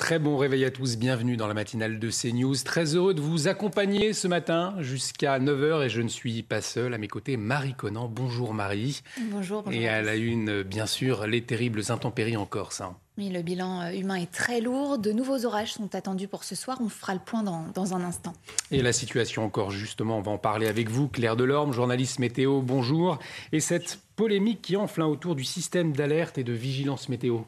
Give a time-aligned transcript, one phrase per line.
[0.00, 2.56] Très bon réveil à tous, bienvenue dans la matinale de CNews.
[2.64, 6.94] Très heureux de vous accompagner ce matin jusqu'à 9h et je ne suis pas seul.
[6.94, 8.08] À mes côtés, Marie Conan.
[8.08, 9.02] Bonjour Marie.
[9.30, 9.78] Bonjour, bonjour.
[9.78, 12.80] Et à la une, bien sûr, les terribles intempéries en Corse.
[12.80, 12.96] Hein.
[13.18, 14.96] Oui, le bilan euh, humain est très lourd.
[14.96, 16.78] De nouveaux orages sont attendus pour ce soir.
[16.80, 18.32] On fera le point dans, dans un instant.
[18.70, 21.08] Et la situation encore, justement, on va en parler avec vous.
[21.08, 23.18] Claire Delorme, journaliste météo, bonjour.
[23.52, 27.40] Et cette polémique qui enfle autour du système d'alerte et de vigilance météo.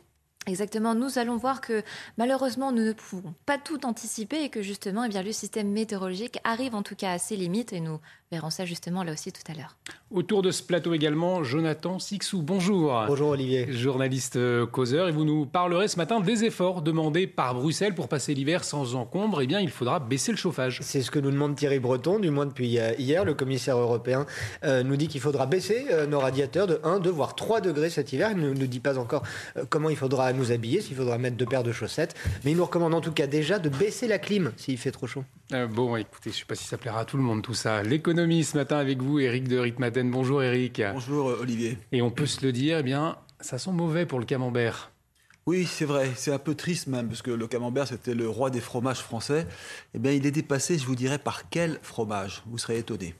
[0.48, 1.84] Exactement, nous allons voir que
[2.18, 6.38] malheureusement nous ne pouvons pas tout anticiper et que justement eh bien, le système météorologique
[6.42, 8.00] arrive en tout cas à ses limites et nous
[8.32, 9.76] verrons ça justement là aussi tout à l'heure.
[10.10, 13.04] Autour de ce plateau également, Jonathan Sixou, bonjour.
[13.06, 13.72] Bonjour Olivier.
[13.72, 18.08] Journaliste euh, causeur et vous nous parlerez ce matin des efforts demandés par Bruxelles pour
[18.08, 19.42] passer l'hiver sans encombre.
[19.42, 20.80] Eh bien, il faudra baisser le chauffage.
[20.82, 23.24] C'est ce que nous demande Thierry Breton, du moins depuis euh, hier.
[23.24, 24.26] Le commissaire européen
[24.64, 28.12] euh, nous dit qu'il faudra baisser nos radiateurs de 1, 2, voire 3 degrés cet
[28.12, 28.30] hiver.
[28.32, 29.22] Il ne nous dit pas encore
[29.68, 32.14] comment il faudra nous habiller, s'il faudra mettre deux paires de chaussettes.
[32.44, 35.06] Mais il nous recommande en tout cas déjà de baisser la clim s'il fait trop
[35.06, 35.24] chaud.
[35.52, 37.54] Euh, bon, écoutez, je ne sais pas si ça plaira à tout le monde tout
[37.54, 37.82] ça.
[37.82, 40.10] L'économie ce matin avec vous, Eric de Ritmaten.
[40.10, 40.82] Bonjour Eric.
[40.92, 41.78] Bonjour Olivier.
[41.92, 44.90] Et on peut se le dire, eh bien, ça sent mauvais pour le camembert.
[45.44, 48.50] Oui, c'est vrai, c'est un peu triste même, parce que le camembert, c'était le roi
[48.50, 49.46] des fromages français.
[49.92, 52.44] Eh bien, il est dépassé, je vous dirais, par quel fromage?
[52.46, 53.16] Vous serez étonné.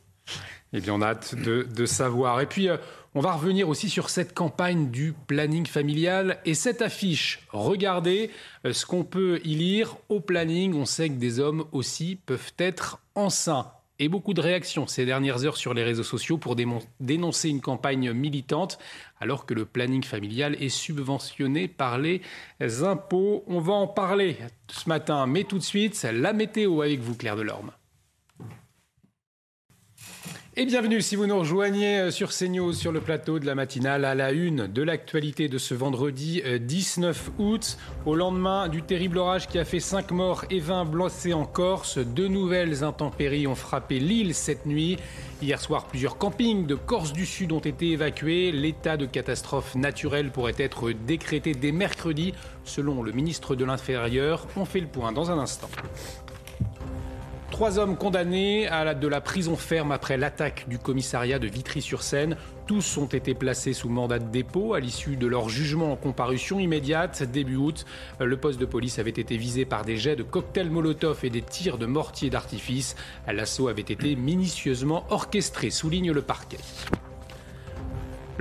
[0.73, 2.41] Eh bien, on a hâte de, savoir.
[2.41, 2.79] Et puis, euh,
[3.15, 7.47] on va revenir aussi sur cette campagne du planning familial et cette affiche.
[7.51, 8.31] Regardez
[8.65, 10.75] euh, ce qu'on peut y lire au planning.
[10.75, 13.71] On sait que des hommes aussi peuvent être enceints.
[13.99, 16.57] Et beaucoup de réactions ces dernières heures sur les réseaux sociaux pour
[16.99, 18.79] dénoncer une campagne militante,
[19.21, 22.23] alors que le planning familial est subventionné par les
[22.83, 23.45] impôts.
[23.47, 27.37] On va en parler ce matin, mais tout de suite, la météo avec vous, Claire
[27.37, 27.71] Delorme.
[30.55, 34.05] Et bienvenue si vous nous rejoignez euh, sur CNews sur le plateau de la matinale
[34.05, 37.79] à la une de l'actualité de ce vendredi 19 euh, août.
[38.05, 41.97] Au lendemain du terrible orage qui a fait 5 morts et 20 blessés en Corse,
[41.97, 44.99] deux nouvelles intempéries ont frappé l'île cette nuit.
[45.41, 48.53] Hier soir, plusieurs campings de Corse du Sud ont été évacués.
[48.53, 52.35] L'état de catastrophe naturelle pourrait être décrété dès mercredi,
[52.65, 54.47] selon le ministre de l'Intérieur.
[54.57, 55.71] On fait le point dans un instant.
[57.63, 62.37] Trois hommes condamnés à de la prison ferme après l'attaque du commissariat de Vitry-sur-Seine.
[62.67, 66.59] Tous ont été placés sous mandat de dépôt à l'issue de leur jugement en comparution
[66.59, 67.87] immédiate début août.
[68.19, 71.43] Le poste de police avait été visé par des jets de cocktails Molotov et des
[71.43, 72.97] tirs de mortier d'artifice.
[73.33, 76.59] L'assaut avait été minutieusement orchestré, souligne le parquet.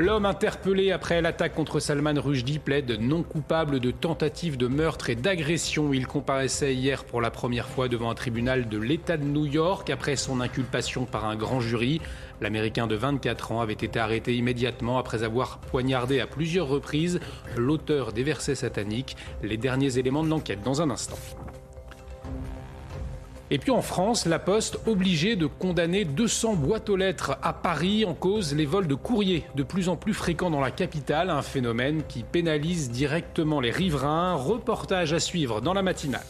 [0.02, 5.16] L'homme interpellé après l'attaque contre Salman Rushdie plaide non coupable de tentative de meurtre et
[5.16, 5.94] d'agression.
[5.94, 9.92] Il comparaissait hier pour la première fois devant un tribunal de l'État de New York
[9.92, 12.02] après son inculpation par un grand jury.
[12.42, 17.20] L'Américain de 24 ans avait été arrêté immédiatement après avoir poignardé à plusieurs reprises
[17.56, 19.16] l'auteur des versets sataniques.
[19.44, 21.20] Les derniers éléments de l'enquête dans un instant.
[23.54, 28.06] Et puis en France, la Poste obligée de condamner 200 boîtes aux lettres à Paris
[28.06, 31.42] en cause les vols de courrier de plus en plus fréquents dans la capitale, un
[31.42, 34.36] phénomène qui pénalise directement les riverains.
[34.36, 36.22] Reportage à suivre dans la matinale.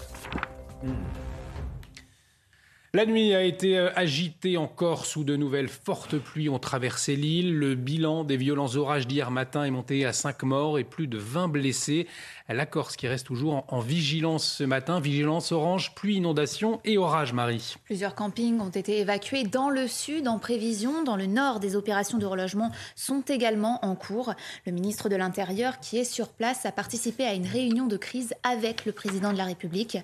[2.94, 7.56] La nuit a été euh, agitée encore sous de nouvelles fortes pluies ont traversé l'île.
[7.56, 11.18] Le bilan des violents orages d'hier matin est monté à 5 morts et plus de
[11.18, 12.06] 20 blessés.
[12.50, 17.32] La Corse qui reste toujours en, vigilance ce matin, vigilance orange, pluie, inondation et orage,
[17.32, 17.78] Marie.
[17.86, 21.02] Plusieurs campings ont été évacués dans le sud en prévision.
[21.06, 24.34] Dans le nord, des opérations de relogement sont également en cours.
[24.66, 28.34] Le ministre de l'Intérieur, qui est sur place, a participé à une réunion de crise
[28.44, 29.98] avec le président de la République.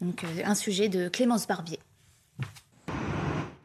[0.00, 1.78] Donc, euh, un sujet de Clémence Barbier.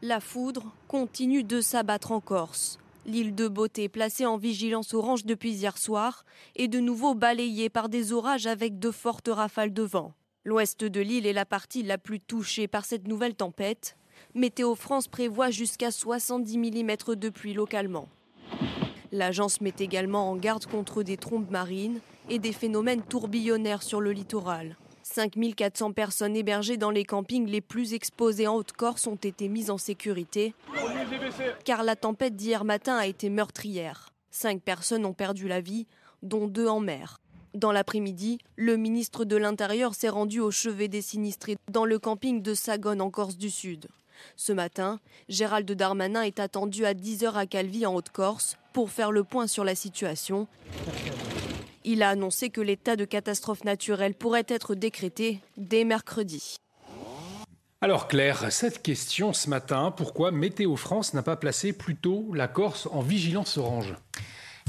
[0.02, 2.78] La foudre continue de s'abattre en Corse.
[3.04, 6.24] L'île de Beauté, placée en vigilance orange depuis hier soir,
[6.56, 10.14] est de nouveau balayée par des orages avec de fortes rafales de vent.
[10.44, 13.96] L'ouest de l'île est la partie la plus touchée par cette nouvelle tempête.
[14.34, 18.08] Météo France prévoit jusqu'à 70 mm de pluie localement.
[19.12, 22.00] L'agence met également en garde contre des trombes marines
[22.30, 24.76] et des phénomènes tourbillonnaires sur le littoral.
[25.12, 29.78] 5400 personnes hébergées dans les campings les plus exposés en Haute-Corse ont été mises en
[29.78, 30.54] sécurité
[31.64, 34.12] car la tempête d'hier matin a été meurtrière.
[34.30, 35.86] Cinq personnes ont perdu la vie,
[36.22, 37.20] dont deux en mer.
[37.54, 42.42] Dans l'après-midi, le ministre de l'Intérieur s'est rendu au chevet des sinistrés dans le camping
[42.42, 43.88] de Sagone en Corse du Sud.
[44.36, 49.24] Ce matin, Gérald Darmanin est attendu à 10h à Calvi en Haute-Corse pour faire le
[49.24, 50.46] point sur la situation.
[51.84, 56.56] Il a annoncé que l'état de catastrophe naturelle pourrait être décrété dès mercredi.
[57.80, 62.46] Alors Claire, cette question ce matin, pourquoi Météo France n'a pas placé plus tôt la
[62.46, 63.94] Corse en vigilance orange?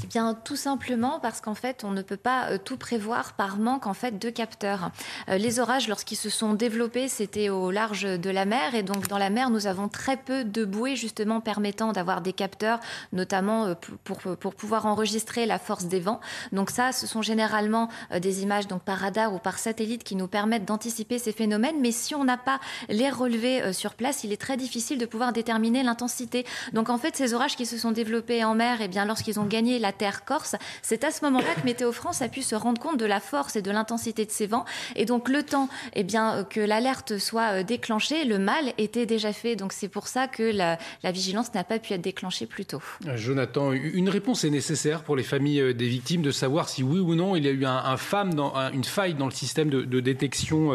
[0.04, 3.88] Eh bien, tout simplement parce qu'en fait, on ne peut pas tout prévoir par manque
[3.88, 4.92] en fait de capteurs.
[5.28, 9.18] les orages, lorsqu'ils se sont développés, c'était au large de la mer, et donc dans
[9.18, 12.80] la mer, nous avons très peu de bouées justement permettant d'avoir des capteurs,
[13.14, 16.20] notamment pour, pour, pouvoir enregistrer la force des vents.
[16.52, 17.90] Donc ça, ce sont généralement
[18.20, 21.80] des images donc par radar ou par satellite qui nous permettent d'anticiper ces phénomènes.
[21.80, 22.60] Mais si on n'a pas
[22.90, 26.46] les relevés sur place, il est très difficile de pouvoir déterminer l'intensité.
[26.74, 29.40] Donc en fait, ces orages qui se sont développés en mer, et eh bien lorsqu'ils
[29.40, 32.56] ont gagné la terre corse, c'est à ce moment-là que Météo France a pu se
[32.56, 34.66] rendre compte de la force et de l'intensité de ces vents.
[34.96, 39.34] Et donc le temps, eh bien que l'alerte soit euh, déclenchée, le mal était déjà
[39.34, 39.56] fait.
[39.56, 40.78] Donc c'est pour ça que la,
[41.12, 42.82] vigilance n'a pas pu être déclenchée plus tôt.
[43.08, 46.84] Euh, Jonathan, une réponse est nécessaire pour les familles euh, des victimes de savoir si
[46.84, 47.98] oui ou non il y a eu un,
[48.36, 50.72] dans, une faille dans le système de, détection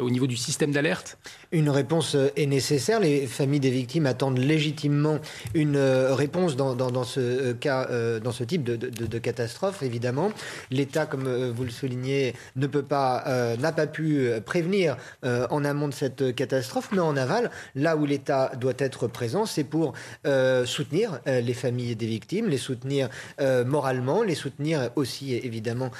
[0.00, 1.18] au niveau du système d'alerte
[1.50, 3.00] Une réponse est nécessaire.
[3.00, 5.18] Les familles des victimes attendent légitimement
[5.54, 10.32] une euh, réponse dans, ce euh, cas, euh, dans ce type de, catastrophe, évidemment.
[10.70, 13.24] L'État, comme vous le soulignez, ne peut pas,
[13.58, 18.52] n'a pas pu prévenir en amont de cette catastrophe, mais en aval, là où l'État
[18.58, 19.92] doit être présent, c'est pour
[20.64, 23.10] soutenir les familles des victimes, les soutenir
[23.66, 25.90] moralement, les soutenir aussi, évidemment,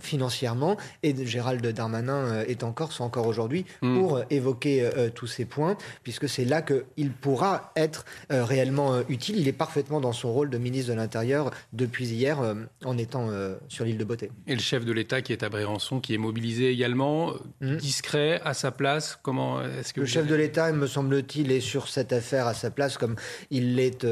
[0.00, 0.76] financièrement.
[1.02, 3.98] Et Gérald Darmanin est en Corse encore aujourd'hui hmm.
[3.98, 9.38] pour évoquer tous ces points, puisque c'est là qu'il pourra être euh, réellement euh, utile.
[9.38, 12.54] Il est parfaitement dans son rôle de ministre de l'Intérieur depuis hier euh,
[12.84, 13.28] en étant
[13.68, 14.30] sur l'île de Beauté.
[14.46, 17.76] Et le chef de l'État qui est à Brérançon, qui est mobilisé également, hmm.
[17.76, 19.18] discret, à sa place.
[19.22, 22.70] Comment est-ce que le chef de l'État, me semble-t-il, est sur cette affaire à sa
[22.70, 23.16] place, comme
[23.50, 24.06] il l'est,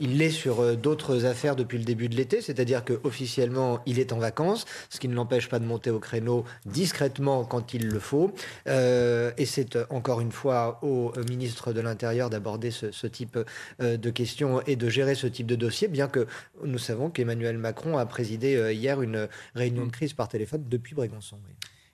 [0.00, 2.40] l'est sur d'autres affaires depuis le début de l'été.
[2.40, 6.44] C'est-à-dire qu'officiellement, il est en vacances, ce qui ne l'empêche pas de monter au créneau
[6.66, 8.32] discrètement quand il le faut.
[8.66, 13.38] et c'est encore une fois au ministre de l'Intérieur d'aborder ce, type
[13.80, 16.26] euh, de questions et de gérer ce type de dossier, bien que
[16.64, 20.94] nous savons qu'Emmanuel Macron a présidé euh, hier une réunion de crise par téléphone depuis
[20.94, 21.38] Brégançon.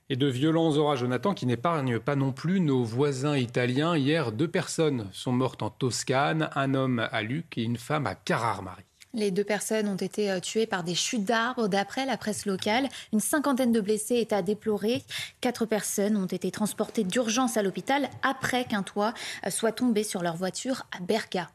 [0.09, 3.97] Et de violents orages, Jonathan, qui n'épargnent pas non plus nos voisins italiens.
[3.97, 8.15] Hier, deux personnes sont mortes en Toscane, un homme à Luc et une femme à
[8.15, 8.85] Carrare-Marie.
[9.17, 12.87] Les deux personnes ont été euh, tuées par des chutes d'arbres, d'après la presse locale.
[13.15, 15.03] Une cinquantaine de blessés est à déplorer.
[15.41, 19.15] Quatre personnes ont été transportées d'urgence à l'hôpital après qu'un toit
[19.47, 21.49] euh, soit tombé sur leur voiture à Berga.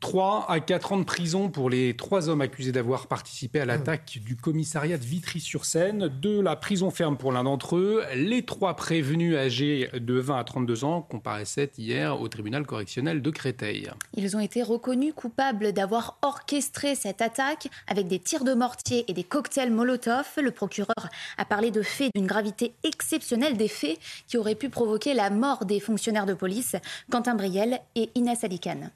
[0.00, 4.18] 3 à 4 ans de prison pour les trois hommes accusés d'avoir participé à l'attaque
[4.24, 6.08] du commissariat de Vitry-sur-Seine.
[6.20, 8.02] De la prison ferme pour l'un d'entre eux.
[8.14, 13.30] Les trois prévenus âgés de 20 à 32 ans comparaissaient hier au tribunal correctionnel de
[13.30, 13.90] Créteil.
[14.14, 19.12] Ils ont été reconnus coupables d'avoir orchestré cette attaque avec des tirs de mortier et
[19.12, 20.26] des cocktails Molotov.
[20.42, 25.14] Le procureur a parlé de faits d'une gravité exceptionnelle, des faits qui auraient pu provoquer
[25.14, 26.76] la mort des fonctionnaires de police,
[27.10, 28.90] Quentin Briel et Inès Alicane.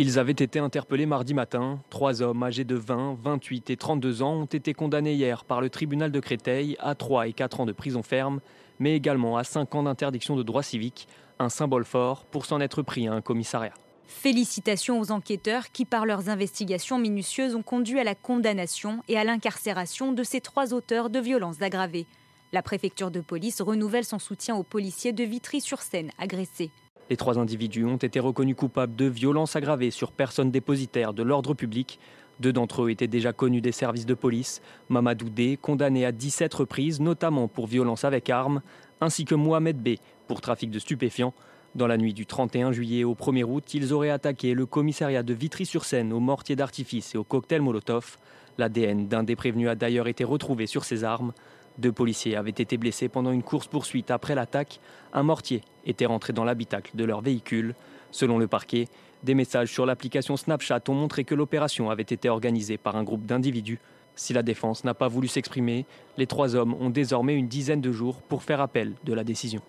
[0.00, 1.80] Ils avaient été interpellés mardi matin.
[1.90, 5.70] Trois hommes âgés de 20, 28 et 32 ans ont été condamnés hier par le
[5.70, 8.38] tribunal de Créteil à 3 et 4 ans de prison ferme,
[8.78, 11.08] mais également à 5 ans d'interdiction de droits civiques,
[11.40, 13.74] un symbole fort pour s'en être pris à un commissariat.
[14.06, 19.24] Félicitations aux enquêteurs qui, par leurs investigations minutieuses, ont conduit à la condamnation et à
[19.24, 22.06] l'incarcération de ces trois auteurs de violences aggravées.
[22.52, 26.70] La préfecture de police renouvelle son soutien aux policiers de Vitry-sur-Seine agressés.
[27.10, 31.54] Les trois individus ont été reconnus coupables de violences aggravées sur personnes dépositaires de l'ordre
[31.54, 31.98] public.
[32.38, 34.60] Deux d'entre eux étaient déjà connus des services de police.
[34.90, 38.60] Mamadou D, condamné à 17 reprises, notamment pour violence avec armes,
[39.00, 39.96] ainsi que Mohamed B,
[40.26, 41.32] pour trafic de stupéfiants.
[41.74, 45.32] Dans la nuit du 31 juillet au 1er août, ils auraient attaqué le commissariat de
[45.32, 48.18] Vitry-sur-Seine au mortier d'artifice et au cocktail Molotov.
[48.58, 51.32] L'ADN d'un des prévenus a d'ailleurs été retrouvé sur ces armes.
[51.78, 54.80] Deux policiers avaient été blessés pendant une course-poursuite après l'attaque.
[55.12, 57.74] Un mortier était rentré dans l'habitacle de leur véhicule.
[58.10, 58.88] Selon le parquet,
[59.22, 63.26] des messages sur l'application Snapchat ont montré que l'opération avait été organisée par un groupe
[63.26, 63.78] d'individus.
[64.16, 67.92] Si la défense n'a pas voulu s'exprimer, les trois hommes ont désormais une dizaine de
[67.92, 69.62] jours pour faire appel de la décision.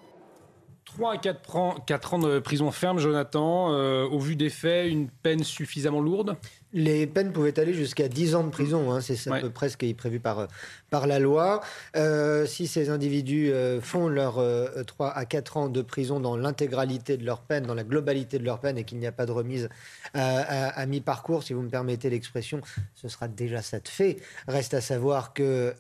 [0.86, 3.72] 3 à 4 ans, de prison ferme, Jonathan.
[3.72, 6.36] Euh, au vu des faits, une peine suffisamment lourde?
[6.74, 9.78] Les peines pouvaient aller jusqu'à 10 ans de prison, hein, c'est à peu près ce
[9.78, 10.48] qui est prévu par,
[10.90, 11.62] par la loi.
[11.96, 14.44] Euh, si ces individus euh, font leurs
[14.86, 18.46] 3 à 4 ans de prison dans l'intégralité de leur peine, dans la globalité de
[18.46, 19.70] leur peine, et qu'il n'y a pas de remise
[20.14, 22.62] à, mi-parcours, si vous me permettez l'expression,
[22.96, 24.18] ce sera déjà ça de fait.
[24.48, 25.74] Reste à savoir que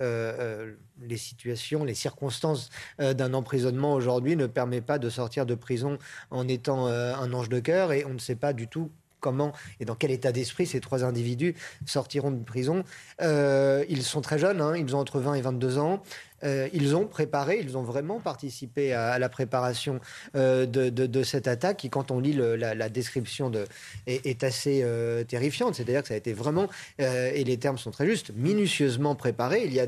[1.01, 2.69] les situations, les circonstances
[2.99, 5.97] d'un emprisonnement aujourd'hui ne permettent pas de sortir de prison
[6.31, 9.85] en étant un ange de cœur, et on ne sait pas du tout comment et
[9.85, 12.83] dans quel état d'esprit ces trois individus sortiront de prison.
[13.21, 16.01] Euh, ils sont très jeunes, hein, ils ont entre 20 et 22 ans.
[16.43, 19.99] Ils ont préparé, ils ont vraiment participé à, la préparation
[20.33, 23.65] de, cette attaque qui, quand on lit la, description de,
[24.07, 24.85] est, assez
[25.27, 25.75] terrifiante.
[25.75, 26.67] C'est-à-dire que ça a été vraiment,
[26.97, 29.63] et les termes sont très justes, minutieusement préparé.
[29.65, 29.87] Il y a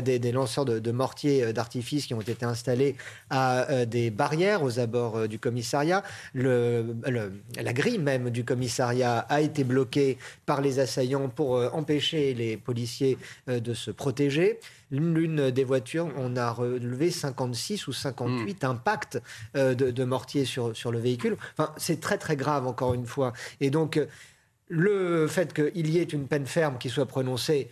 [0.00, 2.96] des, lanceurs de, mortiers d'artifice qui ont été installés
[3.30, 6.02] à des barrières aux abords du commissariat.
[6.34, 13.18] La grille même du commissariat a été bloquée par les assaillants pour empêcher les policiers
[13.46, 14.58] de se protéger.
[14.90, 18.66] L'une des voitures, on a relevé 56 ou 58 hmm.
[18.66, 19.22] impacts
[19.54, 21.36] de, de mortiers sur, sur le véhicule.
[21.56, 23.32] Enfin, c'est très très grave encore une fois.
[23.60, 24.00] Et donc,
[24.68, 27.70] le fait qu'il y ait une peine ferme qui soit prononcée,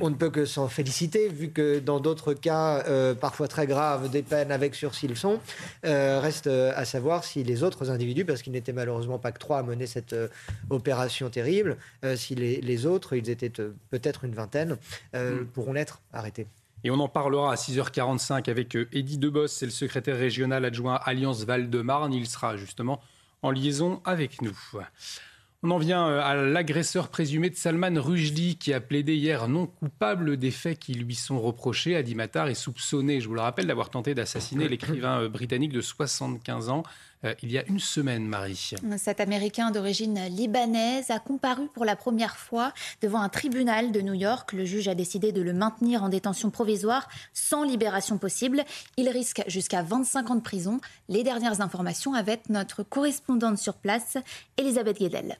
[0.00, 4.10] on ne peut que s'en féliciter, vu que dans d'autres cas, euh, parfois très graves,
[4.10, 5.40] des peines avec sursis le sont.
[5.84, 9.38] Euh, reste euh, à savoir si les autres individus, parce qu'ils n'étaient malheureusement pas que
[9.38, 10.14] trois à mener cette
[10.70, 11.76] opération terrible,
[12.16, 13.52] si les, autres, ils étaient
[13.90, 14.76] peut-être une vingtaine,
[15.14, 15.44] mm.
[15.52, 16.46] pourront l'être arrêtés.
[16.84, 21.44] Et on en parlera à 6h45 avec Eddy Debos, c'est le secrétaire régional adjoint Alliance
[21.44, 22.12] Val-de-Marne.
[22.12, 23.00] Il sera justement
[23.42, 24.56] en liaison avec nous.
[25.64, 29.68] On en vient euh, à l'agresseur présumé de Salman Rushdie qui a plaidé hier non
[29.68, 31.94] coupable des faits qui lui sont reprochés.
[31.94, 35.80] Adi Matar est soupçonné, je vous le rappelle, d'avoir tenté d'assassiner l'écrivain euh, britannique de
[35.80, 36.82] 75 ans
[37.24, 38.72] euh, il y a une semaine, Marie.
[38.96, 44.14] Cet Américain d'origine libanaise a comparu pour la première fois devant un tribunal de New
[44.14, 44.52] York.
[44.52, 48.64] Le juge a décidé de le maintenir en détention provisoire sans libération possible.
[48.96, 50.80] Il risque jusqu'à 25 ans de prison.
[51.08, 54.18] Les dernières informations avec notre correspondante sur place,
[54.56, 55.38] Elisabeth Guedel.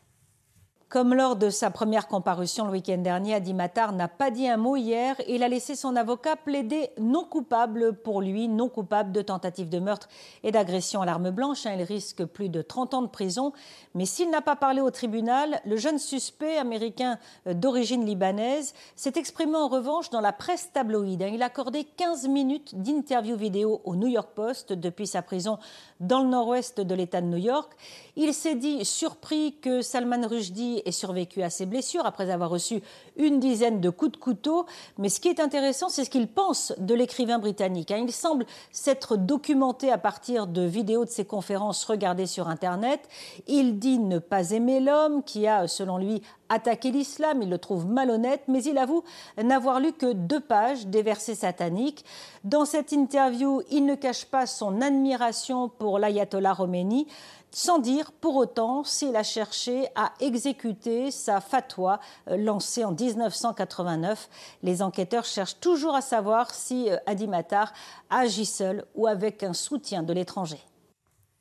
[0.93, 4.59] Comme lors de sa première comparution le week-end dernier, Adi Matar n'a pas dit un
[4.59, 5.17] mot hier.
[5.27, 9.79] Il a laissé son avocat plaider non coupable pour lui, non coupable de tentative de
[9.79, 10.11] meurtre
[10.43, 11.65] et d'agression à l'arme blanche.
[11.65, 11.77] Hein.
[11.79, 13.55] Il risque plus de 30 ans de prison.
[13.95, 19.15] Mais s'il n'a pas parlé au tribunal, le jeune suspect américain euh, d'origine libanaise s'est
[19.17, 21.23] exprimé en revanche dans la presse tabloïde.
[21.23, 21.31] Hein.
[21.33, 25.59] Il a accordé 15 minutes d'interview vidéo au New York Post depuis sa prison
[26.01, 27.73] dans le nord-ouest de l'État de New York.
[28.15, 32.83] Il s'est dit surpris que Salman Rushdie ait survécu à ses blessures après avoir reçu
[33.17, 34.67] une dizaine de coups de couteau.
[34.99, 37.91] Mais ce qui est intéressant, c'est ce qu'il pense de l'écrivain britannique.
[37.91, 38.05] Hein.
[38.05, 43.01] Il semble s'être documenté à partir de vidéos de ses conférences regardées sur Internet.
[43.47, 47.43] Il dit ne pas aimer l'homme qui a, selon lui, attaqué l'islam.
[47.43, 49.03] Il le trouve malhonnête, mais il avoue
[49.43, 52.05] n'avoir lu que deux pages des versets sataniques.
[52.45, 57.07] Dans cette interview, il ne cache pas son admiration pour l'ayatollah Khomeini
[57.53, 64.29] sans dire pour autant s'il a cherché à exécuter sa fatwa euh, lancée en 1989.
[64.63, 67.73] Les enquêteurs cherchent toujours à savoir si euh, Adi Matar
[68.11, 70.59] agit seul ou avec un soutien de l'étranger.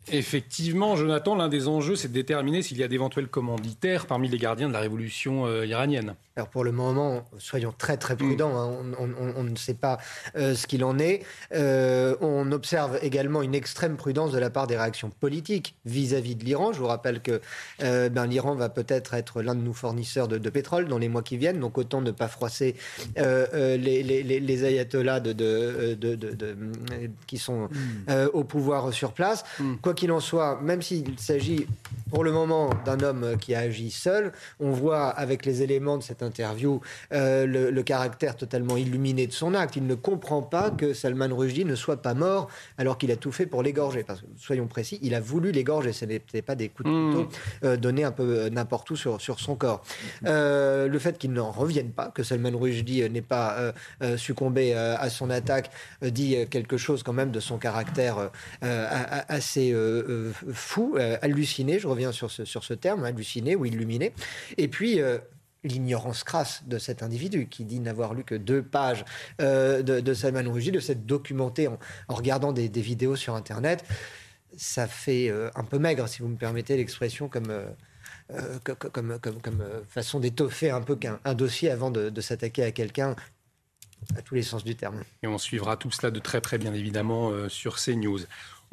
[0.10, 4.40] Effectivement, Jonathan, l'un des enjeux, c'est de déterminer s'il y a d'éventuels commanditaires parmi les
[4.40, 6.16] gardiens de la révolution euh, iranienne.
[6.36, 8.72] Alors pour le moment, soyons très très prudents, hein.
[8.98, 10.00] on, ne sait pas
[10.36, 11.24] euh, ce qu'il en est.
[11.54, 16.46] Euh, on observe également une extrême prudence de la part des réactions politiques vis-à-vis de
[16.46, 16.74] l'Iran.
[16.74, 17.42] Je vous rappelle que
[17.80, 21.38] ben, l'Iran va peut-être être, l'un de nos fournisseurs de, pétrole dans les mois qui
[21.38, 22.76] viennent, donc autant ne pas froisser
[23.18, 25.98] les, ayatollahs de,
[27.28, 28.30] qui sont hmm.
[28.34, 29.44] au pouvoir sur place.
[29.60, 29.76] Hmm.
[29.92, 31.68] Quoi qu'il en soit, même s'il s'agit
[32.12, 36.04] pour le moment d'un homme qui a agi seul, on voit avec les éléments de
[36.04, 36.82] cette interview
[37.14, 39.78] euh, le, caractère totalement illuminé de son acte.
[39.78, 43.32] Il ne comprend pas que Salman Rushdie ne soit pas mort alors qu'il a tout
[43.32, 44.04] fait pour l'égorger.
[44.04, 45.94] Parce que, soyons précis, il a voulu l'égorger.
[45.94, 47.14] Ce n'était pas des coups de hmm.
[47.14, 47.30] couteau
[47.64, 49.82] euh, donnés un peu euh, n'importe où sur, sur son corps.
[50.22, 53.74] le fait qu'il n'en revienne pas, que Salman Rushdie n'ait pas
[54.18, 55.72] succombé à son attaque,
[56.02, 58.30] dit quelque chose quand même de son caractère
[58.62, 59.74] assez
[60.54, 61.80] fou, halluciné.
[61.80, 64.14] Je reviens sur ce, sur ce terme, halluciné ou illuminé.
[64.58, 65.00] Et puis,
[65.64, 69.06] l'ignorance crasse de cet individu qui dit n'avoir lu que deux pages
[69.42, 73.84] euh, de, Salman Rushdie, de s'être documenté en, regardant des, vidéos sur Internet,
[74.58, 77.52] ça fait euh, un peu maigre, si vous me permettez l'expression, comme,
[78.32, 83.16] euh, comme, comme, façon d'étoffer un peu un, dossier avant de, de s'attaquer à quelqu'un
[84.18, 85.04] à tous les sens du terme.
[85.22, 88.22] Et on suivra tout cela de très près, bien évidemment, sur CNews.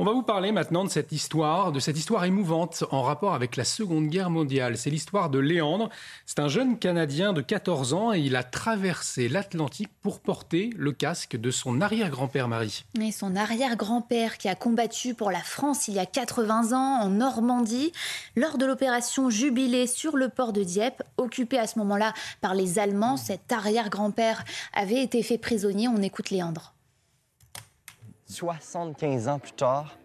[0.00, 3.56] On va vous parler maintenant de cette histoire, de cette histoire émouvante en rapport avec
[3.56, 4.78] la Seconde Guerre mondiale.
[4.78, 5.88] C'est l'histoire de Léandre.
[6.24, 10.92] C'est un jeune Canadien de 14 ans et il a traversé l'Atlantique pour porter le
[10.92, 12.84] casque de son arrière-grand-père Marie.
[13.00, 17.08] Et son arrière-grand-père qui a combattu pour la France il y a 80 ans en
[17.08, 17.90] Normandie
[18.36, 22.78] lors de l'opération Jubilé sur le port de Dieppe, occupé à ce moment-là par les
[22.78, 23.16] Allemands.
[23.16, 25.88] Cet arrière-grand-père avait été fait prisonnier.
[25.88, 26.72] On écoute Léandre.
[28.28, 29.96] 75 ans plus tard,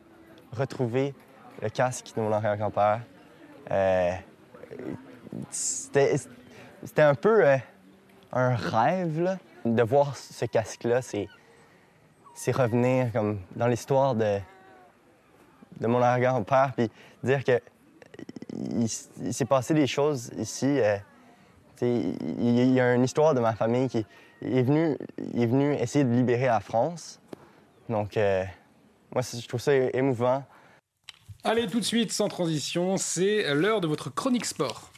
[0.53, 1.13] retrouver
[1.61, 3.01] le casque de mon arrière-grand-père,
[3.71, 4.11] euh,
[5.49, 7.57] c'était un peu euh,
[8.31, 11.01] un rêve de voir ce casque-là.
[11.01, 14.39] C'est revenir comme dans l'histoire de,
[15.81, 16.89] mon arrière-grand-père, puis
[17.23, 17.59] dire que
[18.53, 20.79] il, s'est passé des choses ici.
[20.79, 20.97] Euh,
[21.81, 24.05] il, y a une histoire de ma famille qui
[24.41, 27.19] est venu, est venu essayer de libérer la France.
[27.89, 28.43] Donc, euh,
[29.13, 30.45] moi, je trouve ça émouvant.
[31.43, 34.91] Allez, tout de suite, sans transition, c'est l'heure de votre chronique sport.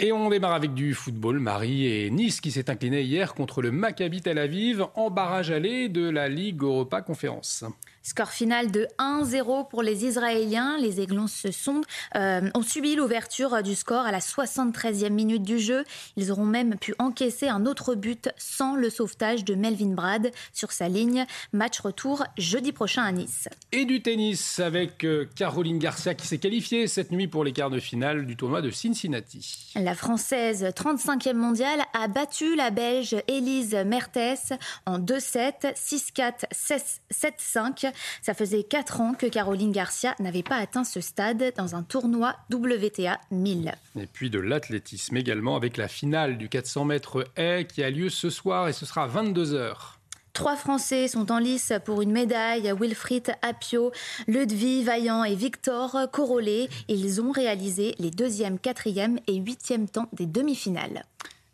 [0.00, 1.38] Et on démarre avec du football.
[1.38, 5.88] Marie et Nice qui s'est incliné hier contre le Maccabi Tel Aviv en barrage aller
[5.88, 7.64] de la Ligue Europa Conférence.
[8.06, 10.76] Score final de 1-0 pour les Israéliens.
[10.78, 11.80] Les Aiglons se sont,
[12.16, 15.84] euh, ont subi l'ouverture du score à la 73e minute du jeu.
[16.18, 20.70] Ils auront même pu encaisser un autre but sans le sauvetage de Melvin Brad sur
[20.70, 21.24] sa ligne.
[21.54, 23.48] Match retour jeudi prochain à Nice.
[23.72, 27.70] Et du tennis avec euh, Caroline Garcia qui s'est qualifiée cette nuit pour les quarts
[27.70, 29.72] de finale du tournoi de Cincinnati.
[29.76, 34.52] La Française 35e mondiale a battu la Belge Elise Mertens
[34.84, 36.44] en 2-7, 6-4,
[37.10, 37.93] 7-5.
[38.22, 42.36] Ça faisait 4 ans que Caroline Garcia n'avait pas atteint ce stade dans un tournoi
[42.52, 43.74] WTA 1000.
[43.98, 48.08] Et puis de l'athlétisme également avec la finale du 400 mètres haies qui a lieu
[48.08, 49.74] ce soir et ce sera à 22h.
[50.34, 52.72] Trois Français sont en lice pour une médaille.
[52.78, 53.92] Wilfried Apio,
[54.26, 56.68] Ludwig Vaillant et Victor Corollet.
[56.88, 61.04] Ils ont réalisé les deuxième, quatrième et huitième temps des demi-finales.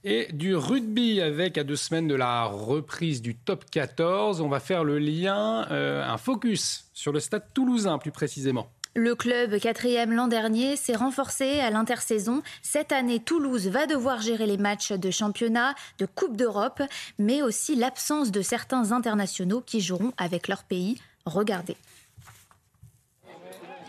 [0.03, 4.59] Et du rugby avec à deux semaines de la reprise du top 14, on va
[4.59, 8.71] faire le lien, euh, un focus sur le stade toulousain plus précisément.
[8.97, 12.43] Le club quatrième l'an dernier s'est renforcé à l'intersaison.
[12.63, 16.83] Cette année, Toulouse va devoir gérer les matchs de championnat, de Coupe d'Europe,
[17.19, 20.99] mais aussi l'absence de certains internationaux qui joueront avec leur pays.
[21.25, 21.77] Regardez.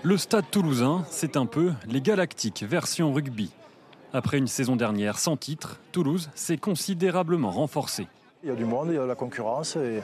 [0.04, 3.52] Le stade toulousain, c'est un peu les Galactiques version rugby.
[4.14, 8.08] Après une saison dernière sans titre, Toulouse s'est considérablement renforcée.
[8.44, 10.02] Il y a du monde, il y a de la concurrence et,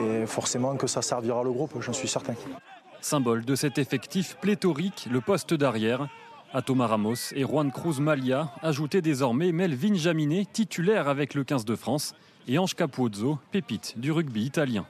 [0.00, 2.34] et forcément que ça servira le groupe, j'en suis certain.
[3.00, 6.08] Symbole de cet effectif pléthorique, le poste d'arrière,
[6.52, 11.64] à Thomas Ramos et Juan Cruz Malia, ajouté désormais Melvin Jaminet, titulaire avec le 15
[11.64, 12.14] de France,
[12.48, 14.86] et Ange Capuzzo, pépite du rugby italien.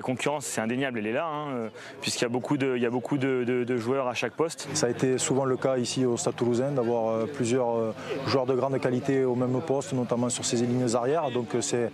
[0.00, 1.68] La concurrence, c'est indéniable, elle est là, hein, euh,
[2.00, 4.66] puisqu'il y a beaucoup, de, il y a beaucoup de, joueurs à chaque poste.
[4.72, 7.94] Ça a été souvent le cas ici au Stade Toulousain d'avoir euh, plusieurs euh,
[8.26, 11.30] joueurs de grande qualité au même poste, notamment sur ces lignes arrière.
[11.30, 11.92] Donc c'est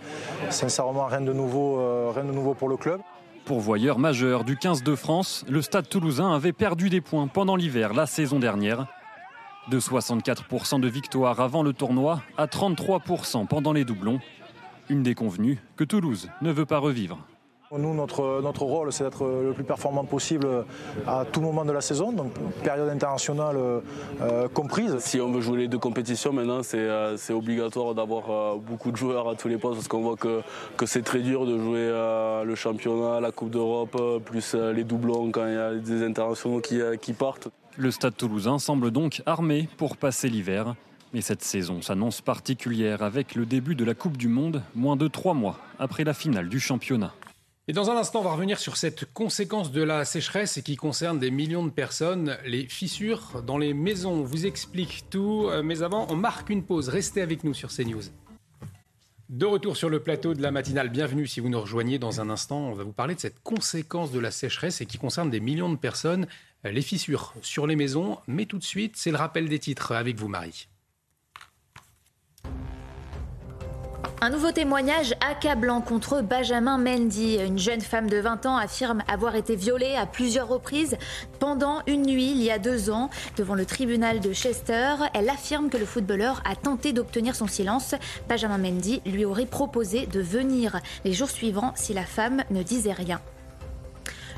[0.49, 3.01] sincèrement rien de nouveau, rien de nouveau pour le club.
[3.43, 7.93] Pourvoyeur majeur du 15 de France, le Stade Toulousain avait perdu des points pendant l'hiver
[7.93, 8.87] la saison dernière.
[9.69, 14.21] De 64% de victoires avant le tournoi à 33% pendant les doublons.
[14.87, 17.19] Une déconvenue que Toulouse ne veut pas revivre.
[17.75, 20.47] Nous, notre, notre rôle, c'est d'être le plus performant possible
[21.05, 22.31] à tout moment de la saison, donc
[22.63, 23.57] période internationale
[24.21, 24.95] euh, comprise.
[24.99, 28.95] Si on veut jouer les deux compétitions, maintenant, c'est euh, obligatoire d'avoir euh, beaucoup de
[28.95, 30.41] joueurs à tous les postes, parce qu'on voit que,
[30.77, 31.91] que c'est très dur de jouer
[32.45, 36.79] le championnat, la Coupe d'Europe, plus les doublons quand il y a des internationaux qui,
[37.01, 37.49] qui partent.
[37.75, 40.75] Le stade toulousain semble donc armé pour passer l'hiver.
[41.13, 45.07] Mais cette saison s'annonce particulière avec le début de la Coupe du Monde, moins de
[45.07, 47.13] trois mois après la finale du championnat.
[47.69, 50.77] Et dans un instant, on va revenir sur cette conséquence de la sécheresse et qui
[50.77, 54.13] concerne des millions de personnes, les fissures dans les maisons.
[54.13, 56.87] On vous explique tout, euh, mais avant, on marque une pause.
[56.87, 58.03] Restez avec nous sur CNews.
[59.27, 62.29] De retour sur le plateau de la matinale, bienvenue si vous nous rejoignez dans un
[62.29, 62.69] instant.
[62.69, 65.69] On va vous parler de cette conséquence de la sécheresse et qui concerne des millions
[65.69, 66.25] de personnes,
[66.65, 68.17] euh, les fissures sur les maisons.
[68.27, 70.69] Mais tout de suite, c'est le rappel des titres avec vous, Marie.
[74.19, 77.35] Un nouveau témoignage accablant contre Benjamin Mendy.
[77.35, 80.97] Une jeune femme de 20 ans affirme avoir été violée à plusieurs reprises
[81.39, 83.11] pendant une nuit il y a deux ans.
[83.37, 87.93] Devant le tribunal de Chester, elle affirme que le footballeur a tenté d'obtenir son silence.
[88.27, 92.93] Benjamin Mendy lui aurait proposé de venir les jours suivants si la femme ne disait
[92.93, 93.21] rien.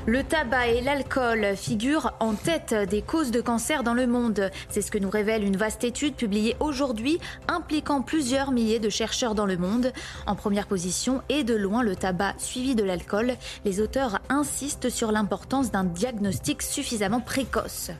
[0.06, 4.50] Le tabac et l'alcool figurent en tête des causes de cancer dans le monde.
[4.70, 9.34] C'est ce que nous révèle une vaste étude publiée aujourd'hui impliquant plusieurs milliers de chercheurs
[9.34, 9.92] dans le monde.
[10.26, 13.34] En première position et de loin le tabac suivi de l'alcool,
[13.64, 17.90] les auteurs insistent sur l'importance d'un diagnostic suffisamment précoce.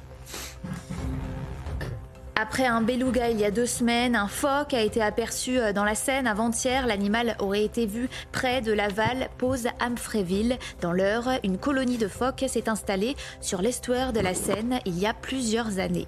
[2.42, 5.84] Après un beluga il y a deux semaines, un phoque a été aperçu euh, dans
[5.84, 6.86] la Seine avant-hier.
[6.86, 10.56] L'animal aurait été vu près de Laval, pose Amfréville.
[10.80, 15.04] Dans l'heure, une colonie de phoques s'est installée sur l'estuaire de la Seine il y
[15.04, 16.06] a plusieurs années.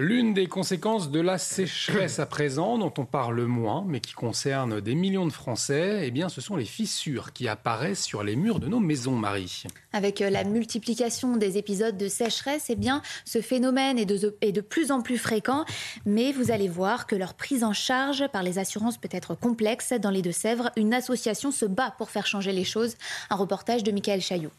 [0.00, 4.80] L'une des conséquences de la sécheresse à présent, dont on parle moins, mais qui concerne
[4.80, 8.60] des millions de Français, eh bien, ce sont les fissures qui apparaissent sur les murs
[8.60, 9.64] de nos maisons, Marie.
[9.92, 14.52] Avec euh, la multiplication des épisodes de sécheresse, eh bien, ce phénomène est de, est
[14.52, 15.64] de plus en plus fréquent,
[16.06, 19.92] mais vous allez voir que leur prise en charge par les assurances peut être complexe.
[19.94, 22.94] Dans les Deux-Sèvres, une association se bat pour faire changer les choses.
[23.30, 24.52] Un reportage de Michael Chaillot.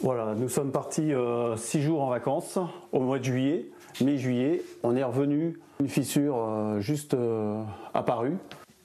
[0.00, 2.58] Voilà, nous sommes partis euh, six jours en vacances
[2.90, 7.62] au mois de juillet mi-juillet, on est revenu, une fissure euh, juste euh,
[7.94, 8.36] apparue.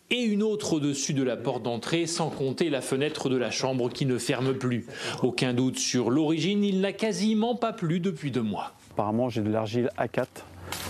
[0.10, 3.89] Et une autre au-dessus de la porte d'entrée, sans compter la fenêtre de la chambre
[3.89, 4.86] qui ne ferme plus.
[5.23, 8.73] Aucun doute sur l'origine, il n'a quasiment pas plu depuis deux mois.
[8.91, 10.28] Apparemment, j'ai de l'argile A4,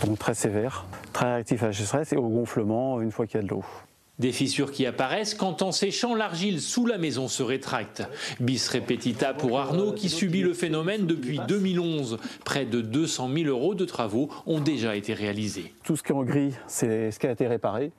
[0.05, 3.43] donc très sévère, très réactif à la stress et au gonflement une fois qu'il y
[3.43, 3.63] a de l'eau.
[4.19, 8.03] Des fissures qui apparaissent quand en séchant l'argile sous la maison se rétracte.
[8.39, 12.19] Bis repetita pour Arnaud qui subit le phénomène depuis 2011.
[12.45, 15.73] Près de 200 000 euros de travaux ont déjà été réalisés.
[15.83, 17.91] Tout ce qui est en gris, c'est ce qui a été réparé.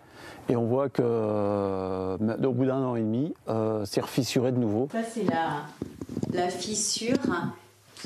[0.49, 4.59] Et on voit que euh, au bout d'un an et demi, euh, c'est refissuré de
[4.59, 4.89] nouveau.
[4.93, 5.65] Ça, c'est la,
[6.33, 7.19] la fissure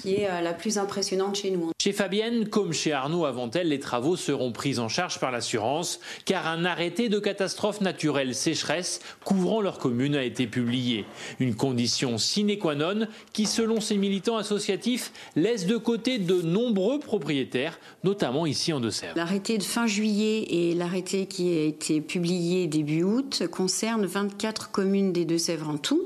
[0.00, 1.70] qui est euh, la plus impressionnante chez nous.
[1.80, 6.00] Chez Fabienne, comme chez Arnaud avant elle, les travaux seront pris en charge par l'assurance,
[6.24, 11.04] car un arrêté de catastrophe naturelle sécheresse couvrant leur commune a été publié.
[11.40, 16.98] Une condition sine qua non qui, selon ces militants associatifs, laisse de côté de nombreux
[16.98, 19.14] propriétaires, notamment ici en Deux-Sèvres.
[19.16, 25.12] L'arrêté de fin juillet et l'arrêté qui a été publié début août concernent 24 communes
[25.12, 26.02] des Deux-Sèvres en tout.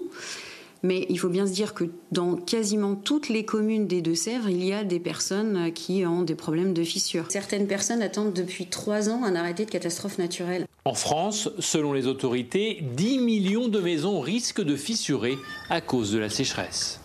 [0.83, 4.65] Mais il faut bien se dire que dans quasiment toutes les communes des Deux-Sèvres, il
[4.65, 7.27] y a des personnes qui ont des problèmes de fissures.
[7.29, 10.67] Certaines personnes attendent depuis trois ans un arrêté de catastrophe naturelle.
[10.85, 15.39] En France, selon les autorités, 10 millions de maisons risquent de fissurer
[15.71, 17.01] à cause de la sécheresse.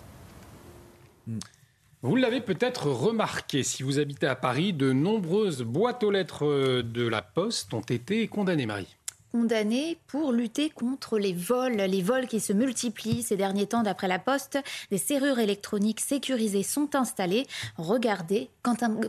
[2.01, 7.07] Vous l'avez peut-être remarqué, si vous habitez à Paris, de nombreuses boîtes aux lettres de
[7.07, 8.96] la Poste ont été condamnées, Marie
[9.37, 14.07] condamnés pour lutter contre les vols, les vols qui se multiplient ces derniers temps d'après
[14.07, 14.57] la Poste.
[14.89, 17.45] Des serrures électroniques sécurisées sont installées.
[17.77, 18.99] Regardez, Quentin,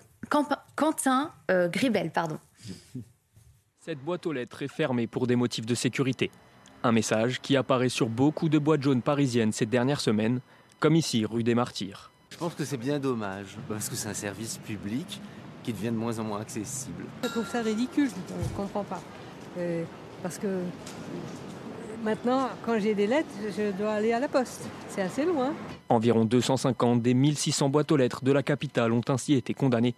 [0.77, 2.38] Quentin euh, Gribel, pardon.
[3.81, 6.31] Cette boîte aux lettres est fermée pour des motifs de sécurité.
[6.83, 10.41] Un message qui apparaît sur beaucoup de boîtes jaunes parisiennes ces dernières semaines,
[10.79, 12.11] comme ici, rue des Martyrs.
[12.29, 15.23] Je pense que c'est bien dommage, parce que c'est un service public
[15.62, 17.05] qui devient de moins en moins accessible.
[17.23, 19.01] Je trouve ça ridicule, je ne comprends pas.
[19.57, 19.85] Euh,
[20.23, 20.47] parce que
[22.03, 24.69] maintenant, quand j'ai des lettres, je dois aller à la poste.
[24.89, 25.55] C'est assez loin.
[25.89, 29.95] Environ 250 des 1600 boîtes aux lettres de la capitale ont ainsi été condamnées.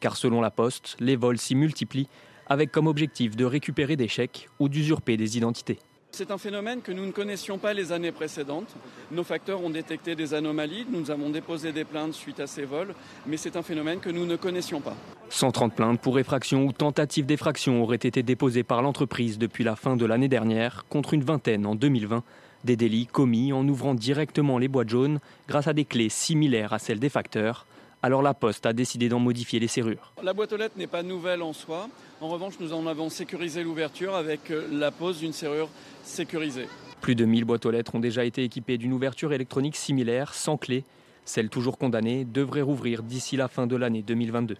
[0.00, 2.08] Car selon la poste, les vols s'y multiplient,
[2.46, 5.78] avec comme objectif de récupérer des chèques ou d'usurper des identités.
[6.14, 8.76] C'est un phénomène que nous ne connaissions pas les années précédentes.
[9.10, 12.94] Nos facteurs ont détecté des anomalies, nous avons déposé des plaintes suite à ces vols,
[13.26, 14.94] mais c'est un phénomène que nous ne connaissions pas.
[15.30, 19.96] 130 plaintes pour effraction ou tentative d'effraction auraient été déposées par l'entreprise depuis la fin
[19.96, 22.22] de l'année dernière, contre une vingtaine en 2020.
[22.64, 26.78] Des délits commis en ouvrant directement les boîtes jaunes grâce à des clés similaires à
[26.78, 27.64] celles des facteurs.
[28.04, 30.12] Alors la Poste a décidé d'en modifier les serrures.
[30.24, 31.88] La boîte aux lettres n'est pas nouvelle en soi.
[32.20, 35.68] En revanche, nous en avons sécurisé l'ouverture avec euh, la pose d'une serrure
[36.02, 36.66] sécurisée.
[37.00, 40.56] Plus de 1000 boîtes aux lettres ont déjà été équipées d'une ouverture électronique similaire, sans
[40.56, 40.82] clé.
[41.24, 44.56] Celle toujours condamnée devrait rouvrir d'ici la fin de l'année 2022.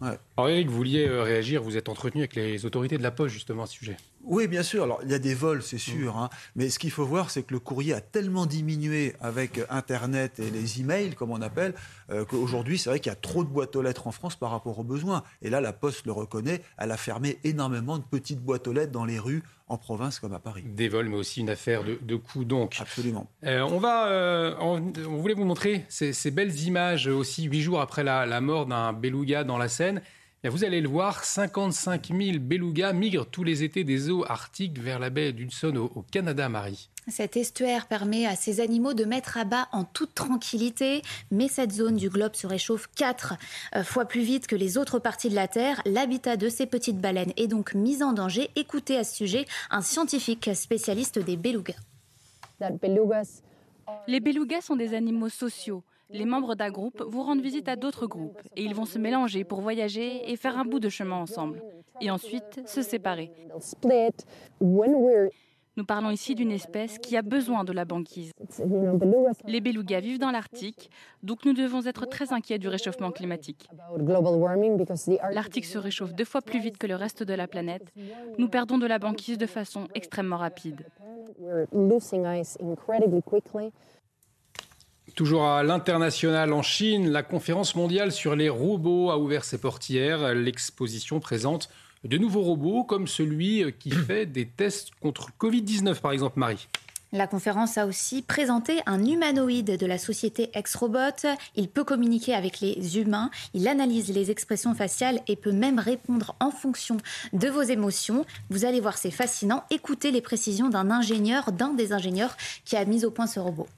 [0.00, 3.32] Alors Eric, vous vouliez euh, réagir, vous êtes entretenu avec les autorités de la Poste
[3.32, 3.96] justement à ce sujet.
[4.26, 4.84] Oui, bien sûr.
[4.84, 6.16] Alors, il y a des vols, c'est sûr.
[6.16, 6.30] Hein.
[6.56, 10.50] Mais ce qu'il faut voir, c'est que le courrier a tellement diminué avec Internet et
[10.50, 11.74] les emails, comme on appelle,
[12.10, 14.50] euh, qu'aujourd'hui, c'est vrai qu'il y a trop de boîtes aux lettres en France par
[14.50, 15.22] rapport aux besoins.
[15.42, 16.62] Et là, la Poste le reconnaît.
[16.78, 20.32] Elle a fermé énormément de petites boîtes aux lettres dans les rues, en province comme
[20.34, 20.62] à Paris.
[20.66, 22.76] Des vols, mais aussi une affaire de, de coût, donc.
[22.80, 23.26] Absolument.
[23.44, 24.80] Euh, on va, euh, on,
[25.16, 28.92] voulait vous montrer ces, ces, belles images aussi huit jours après la, la mort d'un
[28.92, 30.02] beluga dans la Seine.
[30.46, 34.98] Vous allez le voir, 55 000 belugas migrent tous les étés des eaux arctiques vers
[34.98, 36.90] la baie d'Hudson au, au Canada, Marie.
[37.08, 41.72] Cet estuaire permet à ces animaux de mettre à bas en toute tranquillité, mais cette
[41.72, 43.34] zone du globe se réchauffe quatre
[43.84, 45.80] fois plus vite que les autres parties de la Terre.
[45.86, 48.50] L'habitat de ces petites baleines est donc mis en danger.
[48.54, 51.74] Écoutez à ce sujet un scientifique spécialiste des belugas.
[54.06, 55.82] Les belugas sont des animaux sociaux.
[56.10, 59.44] Les membres d'un groupe vous rendent visite à d'autres groupes et ils vont se mélanger
[59.44, 61.62] pour voyager et faire un bout de chemin ensemble.
[62.00, 63.30] Et ensuite se séparer.
[65.76, 68.30] Nous parlons ici d'une espèce qui a besoin de la banquise.
[69.46, 70.88] Les belugas vivent dans l'Arctique,
[71.24, 73.68] donc nous devons être très inquiets du réchauffement climatique.
[75.32, 77.92] L'Arctique se réchauffe deux fois plus vite que le reste de la planète.
[78.38, 80.86] Nous perdons de la banquise de façon extrêmement rapide.
[85.14, 90.34] Toujours à l'international en Chine, la conférence mondiale sur les robots a ouvert ses portières.
[90.34, 91.68] L'exposition présente
[92.02, 96.66] de nouveaux robots comme celui qui fait des tests contre Covid-19 par exemple, Marie.
[97.12, 101.28] La conférence a aussi présenté un humanoïde de la société Exrobot.
[101.54, 106.34] Il peut communiquer avec les humains, il analyse les expressions faciales et peut même répondre
[106.40, 106.96] en fonction
[107.32, 108.26] de vos émotions.
[108.50, 109.62] Vous allez voir, c'est fascinant.
[109.70, 113.68] Écoutez les précisions d'un ingénieur, d'un des ingénieurs qui a mis au point ce robot.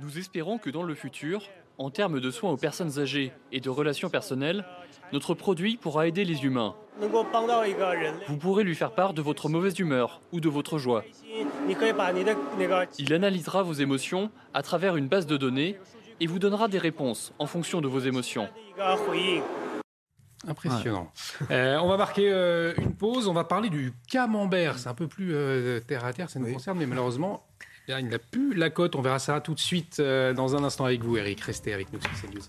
[0.00, 1.48] Nous espérons que dans le futur,
[1.78, 4.64] en termes de soins aux personnes âgées et de relations personnelles,
[5.12, 6.74] notre produit pourra aider les humains.
[7.00, 11.04] Vous pourrez lui faire part de votre mauvaise humeur ou de votre joie.
[12.98, 15.78] Il analysera vos émotions à travers une base de données
[16.20, 18.48] et vous donnera des réponses en fonction de vos émotions.
[20.46, 21.12] Impressionnant.
[21.50, 23.28] Euh, on va marquer euh, une pause.
[23.28, 24.78] On va parler du camembert.
[24.78, 27.46] C'est un peu plus euh, terre à terre, ça nous concerne, mais malheureusement,
[27.88, 28.96] il n'a plus la cote.
[28.96, 31.40] On verra ça tout de suite dans un instant avec vous, Eric.
[31.40, 32.42] Restez avec nous sur CNews.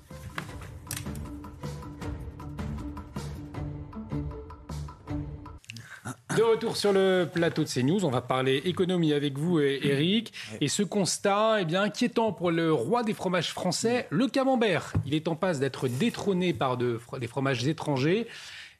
[6.36, 10.34] De retour sur le plateau de CNews, on va parler économie avec vous, Eric.
[10.62, 14.93] Et ce constat eh bien, inquiétant pour le roi des fromages français, le camembert.
[15.06, 18.28] Il est en passe d'être détrôné par des fromages étrangers.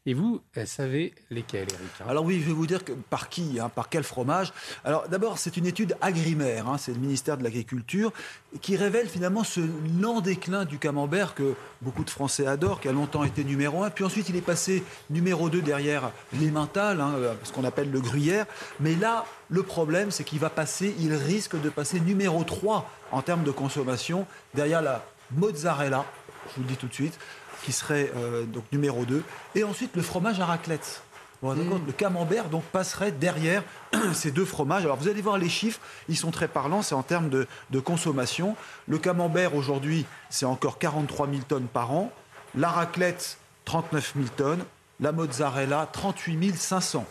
[0.06, 2.06] Et vous savez lesquels, Eric hein?
[2.10, 4.52] Alors oui, je vais vous dire que par qui, hein, par quel fromage.
[4.84, 8.12] Alors d'abord, c'est une étude agrimaire, hein, c'est le ministère de l'Agriculture,
[8.60, 9.62] qui révèle finalement ce
[10.02, 13.90] lent déclin du camembert que beaucoup de Français adorent, qui a longtemps été numéro un,
[13.90, 17.02] puis ensuite il est passé numéro 2 derrière l'emmental,
[17.46, 18.46] ce qu'on appelle le gruyère.
[18.82, 23.22] Mais là, le problème, c'est qu'il va passer, il risque de passer numéro 3 en
[23.22, 26.04] termes de consommation, derrière la mozzarella,
[26.50, 27.18] je vous le dis tout de suite,
[27.64, 29.24] qui serait euh, donc numéro 2.
[29.56, 31.02] Et ensuite, le fromage à raclette.
[31.42, 31.88] Mmh.
[31.88, 33.64] Le camembert donc passerait derrière
[34.14, 34.84] ces deux fromages.
[34.84, 37.80] Alors vous allez voir les chiffres, ils sont très parlants, c'est en termes de, de,
[37.82, 38.56] consommation.
[38.88, 42.14] Le camembert aujourd'hui, c'est encore 43 000 tonnes par an.
[42.56, 44.64] La raclette, 39 000 tonnes.
[45.02, 47.06] La mozzarella, 38 500.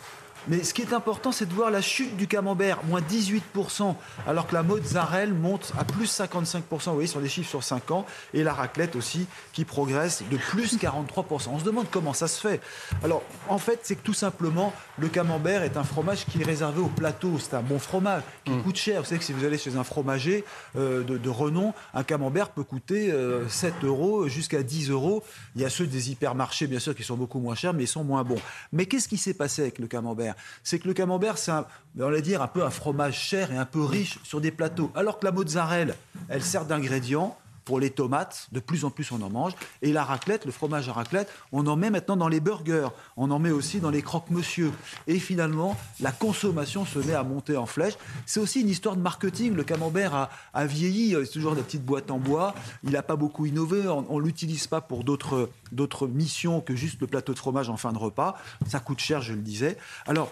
[0.47, 3.95] Mais ce qui est important, c'est de voir la chute du camembert, moins 18%,
[4.27, 7.91] alors que la mozzarella monte à plus 55%, vous voyez, sur des chiffres sur 5
[7.91, 11.49] ans, et la raclette aussi, qui progresse de plus 43%.
[11.49, 12.61] On se demande comment ça se fait.
[13.03, 16.81] Alors, en fait, c'est que tout simplement, le camembert est un fromage qui est réservé
[16.81, 17.39] au plateau.
[17.39, 18.63] C'est un bon fromage qui mm.
[18.63, 19.01] coûte cher.
[19.01, 20.43] Vous savez que si vous allez chez un fromager
[20.75, 23.13] euh, de, renom, un camembert peut coûter
[23.47, 25.23] 7 euh, euros jusqu'à 10 euros.
[25.55, 27.87] Il y a ceux des hypermarchés, bien sûr, qui sont beaucoup moins chers, mais ils
[27.87, 28.39] sont moins bons.
[28.71, 30.32] Mais qu'est-ce qui s'est passé avec le camembert?
[30.63, 31.65] C'est que le camembert, c'est un,
[31.99, 34.91] on va dire un peu un fromage cher et un peu riche sur des plateaux.
[34.95, 35.93] Alors que la mozzarella,
[36.29, 39.53] elle sert d'ingrédient pour les tomates, de plus en plus on en mange.
[39.81, 43.31] Et la raclette, le fromage à raclette, on en met maintenant dans les burgers, on
[43.31, 44.71] en met aussi dans les croque-monsieur.
[45.07, 47.93] Et finalement, la consommation se met à monter en flèche.
[48.25, 49.53] C'est aussi une histoire de marketing.
[49.53, 53.45] Le camembert a, vieilli, c'est toujours des petites boîtes en bois, il n'a pas beaucoup
[53.45, 57.77] innové, on ne l'utilise pas pour d'autres missions que juste le plateau de fromage en
[57.77, 58.37] fin de repas.
[58.67, 59.77] Ça coûte cher, je le disais.
[60.07, 60.31] Alors,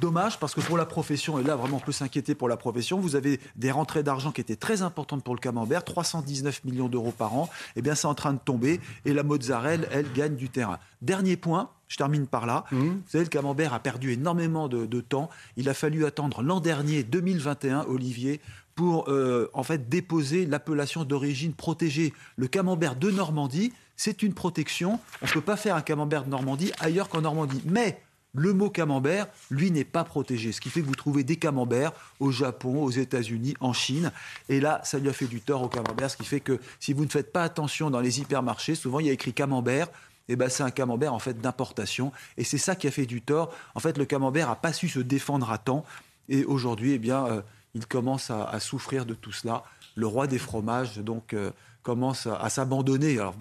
[0.00, 2.98] Dommage parce que pour la profession, et là vraiment on peut s'inquiéter pour la profession,
[2.98, 7.12] vous avez des rentrées d'argent qui étaient très importantes pour le camembert, 319 millions d'euros
[7.16, 10.36] par an, et eh bien c'est en train de tomber et la mozzarella, elle, gagne
[10.36, 10.78] du terrain.
[11.02, 12.64] Dernier point, je termine par là.
[12.70, 12.78] Mmh.
[12.78, 15.28] Vous savez, le camembert a perdu énormément de, temps.
[15.56, 18.40] Il a fallu attendre l'an dernier, 2021, Olivier,
[18.74, 22.14] pour euh, en fait déposer l'appellation d'origine protégée.
[22.36, 25.00] Le camembert de Normandie, c'est une protection.
[25.20, 27.60] On ne peut pas faire un camembert de Normandie ailleurs qu'en Normandie.
[27.66, 28.00] Mais
[28.34, 30.52] le mot camembert, lui, n'est pas protégé.
[30.52, 34.12] Ce qui fait que vous trouvez des camemberts au Japon, aux États-Unis, en Chine.
[34.48, 36.10] Et là, ça lui a fait du tort au camembert.
[36.10, 39.06] Ce qui fait que si vous ne faites pas attention dans les hypermarchés, souvent il
[39.06, 39.88] y a écrit camembert.
[40.28, 42.12] Eh ben, c'est un camembert en fait d'importation.
[42.36, 43.52] Et c'est ça qui a fait du tort.
[43.74, 45.84] En fait, le camembert n'a pas su se défendre à temps.
[46.28, 47.42] Et aujourd'hui, eh bien, euh,
[47.74, 49.64] il commence à, souffrir de tout cela.
[49.96, 51.50] Le roi des fromages, donc, euh,
[51.82, 53.18] commence à, à s'abandonner.
[53.18, 53.34] Alors,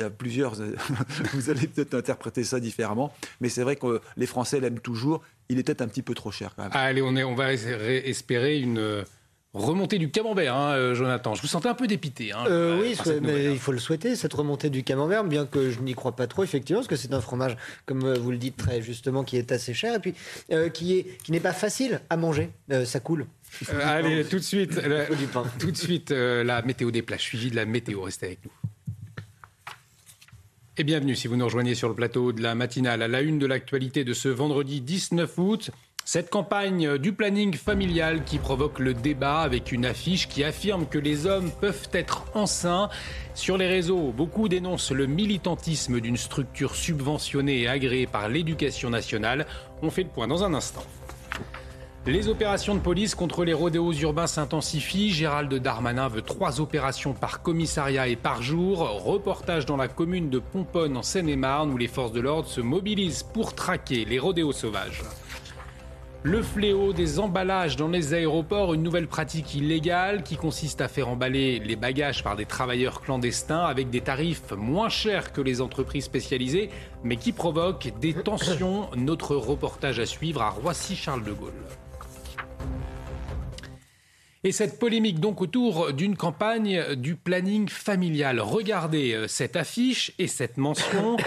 [0.00, 0.54] il y a plusieurs.
[1.34, 5.22] vous allez peut-être interpréter ça différemment, mais c'est vrai que les Français l'aiment toujours.
[5.48, 6.72] Il était un petit peu trop cher quand même.
[6.74, 9.02] Allez, on, est, on va espérer une euh,
[9.52, 11.34] remontée du camembert, hein, euh, Jonathan.
[11.34, 12.32] Je vous sentais un peu dépité.
[12.32, 15.80] Hein, euh, oui, mais il faut le souhaiter, cette remontée du camembert, bien que je
[15.80, 18.80] n'y crois pas trop, effectivement, parce que c'est un fromage, comme vous le dites très
[18.80, 20.14] justement, qui est assez cher et puis
[20.72, 22.50] qui n'est qui pas facile à manger.
[22.84, 23.26] ça coule.
[23.82, 24.80] allez, tout de suite,
[25.58, 28.02] tout de suite la météo des plages, suivie de la météo.
[28.02, 28.52] Restez avec nous.
[30.80, 33.38] Et bienvenue si vous nous rejoignez sur le plateau de la matinale à la une
[33.38, 35.70] de l'actualité de ce vendredi 19 août.
[36.06, 40.96] Cette campagne du planning familial qui provoque le débat avec une affiche qui affirme que
[40.96, 42.88] les hommes peuvent être enceints.
[43.34, 49.46] Sur les réseaux, beaucoup dénoncent le militantisme d'une structure subventionnée et agréée par l'éducation nationale.
[49.82, 50.86] On fait le point dans un instant.
[52.06, 55.10] Les opérations de police contre les rodéos urbains s'intensifient.
[55.10, 58.78] Gérald Darmanin veut trois opérations par commissariat et par jour.
[59.04, 63.22] Reportage dans la commune de Pomponne en Seine-et-Marne où les forces de l'ordre se mobilisent
[63.22, 65.02] pour traquer les rodéos sauvages.
[66.22, 71.08] Le fléau des emballages dans les aéroports, une nouvelle pratique illégale qui consiste à faire
[71.08, 76.04] emballer les bagages par des travailleurs clandestins avec des tarifs moins chers que les entreprises
[76.04, 76.70] spécialisées,
[77.04, 78.88] mais qui provoque des tensions.
[78.96, 81.52] Notre reportage à suivre à Roissy-Charles de Gaulle.
[82.60, 82.89] Thank you.
[84.42, 88.40] Et cette polémique donc autour d'une campagne du planning familial.
[88.40, 91.18] Regardez euh, cette affiche et cette mention.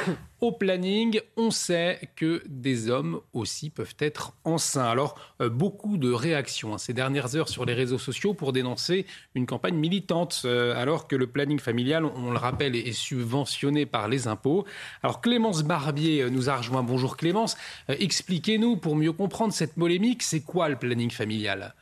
[0.41, 4.89] Au planning, on sait que des hommes aussi peuvent être enceints.
[4.89, 9.06] Alors, euh, beaucoup de réactions hein, ces dernières heures sur les réseaux sociaux pour dénoncer
[9.36, 14.08] une campagne militante, euh, alors que le planning familial, on le rappelle, est subventionné par
[14.08, 14.65] les impôts.
[15.04, 16.82] Alors, Clémence Barbier nous a rejoint.
[16.82, 17.58] Bonjour Clémence.
[17.89, 21.76] Expliquez-nous, pour mieux comprendre cette polémique, c'est quoi le planning familial?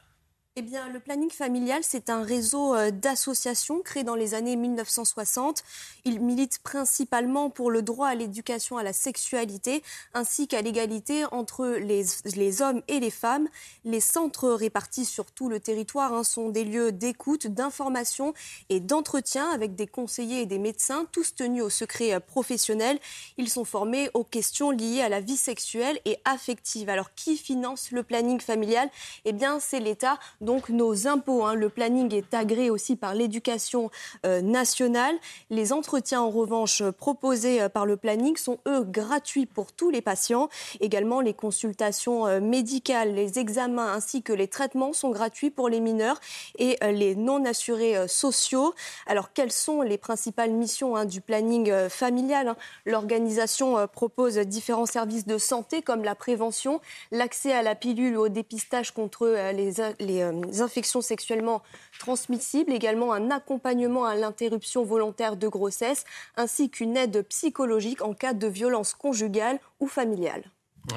[0.57, 5.63] Eh le planning familial, c'est un réseau euh, d'associations créé dans les années 1960.
[6.03, 9.81] Il milite principalement pour le droit à l'éducation à la sexualité
[10.13, 12.03] ainsi qu'à l'égalité entre les,
[12.35, 13.47] les, hommes et les femmes.
[13.85, 18.33] Les centres répartis sur tout le territoire hein, sont des lieux d'écoute, d'information
[18.67, 22.99] et d'entretien avec des conseillers et des médecins, tous tenus au secret euh, professionnel.
[23.37, 26.89] Ils sont formés aux questions liées à la vie sexuelle et affective.
[26.89, 28.89] Alors, qui finance le planning familial?
[29.23, 31.45] Eh bien, c'est l'État donc nos impôts.
[31.45, 31.53] Hein.
[31.53, 33.89] Le planning est agréé aussi par l'éducation
[34.25, 35.15] euh, nationale.
[35.49, 40.01] Les entretiens, en revanche, proposés euh, par le planning sont, eux, gratuits pour tous les
[40.01, 40.49] patients.
[40.79, 45.79] Également, les consultations euh, médicales, les examens ainsi que les traitements sont gratuits pour les
[45.79, 46.19] mineurs
[46.57, 48.73] et les non-assurés sociaux.
[49.05, 52.55] Alors, quelles sont les principales missions hein, du planning familial hein?
[52.85, 58.29] L'organisation propose différents services de santé comme la prévention, l'accès à la pilule ou au
[58.29, 61.61] dépistage contre les, les euh, infections sexuellement
[61.99, 66.03] transmissibles, également un accompagnement à l'interruption volontaire de grossesse,
[66.37, 70.43] ainsi qu'une aide psychologique en cas de violence conjugale ou familiale.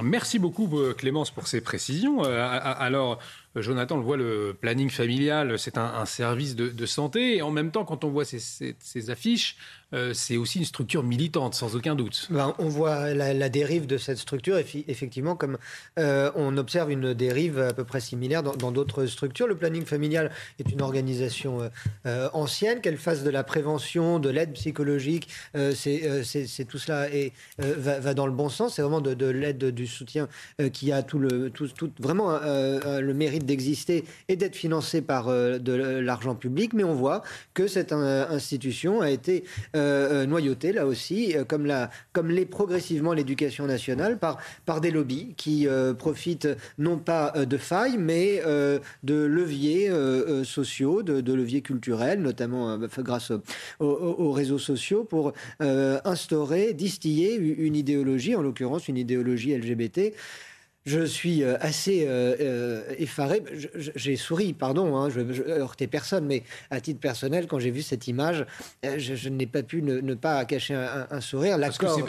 [0.03, 2.25] Merci beaucoup euh, Clémence pour ces précisions.
[2.25, 3.19] Euh, alors,
[3.57, 7.37] Jonathan le voit, le planning familial, c'est un, service de, santé.
[7.37, 9.57] Et en même temps, quand on voit ces affiches,
[9.95, 12.27] euh, c'est aussi une structure militante, sans aucun doute.
[12.31, 15.59] Ben, on voit la, dérive de cette structure, effectivement, comme
[15.99, 19.47] euh, on observe une dérive à peu près similaire dans d'autres structures.
[19.47, 21.71] Le planning familial est une organisation
[22.07, 28.15] euh, ancienne, qu'elle fasse de la prévention, de l'aide psychologique, c'est tout cela et va,
[28.15, 28.75] dans le bon sens.
[28.75, 30.29] C'est vraiment de, l'aide, du soutien
[30.73, 31.69] qui a tout le, tout,
[32.01, 36.73] vraiment le mérite d'exister et d'être financé par de l'argent public.
[36.73, 37.23] Mais on voit
[37.55, 39.45] que cette institution a été
[39.77, 41.71] euh, euh, noyauté, là aussi, euh, comme,
[42.13, 45.67] comme l'est progressivement l'éducation nationale, par, par des lobbies qui
[45.99, 48.43] profitent non pas de failles, mais
[49.03, 49.91] de leviers
[50.45, 53.33] sociaux, de, leviers culturels, notamment grâce
[53.81, 60.13] aux, réseaux sociaux, pour instaurer, distiller une idéologie, en l'occurrence une idéologie LGBT
[60.87, 63.43] je suis euh, assez euh, euh, effaré.
[63.75, 67.81] J'ai souri, pardon, hein, je, je heurtais personne, mais à titre personnel, quand j'ai vu
[67.81, 68.45] cette image,
[68.83, 71.59] je, n'ai pas pu ne, pas cacher un, sourire.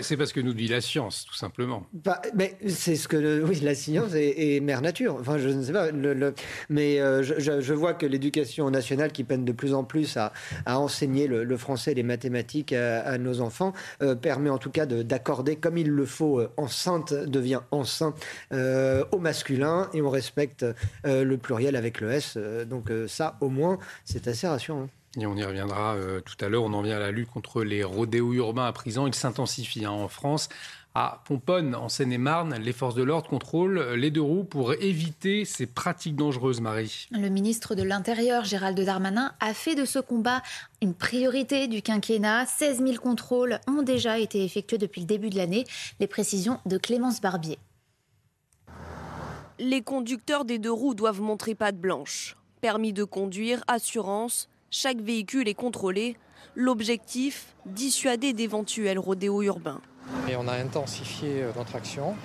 [0.02, 1.86] C'est parce que nous dit la science, tout simplement.
[2.34, 5.18] mais c'est ce que, oui, la science est, mère nature.
[5.20, 5.92] Enfin, je ne sais pas.
[5.92, 6.34] Le,
[6.70, 10.34] mais je, vois que l'éducation nationale, qui peine de plus en plus à,
[10.66, 13.74] enseigner le, français et les mathématiques à, nos enfants,
[14.22, 18.16] permet en tout cas d'accorder comme il le faut enceinte devient enceinte
[18.66, 20.66] euh, au masculin et on respecte
[21.06, 22.34] euh, le pluriel avec le S.
[22.38, 24.90] Euh, donc ça, au moins, c'est assez rassurant.
[25.18, 26.64] Et on y reviendra tout à l'heure.
[26.64, 29.08] On en vient à la lutte contre les rodéos urbains à prison.
[29.08, 30.50] Il s'intensifie hein, en France.
[30.94, 35.66] À Pomponne, en Seine-et-Marne, les forces de l'ordre contrôlent les deux roues pour éviter ces
[35.68, 37.08] pratiques dangereuses, Marie.
[37.12, 40.42] Le ministre de l'Intérieur, Gérald Darmanin, a fait de ce combat
[40.82, 42.46] une priorité du quinquennat.
[42.46, 45.66] 16 000 contrôles ont déjà été effectués depuis le début de l'année.
[46.00, 47.58] Les précisions de Clémence Barbier
[49.60, 52.36] les conducteurs des deux roues doivent montrer patte blanche.
[52.62, 56.18] Permis de conduire, assurance, chaque véhicule est contrôlé.
[56.56, 59.82] L'objectif, dissuader d'éventuels rodéos urbains.
[60.30, 62.16] Et on a intensifié euh, notre action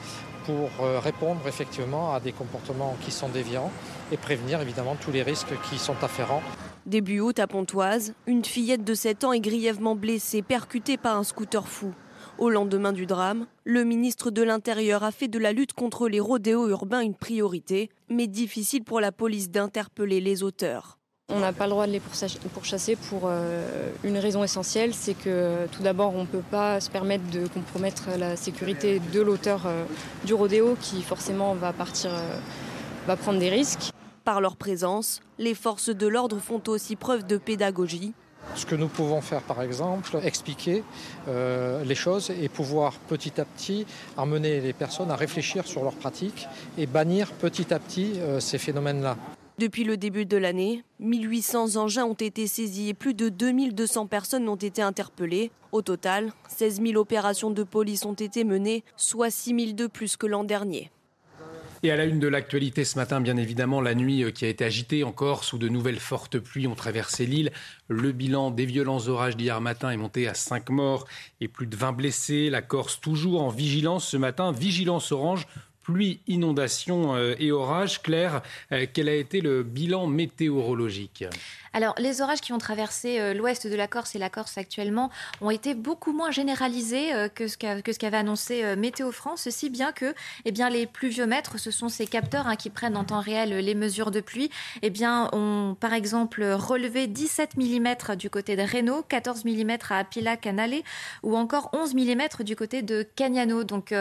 [0.45, 3.71] pour euh, répondre effectivement à des comportements qui sont déviants
[4.11, 6.43] et prévenir évidemment tous les risques qui sont afférents.
[6.87, 11.25] Début août à Pontoise, une fillette de 7 ans est grièvement blessée, percutée par un
[11.25, 11.93] scooter fou.
[12.40, 16.20] Au lendemain du drame, le ministre de l'Intérieur a fait de la lutte contre les
[16.20, 20.98] rodéos urbains une priorité, mais difficile pour la police d'interpeller les auteurs.
[21.29, 25.66] On n'a pas le droit de les pourchasser pour euh, une raison essentielle, c'est que
[25.70, 29.84] tout d'abord on ne peut pas se permettre de compromettre la sécurité de l'auteur euh,
[30.24, 33.91] du rodéo qui forcément va partir, euh, prendre des risques.
[34.24, 38.14] Par leur présence, les forces de l'ordre font aussi preuve de pédagogie.
[38.57, 40.82] Ce que nous pouvons faire, par exemple, expliquer
[41.28, 43.86] euh, les choses et pouvoir petit à petit
[44.16, 46.46] amener les personnes à réfléchir sur leurs pratiques
[46.76, 49.16] et bannir petit à petit euh, ces phénomènes-là.
[49.59, 54.48] Depuis le début de l'année, 1800 engins ont été saisis et plus de 2200 personnes
[54.48, 55.51] ont été interpellées.
[55.70, 60.16] Au total, 16 000 opérations de police ont été menées, soit 6 000 de plus
[60.16, 60.90] que l'an dernier.
[61.83, 64.49] Et à la une de l'actualité ce matin, bien évidemment, la nuit euh, qui a
[64.49, 67.53] été agitée encore sous de nouvelles fortes pluies ont traversé l'île.
[67.89, 71.07] Le bilan des violents orages d'hier matin est monté à 5 morts
[71.41, 72.51] et plus de 20 blessés.
[72.51, 75.47] La Corse toujours en vigilance ce matin, vigilance orange
[75.83, 78.03] pluie, inondations euh, et orages.
[78.03, 81.24] Claire, euh, quel a été le bilan météorologique?
[81.73, 85.09] Alors, les orages qui ont traversé euh, l'ouest de la Corse et la Corse actuellement
[85.41, 89.93] ont été beaucoup moins généralisés euh, que ce qu'avait annoncé euh, Météo France, si bien
[89.93, 90.12] que
[90.45, 93.75] eh bien, les pluviomètres, ce sont ces capteurs hein, qui prennent en temps réel les
[93.77, 94.51] mesures de pluie,
[94.83, 99.99] eh bien, ont par exemple relevé 17 mm du côté de Reno, 14 mm à
[99.99, 100.83] Apila Canale
[101.23, 103.62] ou encore 11 mm du côté de Cagnano.
[103.62, 103.95] Donc,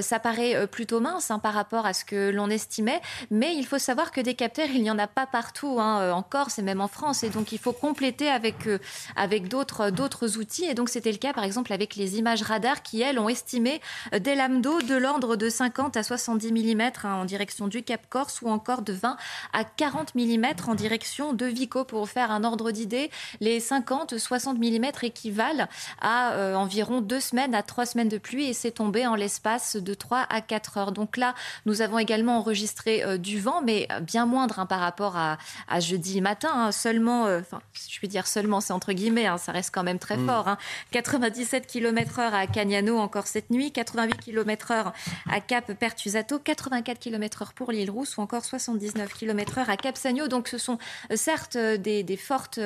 [0.00, 3.00] ça paraît plutôt mince hein, par rapport à ce que l'on estimait,
[3.30, 6.22] mais il faut savoir que des capteurs, il n'y en a pas partout hein, en
[6.22, 8.78] Corse et même en France et donc il faut compléter avec, euh,
[9.14, 10.64] avec d'autres, d'autres outils.
[10.64, 13.80] Et donc c'était le cas par exemple avec les images radar qui, elles, ont estimé
[14.12, 17.82] euh, des lames d'eau de l'ordre de 50 à 70 mm hein, en direction du
[17.82, 19.16] Cap Corse ou encore de 20
[19.52, 21.84] à 40 mm en direction de Vico.
[21.84, 23.10] Pour faire un ordre d'idée,
[23.40, 25.66] les 50-60 mm équivalent
[26.00, 29.76] à euh, environ deux semaines à trois semaines de pluie et c'est tombé en l'espace
[29.76, 30.92] de 3 à 4 heures.
[30.92, 35.38] Donc là, nous avons également enregistré du vent, mais bien moindre hein, par rapport à,
[35.68, 36.72] à jeudi matin, hein.
[36.72, 39.98] seulement euh, enfin, je peux dire seulement, c'est entre guillemets, hein, ça reste quand même
[39.98, 40.26] très mm.
[40.26, 40.56] fort.
[40.90, 41.66] 97 hein.
[41.68, 44.92] km/h à Cagnano encore cette nuit, 88 km/h
[45.30, 50.28] à Cap Pertusato, 84 km/h pour l'île Rousse ou encore 79 km/h à Cap Sagno.
[50.28, 50.78] Donc ce sont
[51.10, 52.60] euh, certes euh, des, fortes,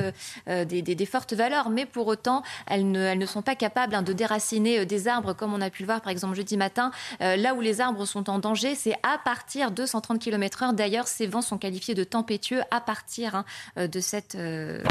[0.47, 4.13] des, fortes valeurs, mais pour autant, elles ne, elles ne sont pas capables hein, de
[4.13, 6.91] déraciner des arbres comme on a pu le voir par exemple jeudi matin.
[7.21, 10.75] là où les arbres sont en danger, c'est à partir de 130 km/h.
[10.75, 13.45] D'ailleurs, ces vents sont qualifiés de tempétueux à partir
[13.77, 14.83] de cette euh,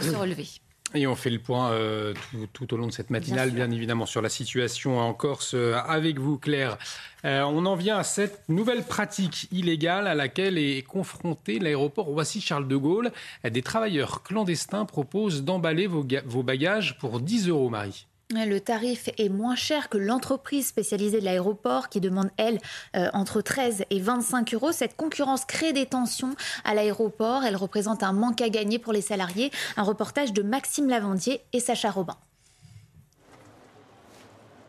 [0.00, 0.46] se relever.
[0.94, 2.14] Et on fait le point euh,
[2.52, 6.18] tout, au long de cette matinale, bien, évidemment, sur la situation en Corse euh, avec
[6.18, 6.78] vous, Claire.
[7.24, 12.76] on en vient à cette nouvelle pratique illégale à laquelle est confronté l'aéroport Roissy-Charles de
[12.76, 13.10] Gaulle.
[13.44, 18.06] Des travailleurs clandestins proposent d'emballer vos, vos bagages pour 10 euros, Marie.
[18.30, 22.58] Le tarif est moins cher que l'entreprise spécialisée de l'aéroport qui demande, elle,
[22.96, 24.72] euh, entre 13 et 25 euros.
[24.72, 27.44] Cette concurrence crée des tensions à l'aéroport.
[27.44, 29.52] Elle représente un manque à gagner pour les salariés.
[29.76, 32.16] Un reportage de Maxime Lavandier et Sacha Robin.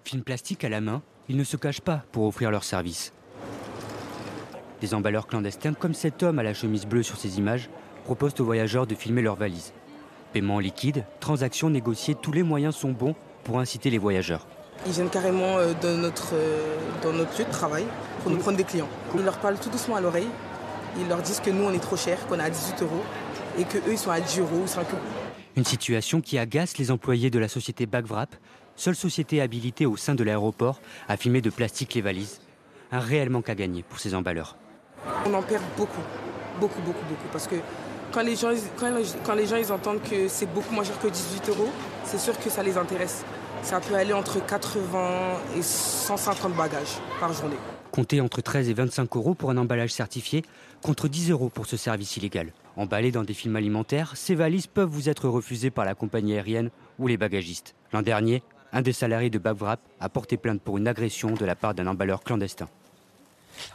[0.03, 3.11] Film plastique à la main, ils ne se cachent pas pour offrir leur service.
[4.81, 7.71] Des emballeurs clandestins comme cet homme à la chemise bleue sur ces images
[8.05, 9.73] proposent aux voyageurs de filmer leurs valises.
[10.31, 13.15] Paiement liquide, transactions négociées, tous les moyens sont bons
[13.47, 14.45] pour inciter les voyageurs.
[14.85, 17.85] Ils viennent carrément euh, dans notre, euh, dans notre lieu de travail
[18.21, 18.89] pour nous prendre des clients.
[19.15, 20.27] Ils leur parlent tout doucement à l'oreille.
[20.99, 23.03] Ils leur disent que nous, on est trop cher, qu'on est à 18 euros
[23.57, 25.01] et qu'eux, ils sont à 10 euros ou 5 euros.
[25.55, 28.35] Une situation qui agace les employés de la société Bagvrap,
[28.75, 32.41] seule société habilitée au sein de l'aéroport à filmer de plastique les valises.
[32.91, 34.57] Un réel manque à gagner pour ces emballeurs.
[35.25, 36.03] On en perd beaucoup,
[36.59, 37.27] beaucoup, beaucoup, beaucoup.
[37.31, 37.55] Parce que
[38.11, 38.51] quand les gens,
[39.25, 41.69] quand les gens ils entendent que c'est beaucoup moins cher que 18 euros,
[42.03, 43.23] c'est sûr que ça les intéresse.
[43.67, 47.57] Ça peut aller entre 80 et 150 bagages par journée.
[47.91, 50.45] Comptez entre 13 et 25 euros pour un emballage certifié,
[50.81, 52.53] contre 10 euros pour ce service illégal.
[52.77, 56.69] Emballés dans des films alimentaires, ces valises peuvent vous être refusées par la compagnie aérienne
[56.97, 57.75] ou les bagagistes.
[57.91, 58.41] L'an dernier,
[58.71, 61.87] un des salariés de Babwrap a porté plainte pour une agression de la part d'un
[61.87, 62.69] emballeur clandestin.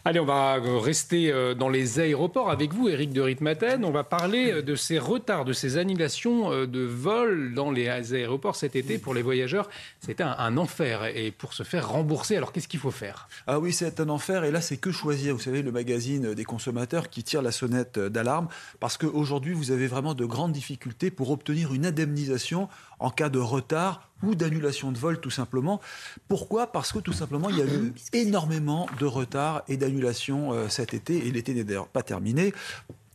[0.05, 3.85] Allez, on va rester euh, dans les aéroports avec vous, Eric de Ritmaten.
[3.85, 7.89] On va parler euh, de ces retards, de ces annulations euh, de vols dans les
[7.89, 9.69] aéroports cet été pour les voyageurs.
[10.01, 11.05] C'était un, enfer.
[11.17, 13.29] Et pour se faire rembourser, alors qu'est-ce qu'il faut faire?
[13.47, 14.45] Ah oui, c'est un enfer.
[14.45, 15.35] Et là, c'est que choisir.
[15.35, 18.49] Vous savez, le magazine des consommateurs qui tire la sonnette d'alarme.
[18.81, 22.69] Parce qu'aujourd'hui, vous avez vraiment de grandes difficultés pour obtenir une indemnisation
[23.03, 25.81] en cas de retard ou d'annulation de vol tout simplement.
[26.29, 26.69] Pourquoi?
[26.69, 30.95] Parce que tout simplement il y a eu énormément de retards et d'annulations euh, cet
[30.95, 32.53] été et l'été n'est d'ailleurs pas terminé.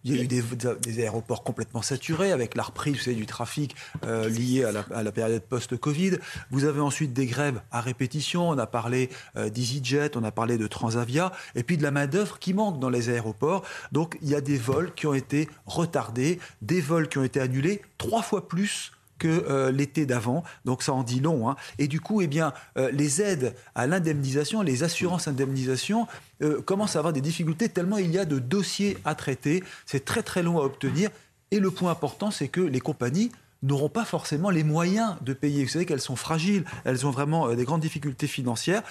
[0.04, 3.76] Il y a eu des, aéroports complètement saturés avec la reprise du trafic
[4.06, 6.20] euh, lié à la, période post-Covid.
[6.50, 8.50] Vous avez ensuite des grèves à répétition.
[8.50, 12.40] On a parlé euh, d'EasyJet, on a parlé de Transavia, et puis de la main-d'œuvre
[12.40, 13.64] qui manque dans les aéroports.
[13.92, 17.42] Donc il y a des vols qui ont été retardés, des vols qui ont été
[17.42, 20.44] annulés trois fois plus que euh, l'été d'avant.
[20.66, 21.50] Donc ça en dit long.
[21.50, 21.56] Hein.
[21.78, 26.08] Et du coup, eh bien, euh, les aides à l'indemnisation, les assurances indemnisation
[26.42, 29.64] euh, commencent à avoir des difficultés tellement il y a de dossiers à traiter.
[29.86, 31.10] C'est très très long à obtenir.
[31.52, 33.32] Et le point important, c'est que les compagnies
[33.64, 35.64] n'auront pas forcément les moyens de payer.
[35.64, 38.84] Vous savez qu'elles sont fragiles, elles ont vraiment des grandes difficultés financières.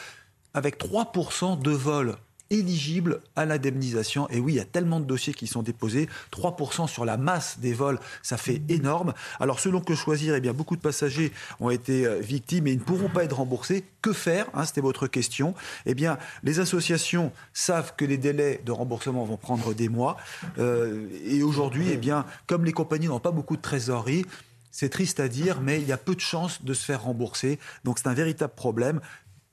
[0.55, 2.17] Avec 3% de vol
[2.51, 4.29] éligible à l'indemnisation.
[4.31, 6.09] Et oui, il y a tellement de dossiers qui sont déposés.
[6.33, 9.15] 3% sur la masse des vols, ça fait énorme.
[9.41, 12.79] Alors, selon que choisir, eh bien, beaucoup de passagers ont été euh, victimes et ils
[12.79, 13.85] ne pourront pas être remboursés.
[14.03, 15.55] Que faire hein, C'était votre question.
[15.85, 20.17] Eh bien, les associations savent que les délais de remboursement vont prendre des mois.
[20.59, 24.25] Euh, et aujourd'hui, eh bien, comme les compagnies n'ont pas beaucoup de trésorerie,
[24.71, 27.59] c'est triste à dire, mais il y a peu de chances de se faire rembourser.
[27.85, 29.01] Donc c'est un véritable problème.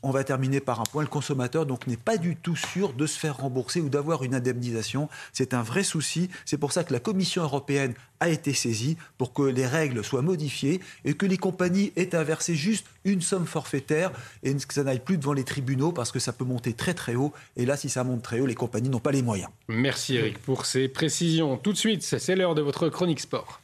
[0.03, 1.01] On va terminer par un point.
[1.01, 4.35] Le consommateur donc n'est pas du tout sûr de se faire rembourser ou d'avoir une
[4.35, 5.07] indemnisation.
[5.31, 6.29] C'est un vrai souci.
[6.45, 10.21] C'est pour ça que la Commission européenne a été saisie pour que les règles soient
[10.21, 14.11] modifiées et que les compagnies aient à verser juste une somme forfaitaire
[14.43, 17.15] et que ça n'aille plus devant les tribunaux parce que ça peut monter très très
[17.15, 17.33] haut.
[17.55, 19.49] Et là, si ça monte très haut, les compagnies n'ont pas les moyens.
[19.69, 21.57] Merci Eric pour ces précisions.
[21.57, 23.62] Tout de suite, c'est l'heure de votre chronique sport.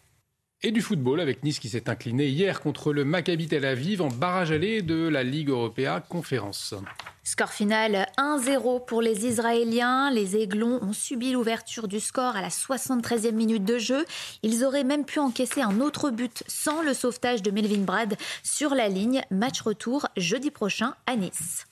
[0.62, 4.10] Et du football avec Nice qui s'est incliné hier contre le Maccabi Tel Aviv en
[4.10, 6.76] barrage aller de la Ligue Européenne Conférence.
[7.24, 10.12] Score final 1-0 pour les Israéliens.
[10.12, 14.06] Les Aiglons ont subi l'ouverture du score à la 73e minute de jeu.
[14.44, 18.76] Ils auraient même pu encaisser un autre but sans le sauvetage de Melvin Brad sur
[18.76, 19.22] la ligne.
[19.32, 21.69] Match retour jeudi prochain à Nice.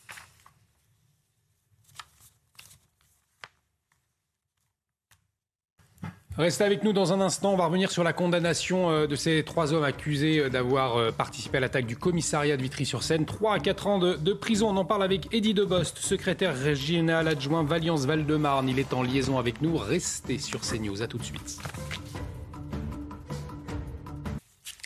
[6.37, 7.53] Restez avec nous dans un instant.
[7.53, 11.11] On va revenir sur la condamnation euh, de ces trois hommes accusés euh, d'avoir euh,
[11.11, 13.25] participé à l'attaque du commissariat de Vitry-sur-Seine.
[13.25, 14.69] Trois à quatre ans de, prison.
[14.69, 18.69] On en parle avec Eddie Debost, secrétaire régional adjoint Valiance Val-de-Marne.
[18.69, 19.77] Il est en liaison avec nous.
[19.77, 21.01] Restez sur CNews.
[21.01, 21.57] À tout de suite.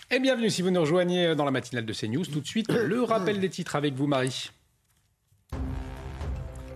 [0.09, 2.25] Et bienvenue si vous nous rejoignez dans la matinale de CNews.
[2.25, 4.51] Tout de suite, le rappel des titres avec vous, Marie.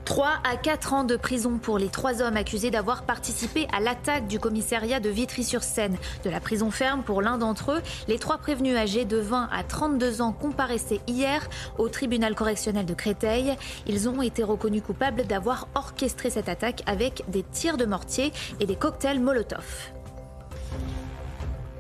[0.06, 4.28] 3 à 4 ans de prison pour les trois hommes accusés d'avoir participé à l'attaque
[4.28, 5.98] du commissariat de Vitry-sur-Seine.
[6.24, 9.64] De la prison ferme pour l'un d'entre eux, les trois prévenus âgés de 20 à
[9.64, 11.50] 32 ans comparaissaient hier
[11.80, 13.56] au tribunal correctionnel de Créteil.
[13.88, 18.68] Ils ont été reconnus coupables d'avoir orchestré cette attaque avec des tirs de mortier et
[18.68, 19.92] des cocktails Molotov.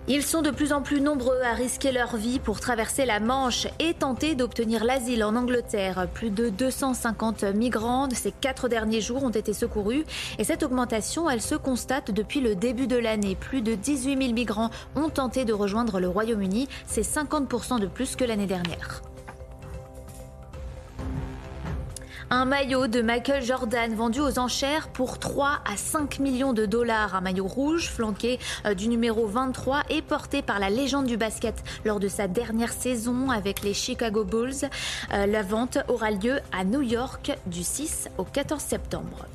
[0.07, 3.65] Ils sont de plus en plus nombreux à risquer leur vie pour traverser la Manche
[3.79, 6.07] et tenter d'obtenir l'asile en Angleterre.
[6.13, 10.05] Plus de 250 migrants ces quatre derniers jours ont été secourus
[10.37, 13.35] et cette augmentation, elle se constate depuis le début de l'année.
[13.35, 16.67] Plus de 18 000 migrants ont tenté de rejoindre le Royaume-Uni.
[16.85, 19.01] C'est 50% de plus que l'année dernière.
[22.31, 27.13] Un maillot de Michael Jordan vendu aux enchères pour 3 à 5 millions de dollars.
[27.13, 31.55] Un maillot rouge flanqué euh, du numéro 23 et porté par la légende du basket
[31.85, 34.69] lors de sa dernière saison avec les Chicago Bulls.
[35.13, 39.27] Euh, la vente aura lieu à New York du 6 au 14 septembre.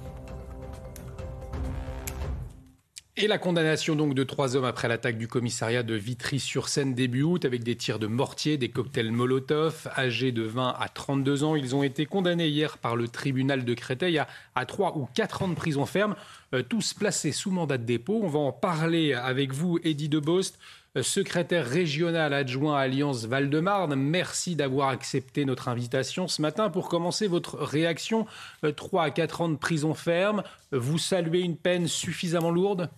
[3.22, 7.44] Et la condamnation donc de trois hommes après l'attaque du commissariat de Vitry-sur-Seine début août
[7.44, 11.54] avec des tirs de mortier, des cocktails Molotov, âgés de 20 à 32 ans.
[11.54, 15.42] Ils ont été condamnés hier par le tribunal de Créteil à, à 3 ou 4
[15.42, 16.14] ans de prison ferme,
[16.54, 18.22] euh, tous placés sous mandat de dépôt.
[18.22, 20.58] On va en parler avec vous, Eddie Debost,
[20.96, 23.96] euh, secrétaire régional adjoint Alliance Val-de-Marne.
[23.96, 26.70] Merci d'avoir accepté notre invitation ce matin.
[26.70, 28.26] Pour commencer, votre réaction,
[28.74, 30.42] 3 euh, à 4 ans de prison ferme,
[30.72, 32.88] vous saluez une peine suffisamment lourde?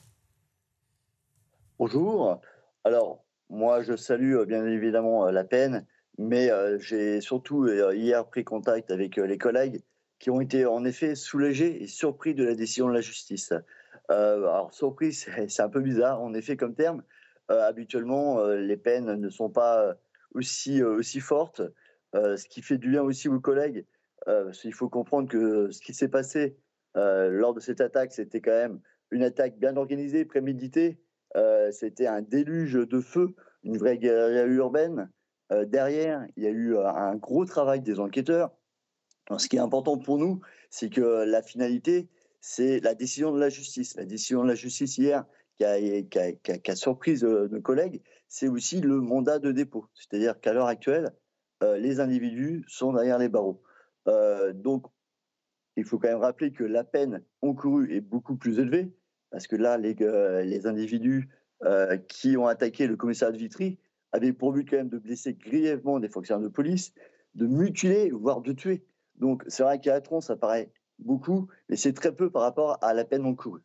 [1.79, 2.41] Bonjour.
[2.85, 5.87] Alors, moi, je salue euh, bien évidemment euh, la peine,
[6.19, 9.83] mais euh, j'ai surtout hier pris contact avec les collègues
[10.19, 13.53] qui ont été en effet soulagés et surpris de la décision de la justice.
[14.09, 15.13] alors, surpris,
[15.49, 17.03] c'est un peu bizarre en effet comme terme.
[17.49, 19.97] habituellement, les peines ne sont pas
[20.35, 21.63] aussi, aussi fortes,
[22.15, 23.87] ce qui fait du bien aussi aux collègues.
[24.29, 26.57] Il faut comprendre que ce qui s'est passé
[26.95, 31.01] lors de cette attaque, c'était quand même une attaque bien organisée, préméditée,
[31.71, 35.11] c'était un déluge de feu, une vraie guerre urbaine.
[35.53, 38.51] Euh, derrière, il y a eu euh, un gros travail des enquêteurs.
[39.37, 42.09] ce qui est important pour nous, c'est que la finalité,
[42.41, 43.97] c'est la décision de la justice.
[43.97, 45.25] La décision de la justice hier,
[45.59, 49.87] qui a, qui a, surpris nos collègues, c'est aussi le mandat de dépôt.
[49.95, 51.13] C'est-à-dire qu'à l'heure actuelle,
[51.61, 53.63] les individus sont derrière les barreaux.
[54.55, 54.87] donc,
[55.77, 58.91] il faut quand même rappeler que la peine encourue est beaucoup plus élevée
[59.33, 61.31] parce que là, les, euh, les individus
[61.65, 63.79] euh, qui ont attaqué le commissariat de Vitry
[64.13, 66.93] avaient pour but quand même de blesser grièvement des fonctionnaires de police,
[67.35, 68.85] de mutiler, voire de tuer.
[69.17, 72.93] Donc c'est vrai qu'à Atron, ça paraît beaucoup, mais c'est très peu par rapport à
[72.93, 73.63] la peine encourue.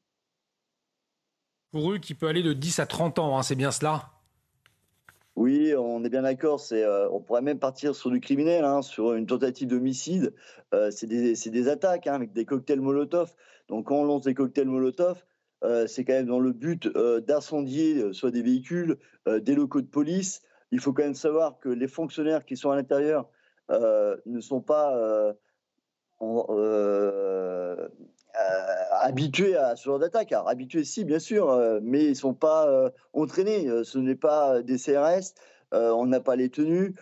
[1.72, 4.12] Pour eux, qui peut aller de 10 à 30 ans, hein, c'est bien cela?
[5.36, 6.62] Oui, on est bien d'accord.
[6.62, 10.34] C'est, on pourrait même partir sur du criminel, hein, sur une tentative d'homicide.
[10.90, 13.36] c'est des, des, attaques hein, avec des cocktails Molotov.
[13.68, 15.24] Donc, quand on lance des cocktails Molotov,
[15.88, 20.42] c'est quand même dans le but d'incendier soit des véhicules, des locaux de police.
[20.72, 23.30] Il faut quand même savoir que les fonctionnaires qui sont à l'intérieur
[23.70, 25.34] ne sont pas
[29.08, 30.32] habitués à ce genre d'attaque.
[30.32, 33.68] Alors, habitués, si, bien sûr, euh, mais ils ne sont pas euh, entraînés.
[33.68, 35.34] Euh, ce n'est pas des CRS,
[35.72, 36.96] on n'a pas les tenues,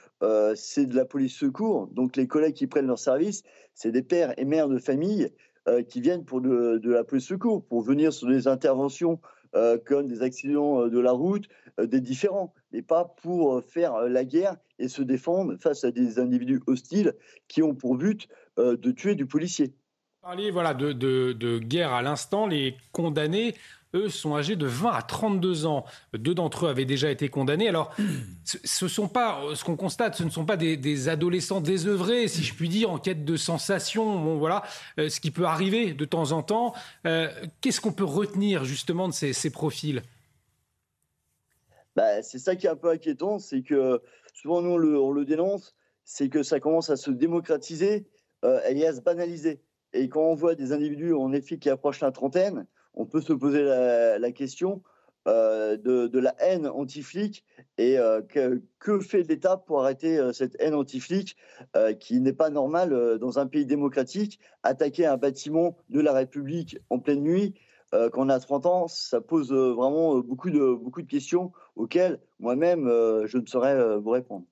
[0.55, 1.87] c'est de la police secours.
[1.87, 3.43] Donc, les collègues qui prennent leur service,
[3.73, 5.31] c'est des pères et mères de famille
[5.87, 9.19] qui viennent pour de, la police secours, pour venir sur des interventions
[9.85, 11.47] comme des accidents de la route,
[11.81, 16.61] des différents, mais pas pour faire la guerre et se défendre face à des individus
[16.67, 17.13] hostiles
[17.47, 19.73] qui ont pour but de tuer du policier.
[20.25, 23.53] Parler voilà, de, guerre à l'instant, les condamnés,
[23.93, 25.85] eux, sont âgés de 20 à 32 ans.
[26.15, 27.69] Deux d'entre eux avaient déjà été condamnés.
[27.69, 27.95] Alors,
[28.43, 32.55] ce, sont pas, ce qu'on constate, ce ne sont pas des, adolescents désœuvrés, si je
[32.55, 34.19] puis dire, en quête de sensations.
[34.19, 34.63] Bon, voilà,
[34.97, 36.73] euh, ce qui peut arriver de temps en temps.
[37.05, 37.29] Euh,
[37.61, 40.01] qu'est-ce qu'on peut retenir justement de ces, profils?
[41.95, 44.01] Bah, C'est ça qui est un peu inquiétant, c'est que
[44.33, 48.07] souvent nous on le, on le dénonce, c'est que ça commence à se démocratiser
[48.43, 49.61] euh, et à se banaliser.
[49.95, 53.31] Et quand on voit des individus, en effet, qui approchent la trentaine, on peut se
[53.31, 54.83] poser la, question
[55.27, 57.45] euh, de, la haine anti-flic
[57.77, 58.21] et euh,
[58.79, 61.37] que, fait l'État pour arrêter euh, cette haine anti-flic
[61.99, 64.39] qui n'est pas normale dans un pays démocratique?
[64.63, 67.53] Attaquer un bâtiment de la République en pleine nuit,
[67.91, 72.85] quand on a 30 ans, ça pose vraiment beaucoup de, beaucoup de questions auxquelles moi-même,
[73.25, 74.45] je ne saurais vous répondre.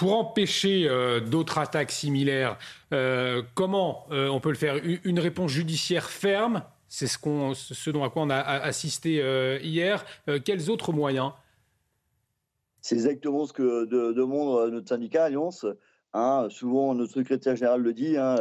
[0.00, 2.56] Pour empêcher euh, d'autres attaques similaires,
[2.94, 4.80] euh, comment euh, on peut le faire?
[5.04, 7.18] Une réponse judiciaire ferme, c'est ce,
[7.54, 9.22] ce dont à quoi on a assisté
[9.62, 10.06] hier.
[10.46, 11.32] quels autres moyens?
[12.80, 13.84] C'est exactement ce que
[14.14, 15.66] demande notre syndicat Alliance.
[16.14, 16.46] Hein.
[16.48, 18.16] souvent, notre secrétaire général le dit.
[18.16, 18.36] Hein,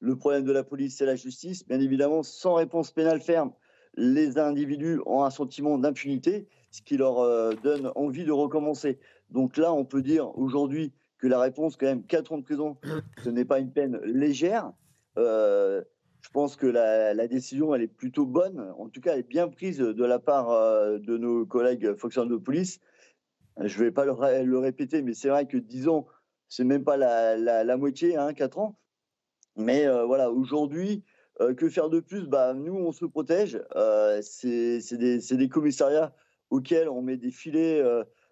[0.00, 1.64] le problème de la police, c'est la justice.
[1.68, 3.52] Bien évidemment, sans réponse pénale ferme,
[3.94, 8.98] les individus ont un sentiment d'impunité, ce qui leur donne envie de recommencer.
[9.30, 12.76] Donc là, on peut dire aujourd'hui que la réponse, quand même, 4 ans de prison,
[13.22, 14.72] ce n'est pas une peine légère.
[15.18, 15.82] Euh,
[16.20, 18.60] je pense que la, décision, elle est plutôt bonne.
[18.78, 22.30] En tout cas, elle est bien prise de la part euh, de nos collègues fonctionnaires
[22.30, 22.80] de police.
[23.58, 26.06] Je ne vais pas le, répéter, mais c'est vrai que 10 ans,
[26.48, 28.78] c'est même pas la, moitié, hein, 4 ans.
[29.56, 31.04] Mais euh, voilà, aujourd'hui,
[31.56, 32.26] que faire de plus?
[32.26, 33.62] Bah, Nous, on se protège.
[34.20, 36.14] c'est des, des, commissariats
[36.50, 37.82] auxquels on met des filets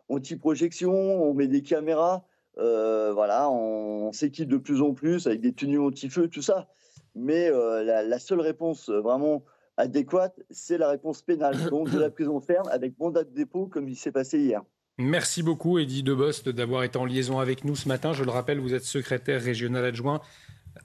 [0.09, 2.27] anti-projection, on met des caméras,
[2.59, 6.69] euh, voilà, on, s'équipe de plus en plus avec des tenues anti-feu, tout ça.
[7.15, 9.45] Mais euh, la, seule réponse vraiment
[9.77, 13.89] adéquate, c'est la réponse pénale, donc de la prison ferme avec mandat de dépôt, comme
[13.89, 14.63] il s'est passé hier.
[14.99, 18.13] Merci beaucoup, Eddie Debost, d'avoir été en liaison avec nous ce matin.
[18.13, 20.21] Je le rappelle, vous êtes secrétaire régional adjoint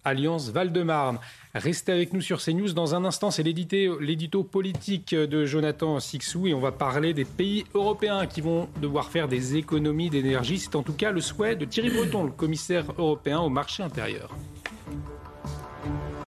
[0.04, 1.20] Alliance Val-de-Marne.
[1.54, 2.74] Restez avec nous sur CNews.
[2.74, 7.66] Dans un instant, c'est l'édito politique de Jonathan Sixou et on va parler des pays
[7.74, 10.60] européens qui vont devoir faire des économies d'énergie.
[10.60, 14.36] C'est en tout cas le souhait de Thierry Breton, le commissaire européen au marché intérieur.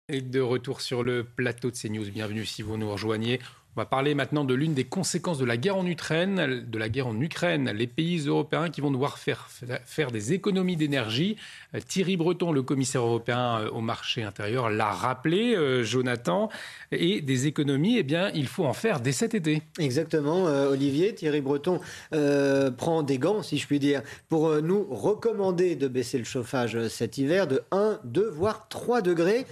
[0.09, 2.11] Et de retour sur le plateau de CNews.
[2.11, 3.39] Bienvenue si vous nous rejoignez.
[3.77, 8.27] On va parler maintenant de l'une des conséquences de la guerre en Ukraine, les pays
[8.27, 9.47] européens qui vont devoir faire,
[9.85, 11.37] faire des économies d'énergie.
[11.73, 16.49] Euh, Thierry Breton, le commissaire européen euh, au marché intérieur, l'a rappelé, euh, Jonathan,
[16.91, 19.61] et des économies, eh bien, il faut en faire dès cet été.
[19.79, 21.15] Exactement, Olivier.
[21.15, 21.79] Thierry Breton
[22.77, 27.17] prend des gants, si je puis dire, pour nous recommander de baisser le chauffage cet
[27.17, 29.45] hiver de 1, 2, voire 3 degrés.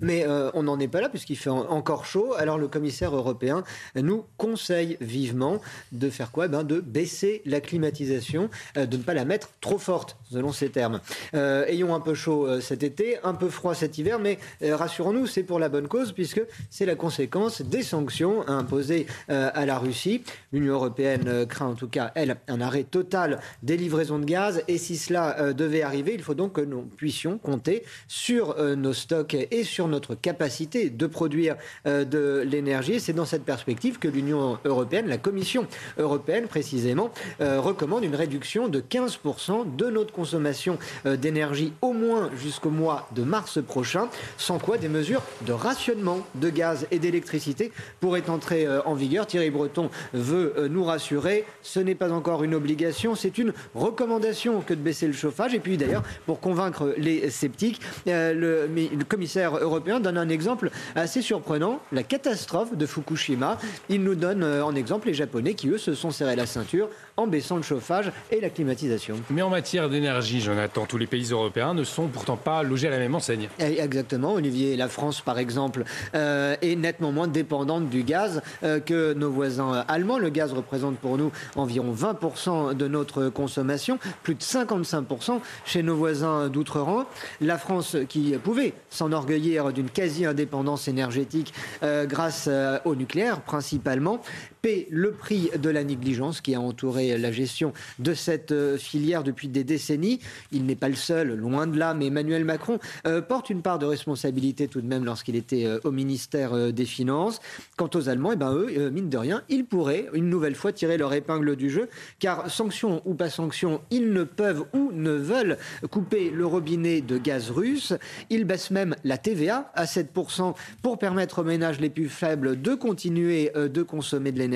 [0.00, 2.34] Mais euh, on n'en est pas là puisqu'il fait encore chaud.
[2.36, 3.62] Alors le commissaire européen
[3.94, 5.60] nous conseille vivement
[5.92, 6.48] de faire quoi?
[6.48, 10.70] Ben, De baisser la climatisation, euh, de ne pas la mettre trop forte, selon ses
[10.70, 11.00] termes.
[11.34, 15.42] Euh, ayons un peu chaud cet été, un peu froid cet hiver, mais rassurons-nous, c'est
[15.42, 20.22] pour la bonne cause puisque c'est la conséquence des sanctions imposées à la Russie.
[20.52, 24.62] L'Union européenne craint en tout cas, elle, un arrêt total des livraisons de gaz.
[24.68, 29.34] Et si cela devait arriver, il faut donc que nous puissions compter sur nos stocks
[29.34, 31.56] et sur notre capacité de produire
[31.86, 33.00] euh, de l'énergie.
[33.00, 35.66] C'est dans cette perspective que l'Union européenne, la Commission
[35.98, 37.10] européenne précisément,
[37.40, 43.08] euh, recommande une réduction de 15% de notre consommation euh, d'énergie au moins jusqu'au mois
[43.14, 44.08] de mars prochain,
[44.38, 49.26] sans quoi des mesures de rationnement de gaz et d'électricité pourraient entrer en vigueur.
[49.26, 54.74] Thierry Breton veut nous rassurer, ce n'est pas encore une obligation, c'est une recommandation que
[54.74, 55.54] de baisser le chauffage.
[55.54, 60.70] Et puis d'ailleurs, pour convaincre les sceptiques, le, le commissaire européen européen donne un exemple
[60.94, 63.58] assez surprenant, la catastrophe de Fukushima.
[63.88, 66.88] Il nous donne euh, en exemple les Japonais qui, eux, se sont serrés la ceinture
[67.16, 69.16] en baissant le chauffage et la climatisation.
[69.30, 72.90] Mais en matière d'énergie, Jonathan, tous les pays européens ne sont pourtant pas logés à
[72.90, 73.48] la même enseigne.
[73.58, 74.76] Eh, exactement, Olivier.
[74.76, 79.84] La France, par exemple, euh, est nettement moins dépendante du gaz euh, que nos voisins
[79.88, 80.18] allemands.
[80.18, 85.96] Le gaz représente pour nous environ 20% de notre consommation, plus de 55% chez nos
[85.96, 87.06] voisins d'outre-Rhin.
[87.40, 91.52] La France, qui pouvait s'enorgueillir d'une quasi-indépendance énergétique
[91.82, 92.48] euh, grâce
[92.84, 94.20] au nucléaire principalement,
[94.64, 99.22] paie le prix de la négligence qui a entouré la gestion de cette euh, filière
[99.22, 100.20] depuis des décennies.
[100.52, 103.78] Il n'est pas le seul, loin de là, mais Emmanuel Macron euh, porte une part
[103.78, 107.40] de responsabilité tout de même lorsqu'il était euh, au ministère des Finances.
[107.76, 110.96] Quant aux Allemands, eh ben, eux, mine de rien, ils pourraient une nouvelle fois tirer
[110.96, 115.58] leur épingle du jeu, car sanctions ou pas sanctions, ils ne peuvent ou ne veulent
[115.90, 117.92] couper le robinet de gaz russe.
[118.30, 122.74] Ils baissent même la TVA à 7% pour permettre aux ménages les plus faibles de
[122.74, 124.53] continuer de consommer de l'énergie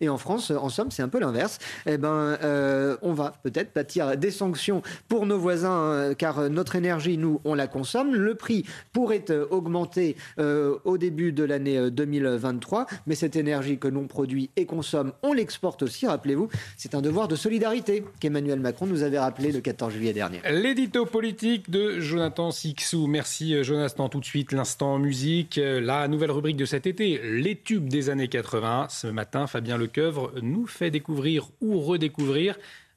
[0.00, 1.58] et en France, en somme, c'est un peu l'inverse.
[1.86, 6.76] Eh ben, euh, on va peut-être bâtir des sanctions pour nos voisins, euh, car notre
[6.76, 8.14] énergie, nous, on la consomme.
[8.14, 14.06] Le prix pourrait euh, augmenter au début de l'année 2023, mais cette énergie que l'on
[14.06, 16.06] produit et consomme, on l'exporte aussi.
[16.06, 20.40] Rappelez-vous, c'est un devoir de solidarité qu'Emmanuel Macron nous avait rappelé le 14 juillet dernier.
[20.50, 23.06] L'édito politique de Jonathan Sixou.
[23.06, 24.08] Merci Jonathan.
[24.08, 28.28] Tout de suite, l'instant musique, la nouvelle rubrique de cet été, les tubes des années
[28.28, 28.86] 80.
[28.90, 32.56] Ce matin, Fabien Lecoeuvre nous fait découvrir ou redécouvrir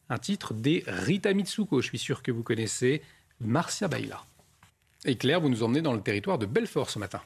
[0.09, 1.81] un titre des Rita Mitsuko.
[1.81, 3.01] Je suis sûr que vous connaissez
[3.39, 4.23] Marcia Baila.
[5.05, 7.21] Et Claire, vous nous emmenez dans le territoire de Belfort ce matin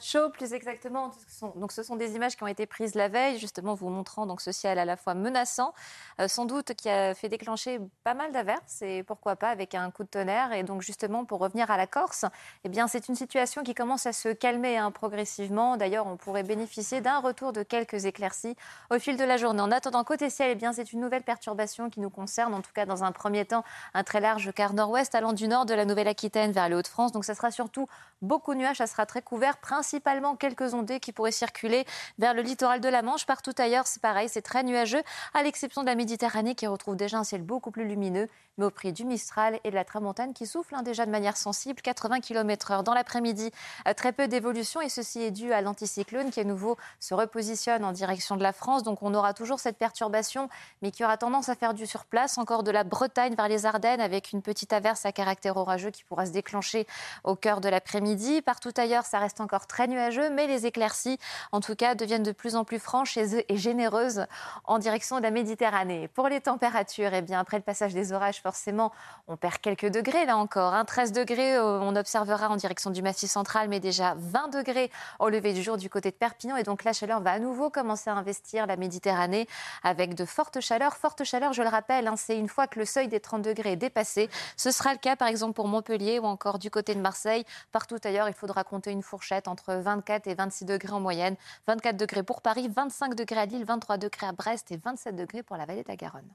[0.00, 1.10] chaud, plus exactement.
[1.56, 4.40] Donc, ce sont des images qui ont été prises la veille, justement vous montrant donc
[4.40, 5.74] ce ciel à la fois menaçant,
[6.20, 9.90] euh, sans doute qui a fait déclencher pas mal d'averses et pourquoi pas avec un
[9.90, 10.52] coup de tonnerre.
[10.52, 12.24] Et donc justement pour revenir à la Corse,
[12.64, 15.76] eh bien c'est une situation qui commence à se calmer hein, progressivement.
[15.76, 18.56] D'ailleurs, on pourrait bénéficier d'un retour de quelques éclaircies
[18.90, 19.60] au fil de la journée.
[19.60, 22.72] En attendant côté ciel, eh bien c'est une nouvelle perturbation qui nous concerne, en tout
[22.74, 23.64] cas dans un premier temps,
[23.94, 27.12] un très large quart nord-ouest allant du nord de la Nouvelle-Aquitaine vers les Hauts-de-France.
[27.12, 27.88] Donc ça sera surtout
[28.20, 31.84] beaucoup de nuages, ça sera très couvert, principalement quelques ondées qui pourraient circuler
[32.16, 33.26] vers le littoral de la Manche.
[33.26, 35.02] Partout ailleurs, c'est pareil, c'est très nuageux,
[35.34, 38.28] à l'exception de la Méditerranée qui retrouve déjà un ciel beaucoup plus lumineux,
[38.58, 41.36] mais au prix du Mistral et de la Tramontane qui souffle hein, déjà de manière
[41.36, 43.50] sensible, 80 km/h dans l'après-midi.
[43.88, 47.84] Euh, très peu d'évolution et ceci est dû à l'anticyclone qui à nouveau se repositionne
[47.84, 48.84] en direction de la France.
[48.84, 50.48] Donc on aura toujours cette perturbation,
[50.82, 54.00] mais qui aura tendance à faire du surplace, encore de la Bretagne vers les Ardennes
[54.00, 56.86] avec une petite averse à caractère orageux qui pourra se déclencher
[57.24, 58.42] au cœur de l'après-midi.
[58.42, 61.18] Partout ailleurs, ça reste encore très nuageux, mais les éclaircies,
[61.50, 64.26] en tout cas, deviennent de plus en plus franches et généreuses
[64.64, 66.08] en direction de la Méditerranée.
[66.08, 68.92] Pour les températures, eh bien, après le passage des orages, forcément,
[69.28, 70.74] on perd quelques degrés là encore.
[70.84, 71.12] 13 hein.
[71.14, 75.54] degrés, euh, on observera en direction du Massif central, mais déjà 20 degrés au lever
[75.54, 76.56] du jour du côté de Perpignan.
[76.58, 79.48] Et donc la chaleur va à nouveau commencer à investir la Méditerranée
[79.82, 80.96] avec de fortes chaleurs.
[80.98, 83.72] Forte chaleur, je le rappelle, hein, c'est une fois que le seuil des 30 degrés
[83.72, 84.28] est dépassé.
[84.58, 87.46] Ce sera le cas par exemple pour Montpellier ou encore du côté de Marseille.
[87.70, 91.36] Partout ailleurs, il faudra compter une fourchette entre 24 et 26 degrés en moyenne.
[91.66, 95.42] 24 degrés pour Paris, 25 degrés à Lille, 23 degrés à Brest et 27 degrés
[95.42, 96.28] pour la vallée de la Garonne.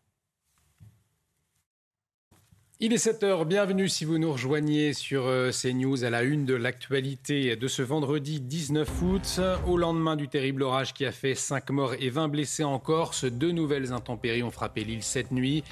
[2.79, 6.53] Il est 7h, bienvenue si vous nous rejoignez sur euh, CNews à la une de
[6.53, 9.41] l'actualité de ce vendredi 19 août.
[9.65, 13.25] Au lendemain du terrible orage qui a fait 5 morts et 20 blessés en Corse,
[13.25, 15.63] deux nouvelles intempéries ont frappé l'île cette nuit.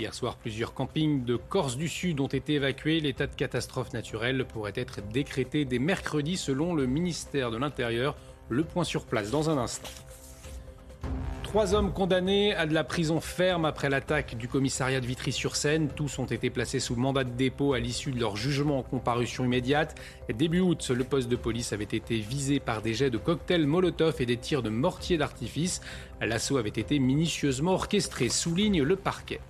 [0.00, 3.00] Hier soir, plusieurs campings de Corse du Sud ont été évacués.
[3.00, 8.16] L'état de catastrophe naturelle pourrait être décrété dès mercredi selon le ministère de l'Intérieur.
[8.48, 9.90] Le point sur place dans un instant.
[11.42, 15.90] Trois hommes condamnés à de la prison ferme après l'attaque du commissariat de Vitry-sur-Seine.
[15.94, 19.44] Tous ont été placés sous mandat de dépôt à l'issue de leur jugement en comparution
[19.44, 20.00] immédiate.
[20.32, 24.14] Début août, le poste de police avait été visé par des jets de cocktails Molotov
[24.20, 25.82] et des tirs de mortier d'artifice.
[26.22, 29.40] L'assaut avait été minutieusement orchestré, souligne le parquet.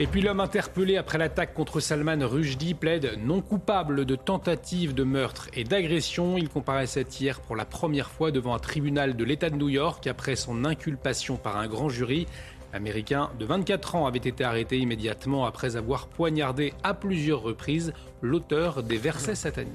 [0.00, 5.02] Et puis l'homme interpellé après l'attaque contre Salman Rushdie plaide non coupable de tentative de
[5.02, 6.38] meurtre et d'agression.
[6.38, 10.06] Il comparaissait hier pour la première fois devant un tribunal de l'État de New York
[10.06, 12.28] après son inculpation par un grand jury.
[12.72, 18.84] L'Américain de 24 ans avait été arrêté immédiatement après avoir poignardé à plusieurs reprises l'auteur
[18.84, 19.74] des versets sataniques.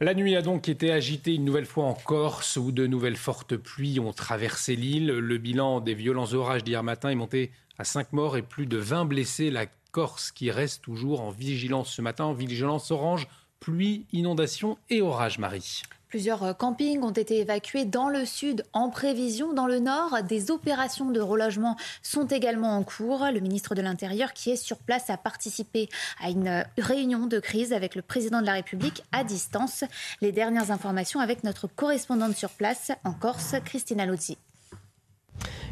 [0.00, 3.56] La nuit a donc été agitée une nouvelle fois en Corse où de nouvelles fortes
[3.56, 5.06] pluies ont traversé l'île.
[5.06, 8.76] Le bilan des violents orages d'hier matin est monté à 5 morts et plus de
[8.76, 9.50] 20 blessés.
[9.50, 13.28] La Corse qui reste toujours en vigilance ce matin, en vigilance orange,
[13.60, 15.82] pluie, inondation et orage, Marie.
[16.14, 19.52] Plusieurs campings ont été évacués dans le sud en prévision.
[19.52, 23.26] Dans le nord, des opérations de relogement sont également en cours.
[23.34, 25.88] Le ministre de l'Intérieur qui est sur place a participé
[26.22, 29.82] à une réunion de crise avec le président de la République à distance.
[30.20, 34.38] Les dernières informations avec notre correspondante sur place en Corse, Christina Luzzi.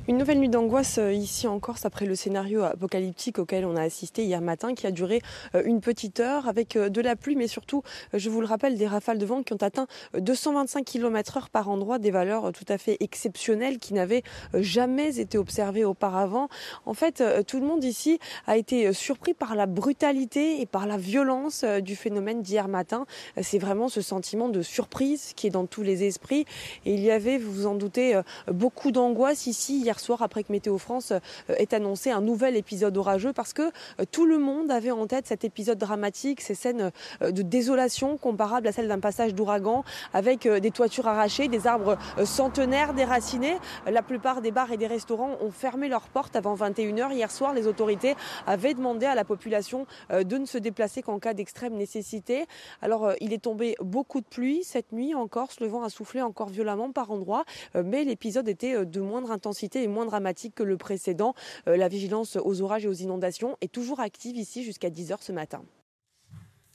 [0.08, 3.82] Une nouvelle nuit d'angoisse euh, ici en Corse après le scénario apocalyptique auquel on a
[3.82, 5.22] assisté hier matin qui a duré
[5.54, 8.76] euh, une petite heure avec euh, de la pluie mais surtout, je vous le rappelle,
[8.76, 9.86] des rafales de vent qui ont atteint
[10.18, 15.38] 225 km heure par endroit, des valeurs tout à fait exceptionnelles qui n'avaient jamais été
[15.38, 16.48] observées auparavant.
[16.84, 20.96] En fait, tout le monde ici a été surpris par la brutalité et par la
[20.96, 23.06] violence du phénomène d'hier matin.
[23.40, 26.44] C'est vraiment ce sentiment de surprise qui est dans tous les esprits
[26.84, 30.52] et il y avait, vous vous en doutez, beaucoup d'angoisse ici hier soir après que
[30.52, 34.70] Météo France euh, ait annoncé un nouvel épisode orageux parce que euh, tout le monde
[34.70, 36.90] avait en tête cet épisode dramatique, ces scènes
[37.22, 41.96] euh, de désolation comparables à celles d'un passage d'ouragan avec des toitures arrachées, des arbres
[42.24, 43.56] centenaires déracinés.
[43.86, 47.12] La plupart des bars et des restaurants ont fermé leurs portes avant 21h.
[47.12, 48.14] Hier soir, les autorités
[48.46, 52.46] avaient demandé à la population de ne se déplacer qu'en cas d'extrême nécessité.
[52.80, 55.60] Alors, il est tombé beaucoup de pluie cette nuit en Corse.
[55.60, 57.44] Le vent a soufflé encore violemment par endroits,
[57.74, 61.34] mais l'épisode était de moindre intensité est moins dramatique que le précédent.
[61.68, 65.32] Euh, la vigilance aux orages et aux inondations est toujours active ici jusqu'à 10h ce
[65.32, 65.62] matin.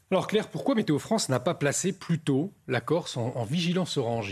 [0.10, 3.98] Alors Claire, pourquoi Météo France n'a pas placé plus tôt la Corse en, en vigilance
[3.98, 4.32] orange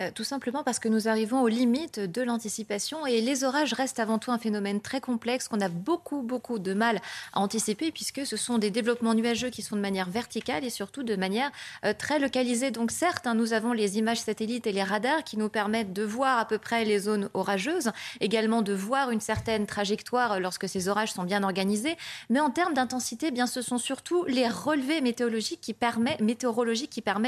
[0.00, 4.00] euh, tout simplement parce que nous arrivons aux limites de l'anticipation et les orages restent
[4.00, 7.00] avant tout un phénomène très complexe qu'on a beaucoup, beaucoup de mal
[7.34, 11.02] à anticiper puisque ce sont des développements nuageux qui sont de manière verticale et surtout
[11.02, 11.50] de manière
[11.84, 12.70] euh, très localisée.
[12.70, 16.02] Donc certes, hein, nous avons les images satellites et les radars qui nous permettent de
[16.02, 17.90] voir à peu près les zones orageuses,
[18.20, 21.96] également de voir une certaine trajectoire lorsque ces orages sont bien organisés.
[22.30, 26.20] Mais en termes d'intensité, eh bien ce sont surtout les relevés météorologiques qui, permettent,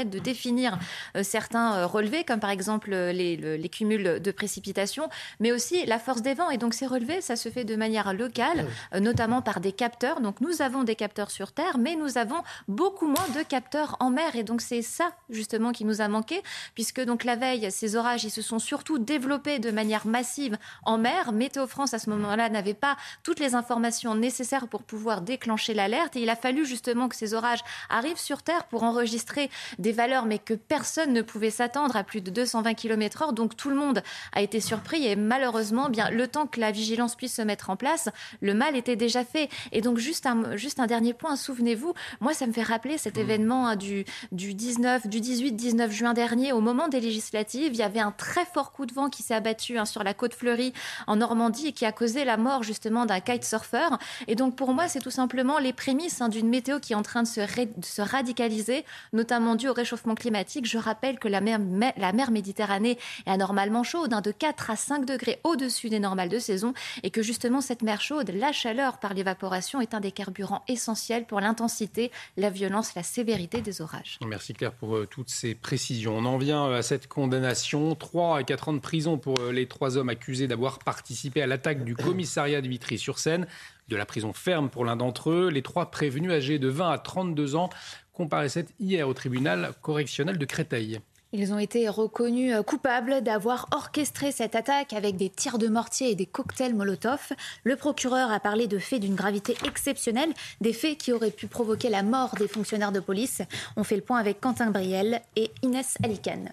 [0.09, 0.79] de définir
[1.15, 5.09] euh, certains relevés, comme par exemple exemple les, les, cumuls de précipitations,
[5.41, 6.49] mais aussi la force des vents.
[6.49, 9.73] Et donc ces relevés, ça se fait de manière locale, ah euh, notamment par des
[9.73, 10.21] capteurs.
[10.21, 14.09] Donc nous avons des capteurs sur Terre, mais nous avons beaucoup moins de capteurs en
[14.09, 14.35] mer.
[14.35, 16.41] Et donc c'est ça justement qui nous a manqué,
[16.73, 20.97] puisque donc la veille, ces orages, ils se sont surtout développés de manière massive en
[20.97, 21.33] mer.
[21.33, 26.15] Météo France à ce moment-là n'avait pas toutes les informations nécessaires pour pouvoir déclencher l'alerte.
[26.15, 29.49] Et il a fallu justement que ces orages arrivent sur Terre pour enregistrer
[29.79, 33.33] des valeurs, mais que personne ne pouvait s'attendre à plus de 200 120 km/h.
[33.33, 34.01] Donc tout le monde
[34.31, 37.75] a été surpris et malheureusement, bien le temps que la vigilance puisse se mettre en
[37.75, 38.09] place,
[38.41, 39.49] le mal était déjà fait.
[39.71, 43.17] Et donc juste un, juste un dernier point, souvenez-vous, moi ça me fait rappeler cet
[43.17, 43.21] mmh.
[43.21, 47.83] événement hein, du, du 19, du 18-19 juin dernier, au moment des législatives, il y
[47.83, 50.73] avait un très fort coup de vent qui s'est abattu hein, sur la côte fleurie
[51.07, 53.89] en Normandie et qui a causé la mort justement d'un kitesurfer.
[54.27, 57.03] Et donc pour moi, c'est tout simplement les prémices hein, d'une météo qui est en
[57.03, 60.65] train de se, de se radicaliser, notamment dû au réchauffement climatique.
[60.65, 61.59] Je rappelle que la mer,
[61.97, 66.39] la mer Méditerranée est anormalement chaude, de 4 à 5 degrés au-dessus des normales de
[66.39, 66.73] saison,
[67.03, 71.25] et que justement cette mer chaude, la chaleur par l'évaporation, est un des carburants essentiels
[71.25, 74.17] pour l'intensité, la violence, la sévérité des orages.
[74.25, 76.17] Merci Claire pour euh, toutes ces précisions.
[76.17, 77.95] On en vient euh, à cette condamnation.
[77.95, 81.47] 3 à 4 ans de prison pour euh, les trois hommes accusés d'avoir participé à
[81.47, 83.47] l'attaque du commissariat de Vitry-sur-Seine
[83.89, 85.49] de la prison ferme pour l'un d'entre eux.
[85.49, 87.69] Les trois prévenus âgés de 20 à 32 ans
[88.13, 90.99] comparaissaient hier au tribunal correctionnel de Créteil.
[91.35, 96.11] Ils ont été reconnus euh, coupables d'avoir orchestré cette attaque avec des tirs de mortier
[96.11, 97.31] et des cocktails Molotov.
[97.63, 100.29] Le procureur a parlé de faits d'une gravité exceptionnelle,
[100.61, 103.41] des faits qui auraient pu provoquer la mort des fonctionnaires de police.
[103.75, 106.51] On fait le point avec Quentin Briel et Inès Alicane.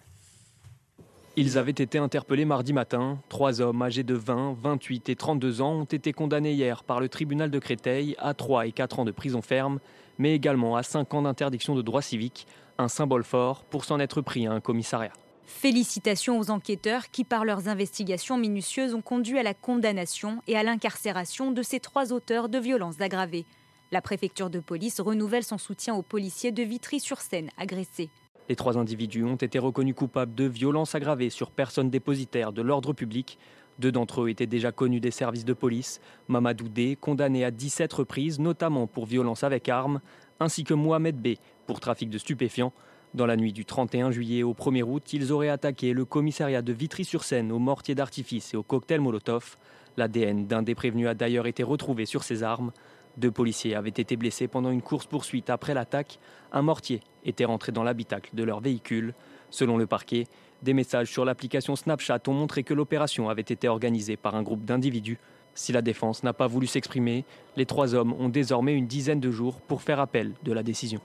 [1.36, 3.18] Ils avaient été interpellés mardi matin.
[3.28, 7.10] Trois hommes âgés de 20, 28 et 32 ans ont été condamnés hier par le
[7.10, 9.78] tribunal de Créteil à 3 et 4 ans de prison ferme,
[10.18, 12.46] mais également à 5 ans d'interdiction de droits civiques
[12.80, 15.12] un symbole fort pour s'en être pris à un commissariat.
[15.44, 20.62] Félicitations aux enquêteurs qui, par leurs investigations minutieuses, ont conduit à la condamnation et à
[20.62, 23.44] l'incarcération de ces trois auteurs de violences aggravées.
[23.92, 28.08] La préfecture de police renouvelle son soutien aux policiers de Vitry-sur-Seine agressés.
[28.48, 32.92] Les trois individus ont été reconnus coupables de violences aggravées sur personnes dépositaires de l'ordre
[32.92, 33.38] public.
[33.80, 36.00] Deux d'entre eux étaient déjà connus des services de police.
[36.28, 40.00] Mamadou D, condamné à 17 reprises, notamment pour violence avec armes,
[40.38, 41.34] ainsi que Mohamed B,
[41.70, 42.72] pour trafic de stupéfiants.
[43.14, 46.72] Dans la nuit du 31 juillet au 1er août, ils auraient attaqué le commissariat de
[46.72, 49.56] Vitry-sur-Seine au mortier d'artifice et au cocktail Molotov.
[49.96, 52.72] L'ADN d'un des prévenus a d'ailleurs été retrouvé sur ces armes.
[53.18, 56.18] Deux policiers avaient été blessés pendant une course-poursuite après l'attaque.
[56.50, 59.14] Un mortier était rentré dans l'habitacle de leur véhicule.
[59.50, 60.26] Selon le parquet,
[60.64, 64.64] des messages sur l'application Snapchat ont montré que l'opération avait été organisée par un groupe
[64.64, 65.18] d'individus.
[65.54, 67.24] Si la défense n'a pas voulu s'exprimer,
[67.56, 71.00] les trois hommes ont désormais une dizaine de jours pour faire appel de la décision.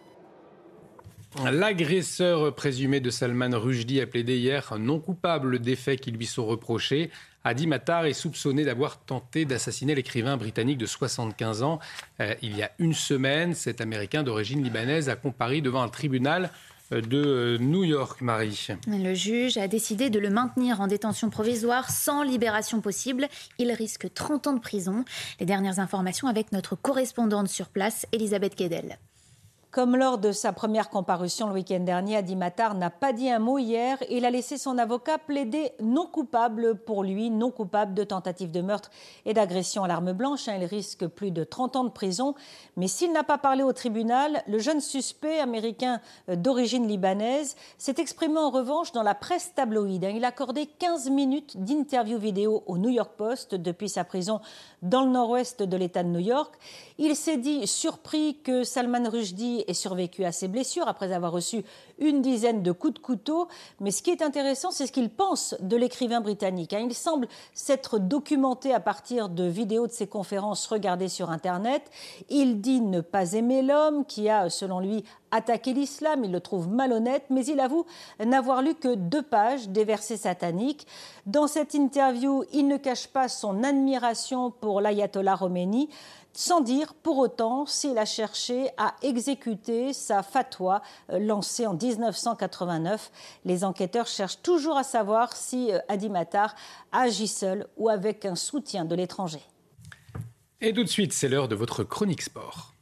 [1.44, 6.46] L'agresseur présumé de Salman Rushdie a plaidé hier non coupable des faits qui lui sont
[6.46, 7.12] reprochés.
[7.44, 11.80] Adi Matar est soupçonné d'avoir tenté d'assassiner l'écrivain britannique de 75 ans.
[12.22, 16.50] Euh, il y a une semaine, cet Américain d'origine libanaise a comparé devant un tribunal
[16.92, 18.70] euh, de euh, New York, Marie.
[18.88, 23.28] Le juge a décidé de le maintenir en détention provisoire sans libération possible.
[23.60, 25.04] Il risque 30 ans de prison.
[25.40, 28.98] Les dernières informations avec notre correspondante sur place, Elisabeth Guedel.
[29.76, 33.40] Comme lors de sa première comparution le week-end dernier, Adi Matar n'a pas dit un
[33.40, 33.98] mot hier.
[34.10, 38.62] Il a laissé son avocat plaider non coupable pour lui, non coupable de tentative de
[38.62, 38.90] meurtre
[39.26, 40.48] et d'agression à l'arme blanche.
[40.48, 42.36] Il risque plus de 30 ans de prison.
[42.78, 46.00] Mais s'il n'a pas parlé au tribunal, le jeune suspect américain
[46.30, 50.08] d'origine libanaise s'est exprimé en revanche dans la presse tabloïde.
[50.16, 54.40] Il a accordé 15 minutes d'interview vidéo au New York Post depuis sa prison
[54.84, 56.54] dans le nord-ouest de l'État de New York.
[56.98, 61.66] Il s'est dit surpris que Salman Rushdie ait survécu à ses blessures après avoir reçu
[62.00, 63.50] une dizaine de coups de couteau.
[63.82, 66.72] Mais ce qui est intéressant, c'est ce qu'il pense de l'écrivain britannique.
[66.72, 66.86] Hein.
[66.86, 71.84] Il semble s'être documenté à partir de vidéos de ses conférences regardées sur Internet.
[72.30, 76.24] Il dit ne pas aimer l'homme qui a, selon lui, attaqué l'islam.
[76.24, 77.86] Il le trouve malhonnête, mais il avoue
[78.24, 80.88] n'avoir lu que deux pages des versets sataniques.
[81.26, 85.90] Dans cette interview, il ne cache pas son admiration pour l'ayatollah Khomeini
[86.36, 93.12] sans dire pour autant s'il a cherché à exécuter sa fatwa euh, lancée en 1989.
[93.46, 96.54] Les enquêteurs cherchent toujours à savoir si euh, Adi Matar
[96.92, 99.42] agit seul ou avec un soutien de l'étranger.
[100.62, 102.74] Et tout de suite, c'est l'heure de votre chronique sport.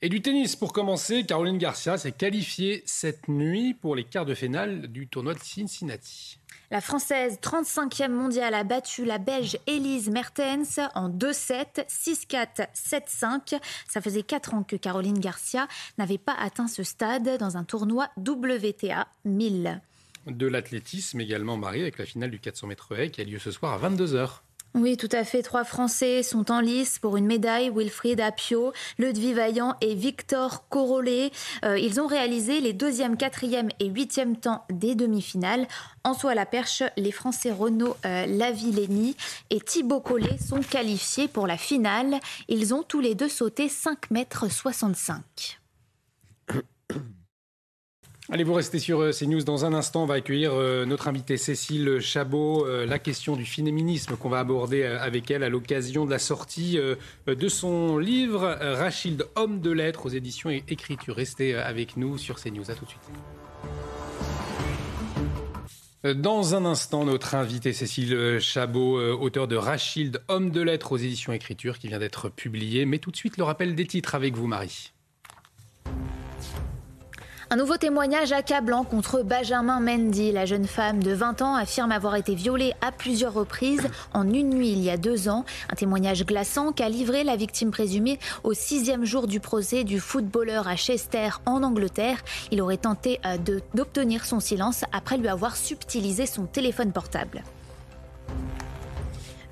[0.00, 4.34] Et du tennis pour commencer, Caroline Garcia s'est qualifiée cette nuit pour les quarts de
[4.34, 6.38] finale du tournoi de Cincinnati.
[6.74, 13.60] La Française 35e mondiale a battu la Belge Elise Mertens en 2-7, 6-4, 7-5.
[13.86, 15.68] Ça faisait 4 ans que Caroline Garcia
[15.98, 19.82] n'avait pas atteint ce stade dans un tournoi WTA 1000.
[20.26, 23.52] De l'athlétisme également, Marie, avec la finale du 400 mètres haies qui a lieu ce
[23.52, 24.40] soir à 22h.
[24.76, 25.42] Oui, tout à fait.
[25.42, 27.70] Trois Français sont en lice pour une médaille.
[27.70, 31.30] Wilfried Apio, Ludwig Vaillant et Victor Corollet.
[31.64, 35.68] Euh, ils ont réalisé les deuxième, quatrième et huitième temps des demi-finales.
[36.02, 39.16] En soi la perche, les Français Renaud euh, Lavillenie
[39.50, 42.18] et Thibaut Collet sont qualifiés pour la finale.
[42.48, 45.60] Ils ont tous les deux sauté 5 mètres 65.
[48.30, 49.42] Allez, vous restez sur euh, CNews.
[49.42, 52.66] Dans un instant, on va accueillir euh, notre invitée Cécile Chabot.
[52.66, 56.78] Euh, la question du féminisme qu'on va aborder avec elle à l'occasion de la sortie
[57.26, 61.16] de son livre Rachid, homme de lettres aux éditions Écriture.
[61.16, 62.70] Restez avec nous sur CNews.
[62.70, 63.02] À tout de suite.
[66.22, 71.32] Dans un instant, notre invitée Cécile Chabot, auteur de Rachid, homme de lettres aux éditions
[71.32, 72.86] Écriture, qui vient d'être publié.
[72.86, 74.93] Mais tout de suite, le rappel des titres avec vous, Marie.
[77.50, 80.32] Un nouveau témoignage accablant contre Benjamin Mendy.
[80.32, 84.50] La jeune femme de 20 ans affirme avoir été violée à plusieurs reprises en une
[84.50, 85.44] nuit il y a deux ans.
[85.70, 90.68] Un témoignage glaçant qu'a livré la victime présumée au sixième jour du procès du footballeur
[90.68, 92.22] à Chester en Angleterre.
[92.50, 93.36] Il aurait tenté euh,
[93.74, 97.42] d'obtenir son silence après lui avoir subtilisé son téléphone portable.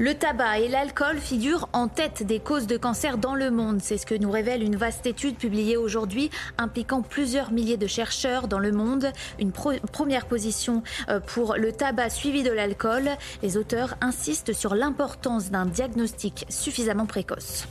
[0.02, 3.78] Le tabac et l'alcool figurent en tête des causes de cancer dans le monde.
[3.80, 6.28] C'est ce que nous révèle une vaste étude publiée aujourd'hui
[6.58, 9.12] impliquant plusieurs milliers de chercheurs dans le monde.
[9.38, 13.10] Une première position euh, pour le tabac suivi de l'alcool.
[13.44, 17.68] Les auteurs insistent sur l'importance d'un diagnostic suffisamment précoce.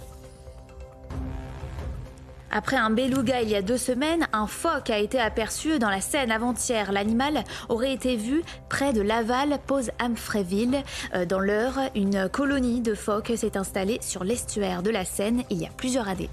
[2.54, 6.02] Après un beluga il y a deux semaines, un phoque a été aperçu dans la
[6.02, 6.92] Seine avant-hier.
[6.92, 10.84] L'animal aurait été vu près de Laval, pose Amfreville.
[11.14, 15.62] Euh, dans l'heure, une colonie de phoques s'est installée sur l'estuaire de la Seine il
[15.62, 16.30] y a plusieurs années.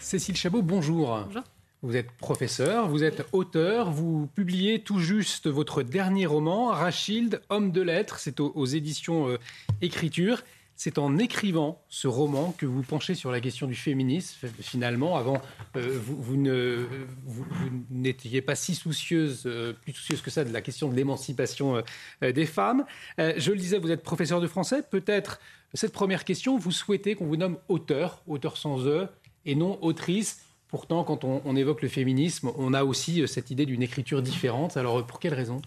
[0.00, 1.20] Cécile Chabot, bonjour.
[1.26, 1.42] Bonjour.
[1.82, 7.70] Vous êtes professeur, vous êtes auteur, vous publiez tout juste votre dernier roman, Rachid, homme
[7.70, 9.38] de lettres, c'est aux, éditions euh,
[9.82, 10.42] Écriture.
[10.76, 14.46] C'est en écrivant ce roman que vous penchez sur la question du féminisme.
[14.60, 15.40] Finalement, avant,
[15.76, 16.36] euh, vous,
[17.90, 21.82] n'étiez pas si soucieuse, euh, plus soucieuse que ça, de la question de l'émancipation
[22.22, 22.84] euh, des femmes.
[23.18, 24.82] je le disais, vous êtes professeur de français.
[24.82, 25.40] Peut-être
[25.72, 29.08] cette première question, vous souhaitez qu'on vous nomme auteur, auteur sans E,
[29.46, 30.42] et non autrice.
[30.68, 34.76] Pourtant, quand on évoque le féminisme, on a aussi cette idée d'une écriture différente.
[34.76, 35.62] Alors, pour quelle raison?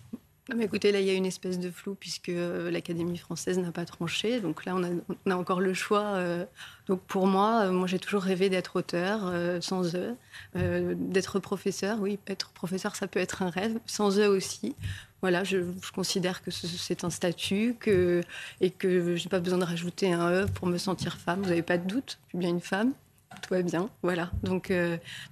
[0.55, 3.71] Mais écoutez, là, il y a une espèce de flou puisque euh, l'Académie française n'a
[3.71, 4.39] pas tranché.
[4.39, 4.83] Donc là, on
[5.31, 6.15] a, encore le choix.
[6.15, 6.45] Euh,
[6.87, 9.31] donc pour moi, euh, moi, j'ai toujours rêvé d'être auteur,
[9.61, 10.15] sans eux.
[10.55, 13.79] d'être professeur, oui, être professeur, ça peut être un rêve.
[13.85, 14.75] Sans eux aussi.
[15.21, 18.21] Voilà, je, je considère que c'est un statut que,
[18.61, 21.41] et que je n'ai pas besoin de rajouter un E pour me sentir femme.
[21.41, 22.93] Vous n'avez pas de doute, je suis bien une femme.
[23.41, 23.89] tout va bien.
[24.01, 24.31] Voilà.
[24.43, 24.73] Donc,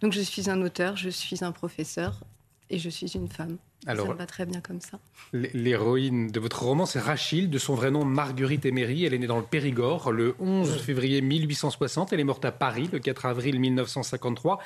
[0.01, 2.20] donc je suis un auteur, je suis un professeur
[2.70, 3.57] et je suis une femme.
[3.86, 4.99] Alors, ça me va très bien comme ça.
[5.34, 9.05] L'héroïne de votre roman, c'est Rachel, de son vrai nom Marguerite Emery.
[9.05, 12.11] Elle est née dans le Périgord le 11 février 1860.
[12.11, 14.59] Elle est morte à Paris le 4 avril 1953.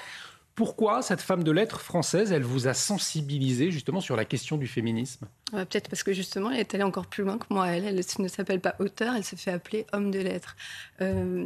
[0.55, 4.67] Pourquoi cette femme de lettres française, elle vous a sensibilisé justement sur la question du
[4.67, 5.27] féminisme?
[5.51, 7.67] Peut-être parce que justement, elle est allée encore plus loin que moi.
[7.67, 10.55] Elle, elle ne s'appelle pas auteur, elle se fait appeler homme de lettres.
[11.01, 11.45] Euh,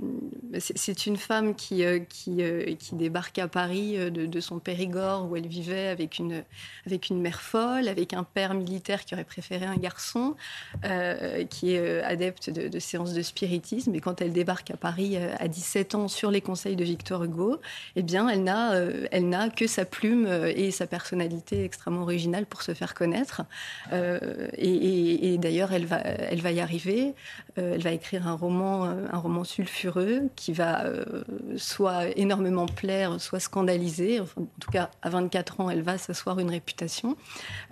[0.60, 5.48] c'est une femme qui, euh, euh, qui, débarque à Paris de, son Périgord où elle
[5.48, 6.44] vivait avec une,
[6.86, 10.36] avec une mère folle, avec un père militaire qui aurait préféré un garçon,
[11.50, 13.96] qui est adepte de, de, séances de spiritisme.
[13.96, 17.60] Et quand elle débarque à Paris à 17 ans sur les conseils de Victor Hugo,
[17.96, 18.76] eh bien, elle n'a
[19.12, 23.44] elle n'a que sa plume et sa personnalité extrêmement originale pour se faire connaître.
[23.94, 27.14] Euh, et, d'ailleurs, elle va y arriver.
[27.58, 30.86] Euh, elle va écrire un roman, euh, un roman sulfureux qui va
[31.58, 34.20] soit énormément plaire, soit scandaliser.
[34.20, 34.26] en
[34.60, 37.16] tout cas, à 24 ans, elle va s'asseoir une réputation.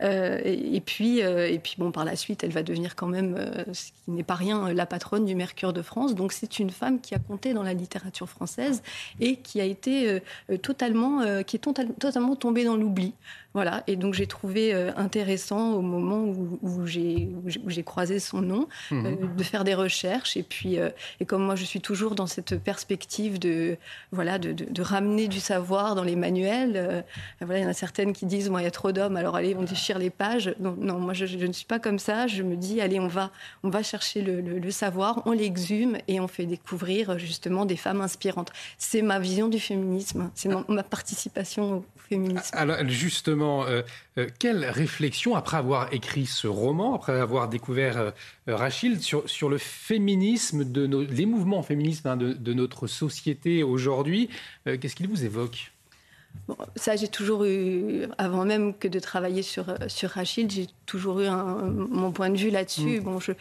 [0.02, 3.38] Et, puis, et puis, bon, par la suite, elle va devenir quand même,
[3.74, 6.16] ce qui n'est pas rien, la patronne du Mercure de France.
[6.16, 8.84] Donc, c'est une femme qui a compté dans la littérature française
[9.20, 10.22] et qui a été
[10.62, 13.14] totalement, qui est totalement tombée dans l'oubli.
[13.54, 18.68] Voilà, et donc j'ai trouvé euh, intéressant au moment où, où j'ai croisé son nom
[18.90, 19.06] mhm.
[19.06, 20.36] euh, de faire des recherches.
[20.38, 20.90] Et puis, euh,
[21.20, 23.78] et comme moi je suis toujours dans cette perspective de,
[24.12, 27.04] voilà, de, de, ramener du savoir dans les manuels,
[27.42, 29.36] voilà, il y en a certaines qui disent, moi il y a trop d'hommes, alors
[29.36, 30.56] allez, on déchire les pages.
[30.60, 32.26] Non, non moi je, je, ne suis pas comme ça.
[32.26, 33.32] Je me dis, allez, on va,
[33.64, 38.02] on va chercher le, le, savoir, on l'exhume et on fait découvrir justement des femmes
[38.02, 38.52] inspirantes.
[38.80, 42.50] C'est ma vision du féminisme, c'est ma participation au féminisme.
[42.54, 43.82] Alors justement, euh,
[44.18, 48.12] euh, quelle réflexion, après avoir écrit ce roman, après avoir découvert euh,
[48.48, 50.64] Rachid, sur, le féminisme,
[51.10, 54.30] les mouvements féministes hein, de, notre société aujourd'hui,
[54.66, 55.72] qu'est-ce qu'il vous évoque?
[56.76, 61.28] Ça, j'ai toujours eu, avant même que de travailler sur, sur Rachid, j'ai toujours eu
[61.30, 63.00] mon point de vue là-dessus.
[63.00, 63.04] Mm.
[63.04, 63.32] Bon, je,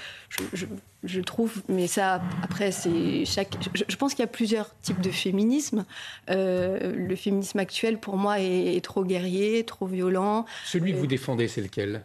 [0.53, 0.67] je,
[1.05, 3.57] je trouve, mais ça, après, c'est chaque.
[3.75, 5.85] Je, pense qu'il y a plusieurs types de féminisme.
[6.31, 10.47] Euh, le féminisme actuel, pour moi, est, trop guerrier, trop violent.
[10.65, 12.05] Celui que vous euh, défendez, c'est lequel?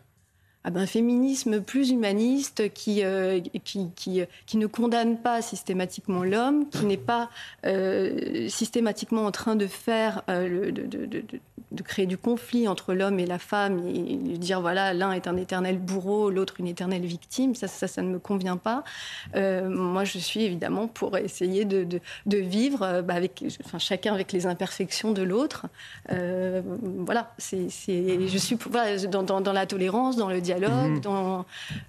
[0.68, 6.24] Ah ben, un féminisme plus humaniste qui, euh, qui, qui, qui, ne condamne pas systématiquement
[6.24, 7.30] l'homme, qui n'est pas
[8.49, 11.24] systématiquement en train de faire le, de, de,
[11.72, 15.36] de créer du conflit entre l'homme et la femme et dire voilà l'un est un
[15.36, 17.55] éternel bourreau l'autre une éternelle victime.
[17.55, 18.84] Ça ça, ça ne me convient pas.
[19.36, 24.32] Euh, moi je suis évidemment pour essayer de, vivre euh, bah, avec enfin chacun avec
[24.32, 25.65] les imperfections de l'autre.
[26.11, 26.61] Euh,
[26.99, 28.57] voilà c'est je suis
[29.09, 30.99] dans, dans, dans, la tolérance dans le dialogue mmh.
[31.01, 31.45] dans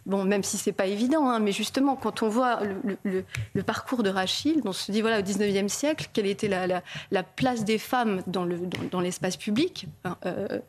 [0.07, 3.63] bon même si c'est pas évident hein, mais justement quand on voit le, le, le,
[3.63, 7.23] parcours de Rachid on se dit voilà au 19e siècle quelle était la, la, la
[7.23, 9.87] place des femmes dans le dans, dans l'espace public
[10.27, 10.61] euh,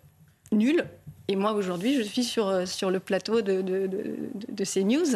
[0.51, 0.85] nul.
[1.29, 5.15] Et moi, aujourd'hui, je suis sur, euh, sur le plateau de, de, de, CNews.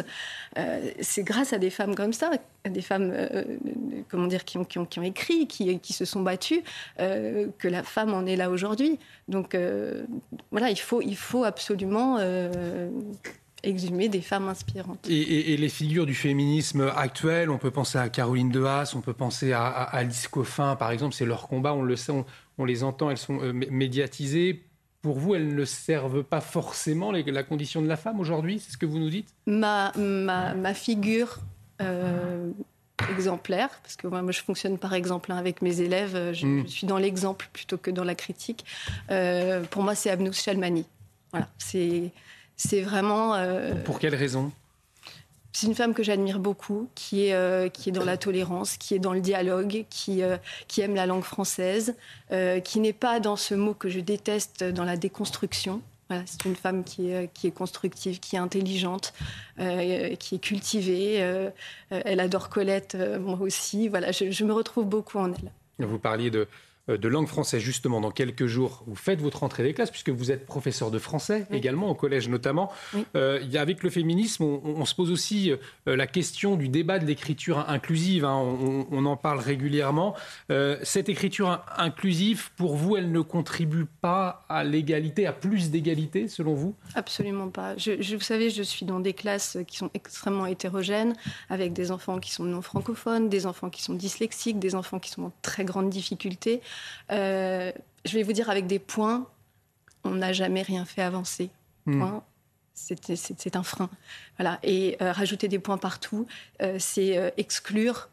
[0.56, 2.30] Euh, c'est grâce à des femmes comme ça,
[2.64, 3.12] des femmes
[4.08, 6.62] comment dire, qui, ont, qui, ont, écrit, qui, qui, se sont battues,
[6.98, 8.98] que la femme en est là aujourd'hui.
[9.28, 9.56] Donc
[10.50, 12.18] voilà, il faut, il faut absolument
[13.64, 15.08] exhumer des femmes inspirantes.
[15.08, 19.12] Et, les figures du féminisme actuel, on peut penser à Caroline de Haas, on peut
[19.12, 22.12] penser à, Alice Coffin, par exemple, c'est leur combat, on le sait,
[22.58, 24.64] on, les entend, elles sont euh, médiatisées.
[25.04, 28.78] Pour vous, elles ne servent pas forcément la condition de la femme aujourd'hui C'est ce
[28.78, 29.28] que vous nous dites?
[29.44, 31.40] Ma, ma, figure
[31.82, 32.50] euh,
[33.10, 36.66] exemplaire, parce que moi, je fonctionne par exemple hein, avec mes élèves, je, hmm.
[36.68, 38.64] suis dans l'exemple plutôt que dans la critique.
[39.10, 40.86] Euh, pour moi, c'est Abnous Chalmani.
[41.32, 42.10] Voilà, c'est
[42.56, 43.34] c'est vraiment.
[43.34, 44.52] Euh, Pour quelle raison?
[45.54, 48.94] C'est une femme que j'admire beaucoup, qui est, euh, qui est dans la tolérance, qui
[48.94, 50.36] est dans le dialogue, qui, euh,
[50.66, 51.94] qui aime la langue française,
[52.64, 55.80] qui n'est pas dans ce mot que je déteste, dans la déconstruction.
[56.26, 59.14] c'est une femme qui est, qui est constructive, qui est intelligente,
[59.56, 61.18] qui est cultivée.
[61.90, 63.86] elle adore Colette, moi aussi.
[63.86, 65.52] Voilà, je, je me retrouve beaucoup en elle.
[65.86, 66.46] Vous parliez de, euh,
[66.88, 68.84] de langue française justement dans quelques jours.
[68.86, 72.28] Vous faites votre entrée des classes puisque vous êtes professeur de français également au collège
[72.28, 72.70] notamment.
[73.16, 77.64] Euh, avec le féminisme, on, se pose aussi euh, la question du débat de l'écriture
[77.68, 78.24] inclusive.
[78.24, 78.36] Hein.
[78.90, 80.14] On, en parle régulièrement.
[80.82, 86.54] cette écriture inclusive, pour vous, elle ne contribue pas à l'égalité, à plus d'égalité selon
[86.54, 86.74] vous?
[86.94, 87.76] Absolument pas.
[87.76, 91.14] Je, vous savez, je suis dans des classes qui sont extrêmement hétérogènes,
[91.50, 95.10] avec des enfants qui sont non francophones, des enfants qui sont dyslexiques, des enfants qui
[95.10, 96.60] sont en très grande difficulté.
[97.10, 97.72] Euh,
[98.04, 99.26] je vais vous dire avec des points,
[100.04, 101.50] on n'a jamais rien fait avancer.
[101.86, 102.18] Hmm.
[102.74, 103.88] C'est un frein.
[104.38, 104.58] Voilà.
[104.62, 106.26] Et euh, rajouter des points partout,
[106.60, 108.08] euh, c'est exclure,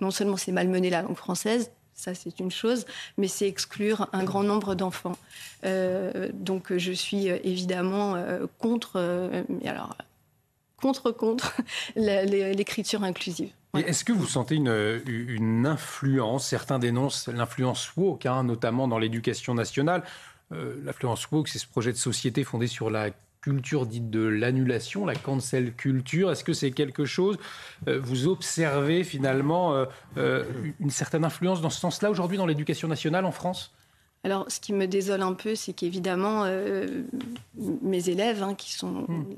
[0.00, 2.86] non seulement c'est malmener la langue française, ça c'est une chose,
[3.16, 5.16] mais c'est exclure un grand nombre d'enfants.
[5.64, 8.16] donc je suis évidemment
[8.58, 9.96] contre, alors
[10.80, 11.56] contre contre
[11.96, 13.50] l'écriture inclusive.
[13.78, 19.54] Est-ce que vous sentez une, une influence Certains dénoncent l'influence woke, hein, notamment dans l'éducation
[19.54, 20.02] nationale.
[20.52, 23.08] Euh, l'influence woke, c'est ce projet de société fondé sur la
[23.40, 26.30] culture dite de l'annulation, la cancel culture.
[26.30, 27.38] Est-ce que c'est quelque chose,
[27.88, 29.86] euh, vous observez finalement
[30.16, 30.44] euh,
[30.78, 33.72] une certaine influence dans ce sens-là aujourd'hui dans l'éducation nationale en France?
[34.22, 36.44] Alors, ce qui me désole un peu, c'est qu'évidemment,
[37.56, 39.34] mes élèves, hein, qui sont hmm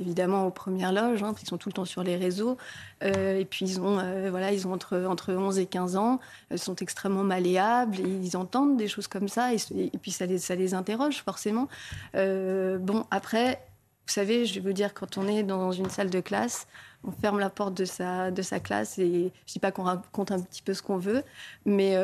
[0.00, 2.56] évidemment aux premières loges, hein, ils sont tout le temps sur les réseaux.
[3.04, 6.20] Euh, et puis ils ont, euh, voilà, ils ont entre, entre 11 et 15 ans,
[6.50, 9.58] ils euh, sont extrêmement malléables, ils entendent des choses comme ça, et,
[10.00, 11.68] puis ça les, ça les interroge forcément.
[12.14, 13.60] bon, après,
[14.06, 16.66] vous savez, je vais vous dire, quand on est dans une salle de classe,
[17.04, 20.32] on ferme la porte de sa, de sa classe, et je dis pas qu'on raconte
[20.32, 21.22] un petit peu ce qu'on veut,
[21.64, 21.96] mais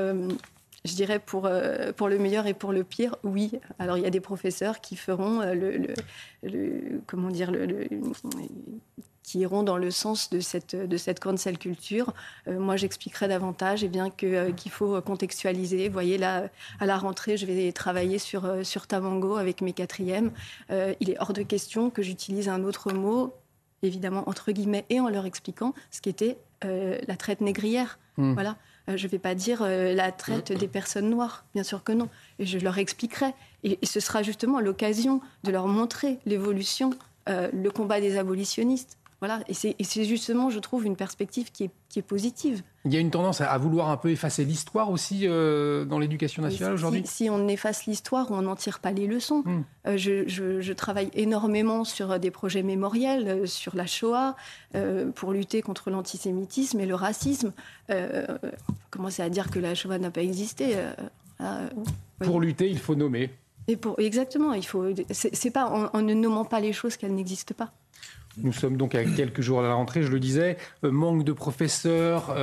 [0.84, 3.52] je dirais pour, euh, pour le meilleur et pour le pire, oui.
[3.78, 5.94] Alors il y a des professeurs qui feront euh, le,
[6.42, 7.88] le, comment dire le,
[9.22, 12.12] qui iront dans le sens de cette de cette cancel culture.
[12.48, 15.88] Euh, moi, j'expliquerai davantage et eh bien que qu'il faut contextualiser.
[15.88, 16.50] Vous voyez là,
[16.80, 20.32] à la rentrée, je vais travailler sur sur Tamango avec mes quatrièmes.
[20.70, 23.32] il est hors de question que j'utilise un autre mot,
[23.82, 27.98] évidemment entre guillemets, et en leur expliquant ce qu'était la traite négrière.
[28.18, 28.34] Mmh.
[28.34, 28.56] Voilà.
[28.88, 31.92] Euh, je ne vais pas dire euh, la traite des personnes noires, bien sûr que
[31.92, 32.08] non.
[32.38, 33.32] Et je leur expliquerai.
[33.62, 36.90] Et, ce sera justement l'occasion de leur montrer l'évolution,
[37.28, 38.98] euh, le combat des abolitionnistes.
[39.24, 39.42] Voilà.
[39.48, 42.62] Et c'est justement, je trouve, une perspective qui est, qui est, positive.
[42.84, 46.74] Il y a une tendance à, vouloir un peu effacer l'histoire aussi dans l'éducation nationale
[46.74, 49.42] aujourd'hui si, on efface l'histoire, on n'en tire pas les leçons.
[49.44, 49.62] Hmm.
[49.96, 54.36] je, je, travaille énormément sur des projets mémoriels, sur la Shoah,
[55.14, 57.52] pour lutter contre l'antisémitisme et le racisme
[58.94, 60.76] commencer à dire que la Shoah n'a pas existé.
[60.76, 60.92] Euh,
[61.40, 61.68] euh,
[62.20, 63.30] pour lutter, il faut nommer.
[63.66, 64.86] Et pour, exactement, il faut.
[65.10, 67.72] C'est pas en, ne nommant pas les choses qu'elles n'existent pas.
[68.38, 71.32] Nous sommes donc à quelques jours de la rentrée, je le disais, euh, manque de
[71.32, 72.34] professeurs,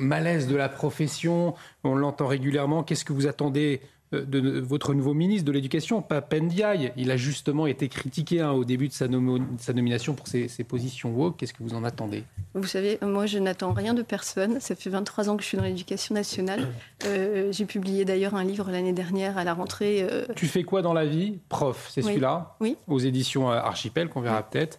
[0.00, 2.82] malaise de la profession, on l'entend régulièrement.
[2.82, 3.80] Qu'est-ce que vous attendez
[4.22, 6.92] de votre nouveau ministre de l'Éducation, Papendiaï?
[6.96, 11.36] Il a justement été critiqué hein, au début de sa, nomination pour ses, positions woke.
[11.36, 12.24] Qu'est-ce que vous en attendez?
[12.54, 14.60] Vous savez, moi, je n'attends rien de personne.
[14.60, 16.68] Ça fait 23 ans que je suis dans l'éducation nationale.
[17.06, 20.06] Euh, j'ai publié d'ailleurs un livre l'année dernière à la rentrée.
[20.08, 22.56] Euh, tu fais quoi dans la vie Prof, c'est celui-là?
[22.60, 22.76] Oui.
[22.86, 24.78] Aux éditions euh, Archipel, qu'on verra peut-être.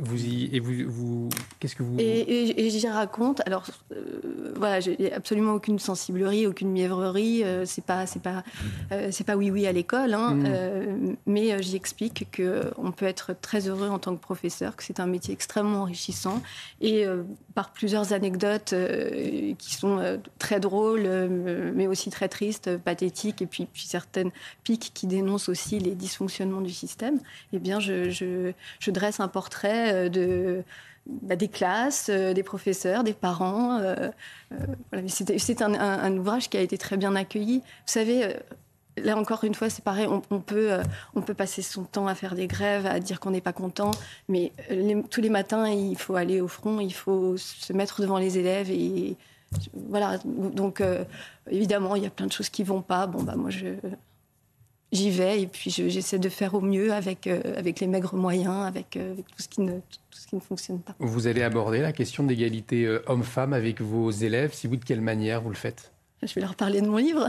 [0.00, 3.42] Vous y, et vous, vous qu'est-ce que vous et, et, j'y raconte.
[3.46, 7.42] Alors euh, voilà, j'ai absolument aucune sensiblerie, aucune mièvrerie.
[7.42, 8.44] Euh, c'est pas, c'est pas,
[8.92, 11.16] euh, c'est pas oui oui à l'école, hein, mm.
[11.26, 15.00] mais j'y explique que on peut être très heureux en tant que professeur, que c'est
[15.00, 16.42] un métier extrêmement enrichissant
[16.80, 17.04] et
[17.54, 18.74] par plusieurs anecdotes
[19.58, 21.08] qui sont très drôles,
[21.74, 24.30] mais aussi très tristes, pathétiques, et puis, puis certaines
[24.62, 27.18] piques qui dénoncent aussi les dysfonctionnements du système.
[27.52, 30.62] Eh bien, je, je, je dresse un portrait euh, de,
[31.06, 33.78] bah, des classes, euh, des professeurs, des parents.
[33.78, 34.10] Euh,
[35.06, 37.58] c'est un, ouvrage qui a été très bien accueilli.
[37.58, 38.34] Vous savez,
[38.96, 40.70] là encore une fois, c'est pareil, on, peut,
[41.14, 43.90] on peut passer son temps à faire des grèves, à dire qu'on n'est pas content,
[44.28, 44.52] mais
[45.10, 48.70] tous les matins, il faut aller au front, il faut se mettre devant les élèves
[48.70, 49.16] et
[49.74, 50.18] voilà.
[50.24, 50.82] Donc,
[51.50, 53.06] évidemment, il y a plein de choses qui vont pas.
[53.06, 53.66] Bon, bah, moi, je,
[54.92, 58.66] j'y vais et puis j'essaie de faire au mieux avec, euh, avec les maigres moyens,
[58.66, 60.94] avec, euh, tout, ce qui ne, tout ce qui ne fonctionne pas.
[60.98, 64.52] Vous allez aborder la question d'égalité euh, homme-femme avec vos élèves.
[64.54, 65.92] Si oui, de quelle manière vous le faites?
[66.22, 67.28] Je vais leur parler de mon livre.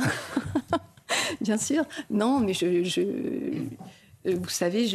[1.41, 1.83] Bien sûr.
[2.09, 3.01] Non, mais je, je,
[4.35, 4.87] vous savez,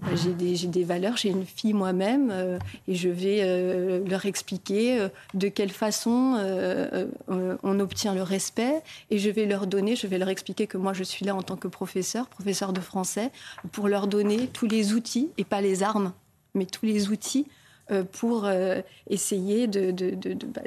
[0.00, 5.08] bah, j'ai des, valeurs, j'ai une fille moi-même euh, et je vais euh, leur expliquer
[5.34, 6.38] de quelle façon
[7.62, 10.92] on obtient le respect et je vais leur donner, je vais leur expliquer que moi
[10.92, 13.30] je suis là en tant que professeur, professeur de français,
[13.72, 16.12] pour leur donner tous les outils et pas les armes,
[16.54, 17.46] mais tous les outils
[18.12, 18.48] pour
[19.08, 20.62] essayer bah,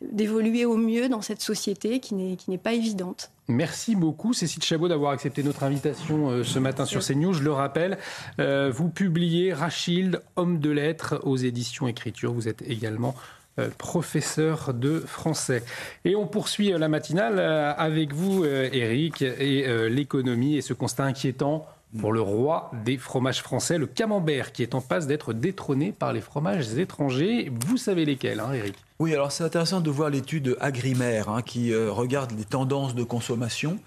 [0.00, 3.30] d'évoluer au mieux dans cette société qui n'est pas évidente.
[3.50, 7.32] Merci beaucoup Cécile Chabot d'avoir accepté notre invitation euh, ce matin sur CNews.
[7.32, 7.96] Je le rappelle,
[8.40, 12.34] euh, vous publiez Rachilde, homme de lettres aux éditions Écriture.
[12.34, 13.14] Vous êtes également
[13.58, 15.62] euh, professeur de français.
[16.04, 21.66] Et on poursuit la matinale avec vous, Eric, et l'économie et ce constat inquiétant
[21.98, 26.12] pour le roi des fromages français, le camembert, qui est en passe d'être détrôné par
[26.12, 27.50] les fromages étrangers.
[27.66, 31.72] Vous savez lesquels, hein, Eric oui, alors c'est intéressant de voir l'étude Agrimaire hein, qui
[31.72, 33.78] euh, regarde les tendances de consommation.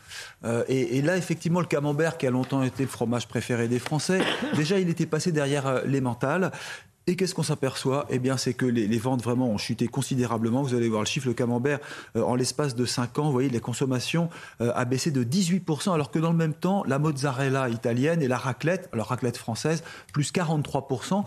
[0.46, 4.22] Euh, et, là, effectivement, le camembert, qui a longtemps été le fromage préféré des Français,
[4.56, 5.82] déjà il était passé derrière euh.
[7.08, 8.06] Et qu'est-ce qu'on s'aperçoit?
[8.12, 10.62] Eh bien, c'est que les, ventes vraiment ont chuté considérablement.
[10.62, 11.80] Vous allez voir le chiffre, le camembert,
[12.16, 14.30] euh, en l'espace de 5 ans, vous voyez, les consommations
[14.62, 18.28] euh, a baissé de 18%, alors que dans le même temps, la mozzarella italienne et
[18.28, 19.84] la raclette, alors raclette française,
[20.14, 21.24] plus 43%.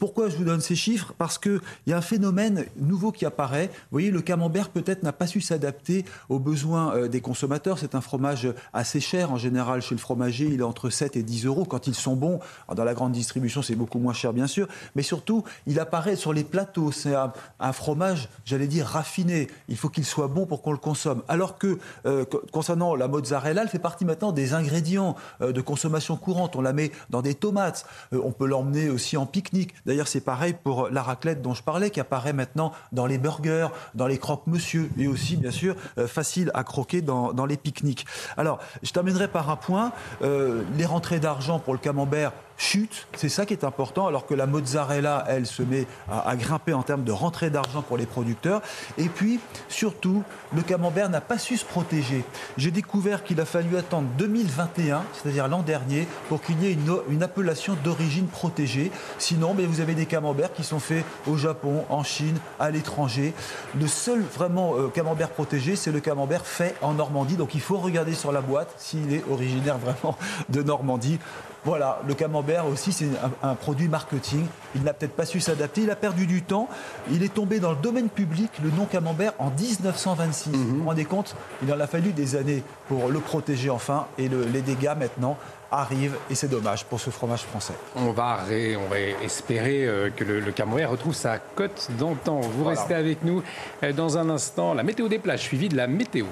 [0.00, 1.14] Pourquoi je vous donne ces chiffres?
[1.16, 3.68] Parce qu'il y a un phénomène nouveau qui apparaît.
[3.72, 7.78] Vous voyez, le camembert peut-être n'a pas su s'adapter aux besoins euh, des consommateurs.
[7.78, 10.46] C'est un fromage assez cher en général chez le fromager.
[10.46, 12.40] Il est entre 7 et 10 euros quand ils sont bons.
[12.74, 14.66] dans la grande distribution, c'est beaucoup moins cher, bien sûr
[14.96, 16.90] mais surtout, il apparaît sur les plateaux.
[16.90, 17.32] C'est un,
[17.72, 19.48] fromage, j'allais dire, raffiné.
[19.68, 21.22] Il faut qu'il soit bon pour qu'on le consomme.
[21.28, 26.16] Alors que, euh, concernant la mozzarella, elle fait partie maintenant des ingrédients euh, de consommation
[26.16, 26.56] courante.
[26.56, 27.86] On la met dans des tomates.
[28.14, 29.74] Euh, on peut l'emmener aussi en pique-nique.
[29.84, 33.68] D'ailleurs, c'est pareil pour la raclette dont je parlais, qui apparaît maintenant dans les burgers,
[33.94, 38.06] dans les croque-monsieur, et aussi, bien sûr, facile à croquer dans, dans les pique-niques.
[38.38, 39.92] Alors, je terminerai par un point.
[40.22, 43.06] les rentrées d'argent pour le camembert, chute.
[43.16, 46.82] C'est ça qui est important, alors que la mozzarella, elle, se met à, grimper en
[46.82, 48.62] termes de rentrée d'argent pour les producteurs.
[48.98, 49.40] Et puis,
[49.76, 50.22] surtout,
[50.54, 52.24] le camembert n'a pas su se protéger.
[52.56, 56.76] J'ai découvert qu'il a fallu attendre 2021, c'est-à-dire l'an dernier, pour qu'il y ait
[57.10, 58.90] une, appellation d'origine protégée.
[59.18, 63.34] Sinon, mais vous avez des camemberts qui sont faits au Japon, en Chine, à l'étranger.
[63.78, 67.36] Le seul vraiment euh, camembert protégé, c'est le camembert fait en Normandie.
[67.36, 70.16] Donc il faut regarder sur la boîte s'il est originaire vraiment
[70.48, 71.18] de Normandie.
[71.66, 73.08] Voilà, le camembert aussi, c'est
[73.42, 74.46] un, produit marketing.
[74.76, 76.68] Il n'a peut-être pas su s'adapter, il a perdu du temps.
[77.10, 80.50] Il est tombé dans le domaine public, le nom camembert, en 1926.
[80.50, 80.56] Mhm.
[80.56, 84.28] Vous vous rendez compte Il en a fallu des années pour le protéger enfin, et
[84.28, 85.36] les dégâts maintenant
[85.70, 87.74] arrivent, et c'est dommage pour ce fromage français.
[87.96, 88.38] On va,
[88.78, 92.40] on va espérer euh, que le, camembert retrouve sa cote d'antan.
[92.40, 93.42] Vous restez avec nous
[93.82, 94.74] euh, dans un instant.
[94.74, 96.26] La météo des plages, suivie de la météo.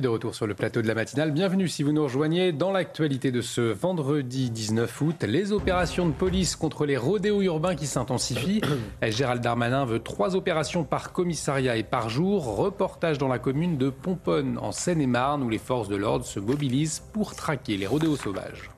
[0.00, 2.72] Et de retour sur le plateau de la matinale, bienvenue si vous nous rejoignez dans
[2.72, 5.24] l'actualité de ce vendredi 19 août.
[5.24, 8.62] Les opérations de police contre les rodéos urbains qui s'intensifient.
[9.02, 12.56] Gérald Darmanin veut trois opérations par commissariat et par jour.
[12.56, 17.02] Reportage dans la commune de Pomponne en Seine-et-Marne où les forces de l'ordre se mobilisent
[17.12, 18.70] pour traquer les rodéos sauvages.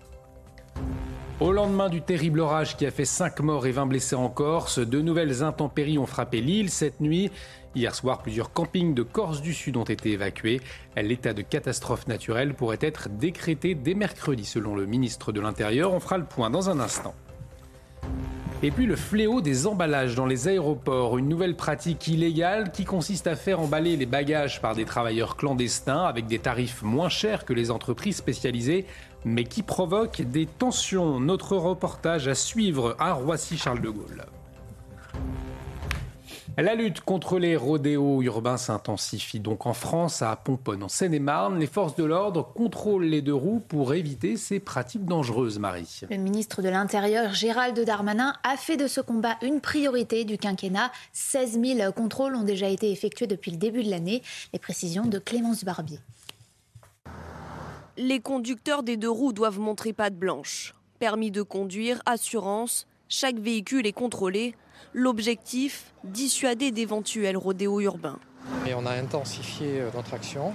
[1.42, 4.78] Au lendemain du terrible orage qui a fait 5 morts et 20 blessés en Corse,
[4.78, 7.32] de nouvelles intempéries ont frappé l'île cette nuit.
[7.74, 10.60] Hier soir, plusieurs campings de Corse du Sud ont été évacués.
[10.94, 15.94] L'état de catastrophe naturelle pourrait être décrété dès mercredi, selon le ministre de l'Intérieur.
[15.94, 17.14] On fera le point dans un instant.
[18.62, 23.26] Et puis le fléau des emballages dans les aéroports, une nouvelle pratique illégale qui consiste
[23.26, 27.54] à faire emballer les bagages par des travailleurs clandestins avec des tarifs moins chers que
[27.54, 28.86] les entreprises spécialisées,
[29.24, 31.18] mais qui provoque des tensions.
[31.18, 34.26] Notre reportage à suivre à Roissy-Charles de Gaulle.
[36.58, 41.58] La lutte contre les rodéos urbains s'intensifie donc en France, à Pomponne, en Seine-et-Marne.
[41.58, 46.02] Les forces de l'ordre contrôlent les deux roues pour éviter ces pratiques dangereuses, Marie.
[46.10, 50.92] Le ministre de l'Intérieur, Gérald Darmanin, a fait de ce combat une priorité du quinquennat.
[51.14, 54.22] 16 000 contrôles ont déjà été effectués depuis le début de l'année.
[54.52, 56.00] Les précisions de Clémence Barbier.
[57.96, 60.74] Les conducteurs des deux roues doivent montrer patte blanche.
[60.98, 64.54] Permis de conduire, assurance, chaque véhicule est contrôlé
[64.94, 68.18] L'objectif, dissuader d'éventuels rodéos urbains.
[68.66, 70.52] Et on a intensifié euh, notre action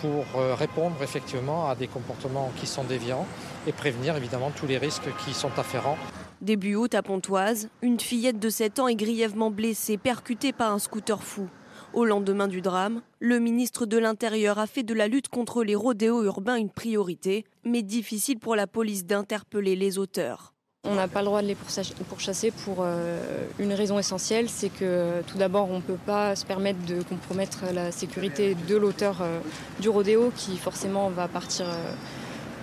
[0.00, 3.26] pour euh, répondre effectivement à des comportements qui sont déviants
[3.66, 5.98] et prévenir évidemment tous les risques qui sont afférents.
[6.40, 10.78] Début août à Pontoise, une fillette de 7 ans est grièvement blessée, percutée par un
[10.78, 11.48] scooter fou.
[11.92, 15.74] Au lendemain du drame, le ministre de l'Intérieur a fait de la lutte contre les
[15.74, 20.53] rodéos urbains une priorité, mais difficile pour la police d'interpeller les auteurs.
[20.86, 23.18] On n'a pas le droit de les pourchasser pour euh,
[23.58, 27.64] une raison essentielle, c'est que tout d'abord on ne peut pas se permettre de compromettre
[27.72, 29.40] la sécurité de l'auteur euh,
[29.80, 31.92] du rodéo qui forcément va partir, euh,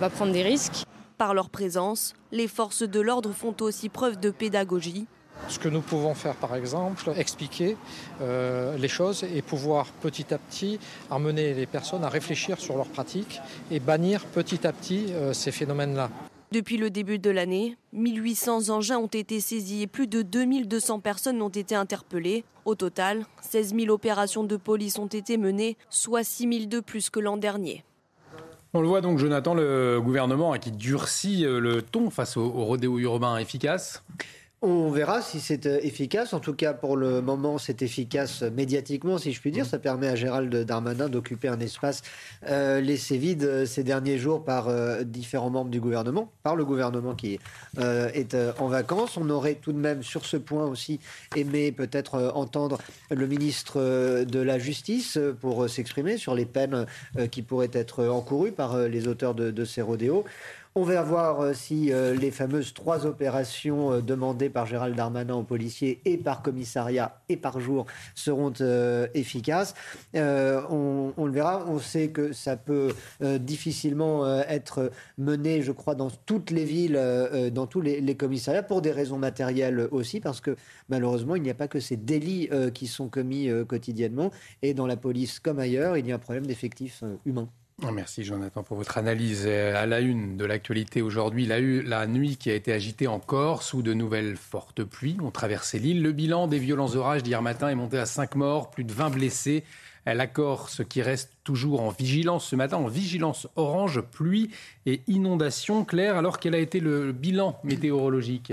[0.00, 0.84] va prendre des risques.
[1.18, 5.06] Par leur présence, les forces de l'ordre font aussi preuve de pédagogie.
[5.48, 7.76] Ce que nous pouvons faire par exemple, expliquer
[8.20, 10.78] les choses et pouvoir petit à petit
[11.10, 13.40] amener les personnes à réfléchir sur leurs pratiques
[13.70, 16.10] et bannir petit à petit ces phénomènes-là.
[16.52, 21.40] Depuis le début de l'année, 1800 engins ont été saisis et plus de 2200 personnes
[21.40, 22.44] ont été interpellées.
[22.66, 27.08] Au total, 16 000 opérations de police ont été menées, soit 6 000 de plus
[27.08, 27.84] que l'an dernier.
[28.74, 32.98] On le voit donc, Jonathan, le gouvernement qui durcit euh, le ton face au rodéo
[32.98, 34.04] urbain efficace.
[34.64, 36.32] On verra si c'est euh, efficace.
[36.32, 39.66] En tout cas, pour le moment, c'est efficace médiatiquement, si je puis dire.
[39.66, 42.02] Ça permet à Gérald Darmanin d'occuper un espace
[42.46, 44.72] euh, laissé vide euh, ces derniers jours par
[45.02, 47.40] différents membres du gouvernement, par le gouvernement qui
[47.76, 49.16] est en vacances.
[49.16, 51.00] On aurait tout de même sur ce point aussi
[51.34, 52.78] aimé peut-être entendre
[53.10, 53.80] le ministre
[54.24, 56.86] de la Justice pour s'exprimer sur les peines
[57.30, 60.24] qui pourraient être encourues par les auteurs de, de ces rodéos.
[60.74, 66.16] On va voir si les fameuses trois opérations demandées par Gérald Darmanin aux policiers et
[66.16, 67.84] par commissariat et par jour
[68.14, 68.54] seront
[69.12, 69.74] efficaces.
[70.14, 71.66] On, le verra.
[71.68, 76.98] On sait que ça peut difficilement être mené, je crois, dans toutes les villes,
[77.52, 80.56] dans tous les, commissariats, pour des raisons matérielles aussi, parce que
[80.88, 84.30] malheureusement, il n'y a pas que ces délits qui sont commis quotidiennement.
[84.62, 87.50] Et dans la police comme ailleurs, il y a un problème d'effectifs humains.
[87.90, 89.46] Merci Jonathan pour votre analyse.
[89.46, 93.82] À la une de l'actualité aujourd'hui, la, la nuit qui a été agitée encore sous
[93.82, 96.02] de nouvelles fortes pluies ont traversé l'île.
[96.02, 99.10] Le bilan des violents orages d'hier matin est monté à 5 morts, plus de 20
[99.10, 99.64] blessés.
[100.06, 104.50] La Corse qui reste toujours en vigilance ce matin, en vigilance orange, pluie
[104.86, 105.84] et inondation.
[105.84, 108.52] Claire, alors quel a été le bilan météorologique?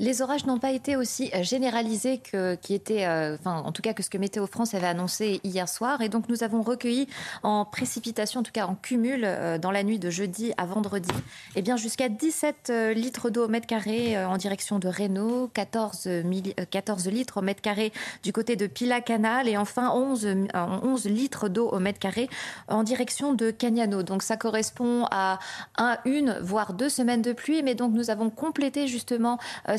[0.00, 3.82] Les orages n'ont pas été aussi euh, généralisés que, qui était, euh, enfin, en tout
[3.82, 6.02] cas que ce que Météo France avait annoncé hier soir.
[6.02, 7.08] Et donc, nous avons recueilli
[7.42, 11.10] en précipitation, en tout cas en cumul, euh, dans la nuit de jeudi à vendredi,
[11.56, 16.08] eh bien, jusqu'à 17 litres d'eau au mètre carré en direction de Reno, 14,
[16.70, 17.92] 14 litres au mètre carré
[18.22, 22.28] du côté de Pila Canal et enfin 11, 11 litres d'eau au mètre carré
[22.68, 24.02] en direction de Cagnano.
[24.02, 25.38] Donc, ça correspond à
[25.76, 27.62] un, une, voire deux semaines de pluie.
[27.62, 29.38] Mais donc, nous avons complété justement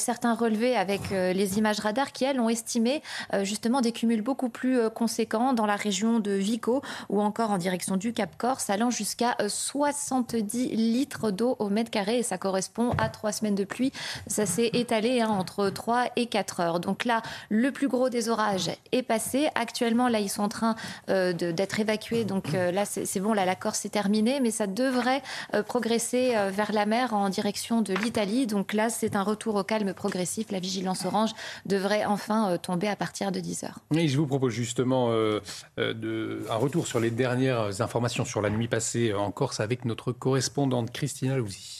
[0.09, 3.03] certains relevés avec euh, les images radar qui, elles, ont estimé
[3.35, 7.51] euh, justement des cumuls beaucoup plus euh, conséquents dans la région de Vico ou encore
[7.51, 12.17] en direction du Cap Corse, allant jusqu'à 70 litres d'eau au mètre carré.
[12.17, 13.91] Et ça correspond à trois semaines de pluie.
[14.25, 16.79] Ça s'est étalé hein, entre 3 et 4 heures.
[16.79, 19.49] Donc là, le plus gros des orages est passé.
[19.53, 20.75] Actuellement, là, ils sont en train
[21.07, 22.25] d'être évacués.
[22.25, 25.21] Donc là, c'est bon, là, la Corse est terminée, mais ça devrait
[25.67, 28.47] progresser vers la mer en direction de l'Italie.
[28.47, 31.31] Donc là, c'est un retour au calme progressif, la vigilance orange
[31.65, 33.79] devrait enfin euh, tomber à partir de 10 heures.
[33.93, 35.41] Et je vous propose justement euh,
[35.77, 39.85] euh, de, un retour sur les dernières informations sur la nuit passée en Corse avec
[39.85, 41.78] notre correspondante Christina Louzy.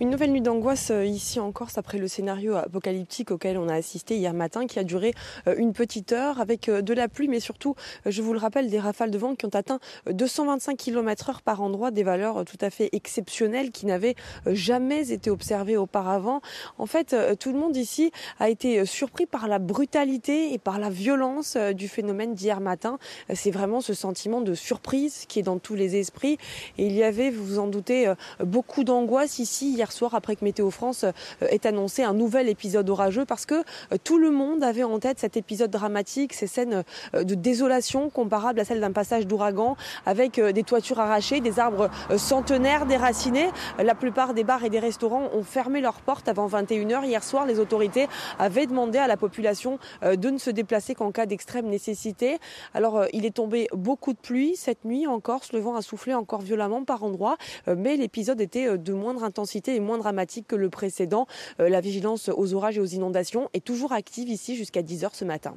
[0.00, 3.74] Une nouvelle nuit d'angoisse euh, ici en Corse après le scénario apocalyptique auquel on a
[3.74, 5.12] assisté hier matin qui a duré
[5.48, 7.74] euh, une petite heure avec euh, de la pluie mais surtout,
[8.06, 11.62] je vous le rappelle, des rafales de vent qui ont atteint 225 km heure par
[11.62, 14.14] endroit, des valeurs tout à fait exceptionnelles qui n'avaient
[14.46, 16.42] jamais été observées auparavant.
[16.78, 20.90] En fait, tout le monde ici a été surpris par la brutalité et par la
[20.90, 22.98] violence du phénomène d'hier matin.
[23.34, 26.38] C'est vraiment ce sentiment de surprise qui est dans tous les esprits.
[26.78, 30.44] Et il y avait, vous vous en doutez, beaucoup d'angoisse ici hier soir après que
[30.44, 34.62] Météo France euh, ait annoncé un nouvel épisode orageux parce que euh, tout le monde
[34.62, 36.84] avait en tête cet épisode dramatique, ces scènes
[37.14, 39.76] euh, de désolation comparables à celles d'un passage d'ouragan
[40.06, 43.48] avec des toitures arrachées, des arbres centenaires déracinés.
[43.78, 47.04] La plupart des bars et des restaurants ont fermé leurs portes avant 21h.
[47.04, 48.08] Hier soir, les autorités
[48.38, 52.38] avaient demandé à la population de ne se déplacer qu'en cas d'extrême nécessité.
[52.74, 55.52] Alors, il est tombé beaucoup de pluie cette nuit en Corse.
[55.52, 59.37] Le vent a soufflé encore violemment par endroits, mais l'épisode était de moindre intensité
[59.80, 61.26] moins dramatique que le précédent.
[61.60, 65.24] Euh, la vigilance aux orages et aux inondations est toujours active ici jusqu'à 10h ce
[65.24, 65.54] matin.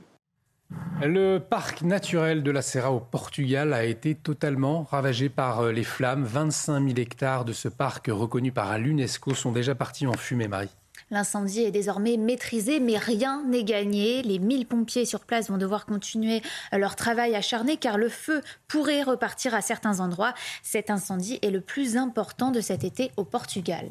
[1.03, 5.83] Le parc naturel de la Serra au Portugal a été totalement ravagé par euh, les
[5.83, 6.23] flammes.
[6.23, 10.69] 25 000 hectares de ce parc reconnu par l'UNESCO sont déjà partis en fumée, Marie.
[11.11, 14.21] L'incendie est désormais maîtrisé, mais rien n'est gagné.
[14.23, 19.03] Les 1000 pompiers sur place vont devoir continuer leur travail acharné car le feu pourrait
[19.03, 20.33] repartir à certains endroits.
[20.63, 23.89] Cet incendie est le plus important de cet été au Portugal.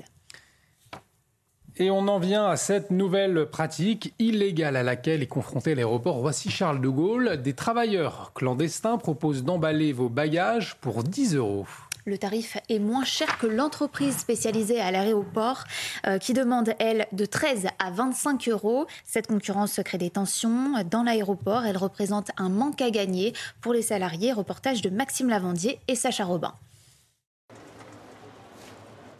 [1.76, 6.80] Et on en vient à cette nouvelle pratique illégale à laquelle est confronté l'aéroport Roissy-Charles
[6.80, 7.40] de Gaulle.
[7.42, 11.66] Des travailleurs clandestins proposent d'emballer vos bagages pour 10 euros.
[12.06, 15.64] Le tarif est moins cher que l'entreprise spécialisée à l'aéroport
[16.06, 18.86] euh, qui demande, elle, de 13 à 25 euros.
[19.04, 21.64] Cette concurrence crée des tensions dans l'aéroport.
[21.66, 24.32] Elle représente un manque à gagner pour les salariés.
[24.32, 26.54] Reportage de Maxime Lavandier et Sacha Robin.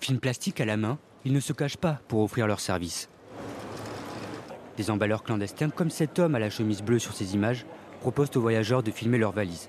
[0.01, 3.11] Film plastique à la main, ils ne se cachent pas pour offrir leur service.
[4.79, 7.67] Des emballeurs clandestins, comme cet homme à la chemise bleue sur ces images,
[8.01, 9.69] proposent aux voyageurs de filmer leurs valises.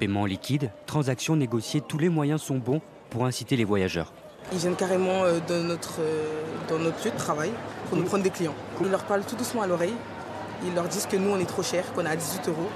[0.00, 4.14] Paiement liquide, transactions négociées, tous les moyens sont bons pour inciter les voyageurs.
[4.50, 7.50] Ils viennent carrément euh, dans notre, euh, dans notre lieu de travail
[7.86, 8.54] pour nous prendre des clients.
[8.80, 9.92] Ils leur parlent tout doucement à l'oreille.
[10.64, 12.70] Ils leur disent que nous, on est trop cher, qu'on est à 18 euros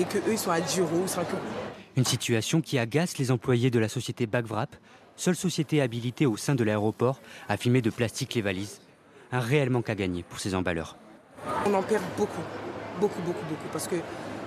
[0.00, 1.40] et qu'eux, ils sont à 10 euros ou 5 euros.
[1.96, 4.74] Une situation qui agace les employés de la société Bagvrap,
[5.14, 8.80] seule société habilitée au sein de l'aéroport à filmer de plastique les valises.
[9.30, 10.96] Un réel manque à gagner pour ces emballeurs.
[11.66, 12.42] On en perd beaucoup,
[13.00, 13.68] beaucoup, beaucoup, beaucoup.
[13.72, 13.94] Parce que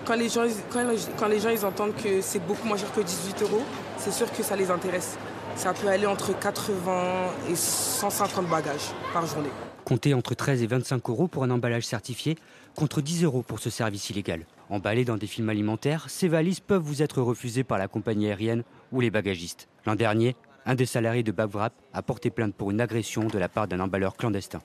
[0.08, 3.62] quand les gens, entendent que c'est beaucoup moins cher que 18 euros,
[3.98, 5.18] c'est sûr que ça les intéresse.
[5.56, 9.50] Ça peut aller entre 80 et 150 bagages par journée.
[9.84, 12.38] Comptez entre 13 et 25 euros pour un emballage certifié,
[12.76, 14.46] contre 10 euros pour ce service illégal.
[14.70, 18.64] Emballés dans des films alimentaires, ces valises peuvent vous être refusées par la compagnie aérienne
[18.92, 19.68] ou les bagagistes.
[19.86, 20.36] L'an dernier,
[20.70, 23.80] Un des salariés de Babwrap a porté plainte pour une agression de la part d'un
[23.80, 24.60] emballeur clandestin.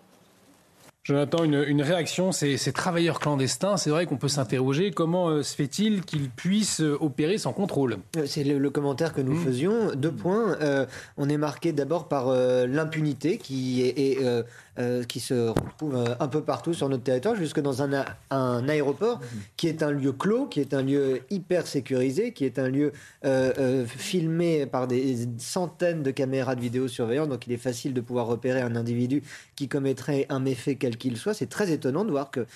[1.05, 5.43] Jonathan, une, une réaction, ces, ces, travailleurs clandestins, c'est vrai qu'on peut s'interroger comment euh,
[5.43, 7.97] se fait-il qu'ils puissent euh, opérer sans contrôle?
[8.17, 9.45] Euh, C'est le, le, commentaire que nous mmh.
[9.45, 9.95] faisions.
[9.97, 10.57] Deux points.
[10.61, 14.45] Euh, on est marqué d'abord par l'impunité qui est, est
[14.79, 18.69] euh, qui se retrouve euh, un peu partout sur notre territoire, jusque dans un, un
[18.71, 19.25] aéroport mmh.
[19.59, 22.93] qui est un lieu clos, qui est un lieu hyper sécurisé, qui est un lieu
[23.27, 27.29] euh, euh, filmé par des centaines de caméras de vidéosurveillance.
[27.29, 29.23] Donc il est facile de pouvoir repérer un individu
[29.57, 31.35] qui commettrait un méfait quel qu'il soit.
[31.35, 32.47] C'est très étonnant de voir que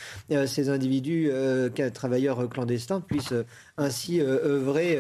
[0.47, 1.31] ces individus,
[1.93, 3.35] travailleurs clandestins, puissent
[3.77, 4.99] ainsi œuvrer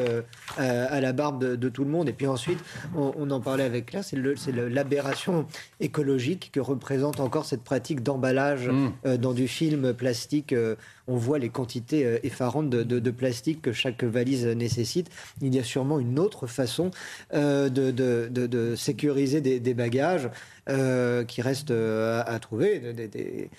[0.58, 2.08] à la barbe de, de, tout le monde.
[2.08, 2.58] Et puis ensuite,
[2.94, 4.16] on, on en parlait avec Claire, c'est
[4.52, 5.46] l'aberration
[5.80, 8.92] écologique que représente encore cette pratique d'emballage mmh.
[9.06, 10.52] euh, dans du film plastique.
[10.52, 10.76] Euh,
[11.08, 15.10] on voit les quantités euh, effarantes de, de, de, plastique que chaque valise nécessite.
[15.40, 16.90] Il y a sûrement une autre façon
[17.32, 20.30] de, de, sécuriser des, des bagages
[20.66, 22.92] qui restent à, à trouver.
[22.92, 23.50] Des, des,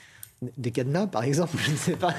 [0.57, 2.13] des cadenas, par exemple, je ne sais pas,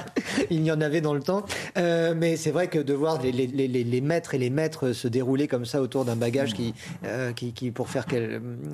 [0.49, 1.45] il y en avait dans le temps.
[1.77, 4.91] Euh, mais c'est vrai que de voir les, les, les, les, maîtres et les maîtres
[4.91, 6.73] se dérouler comme ça autour d'un bagage qui,
[7.05, 8.05] euh, qui, qui, pour, faire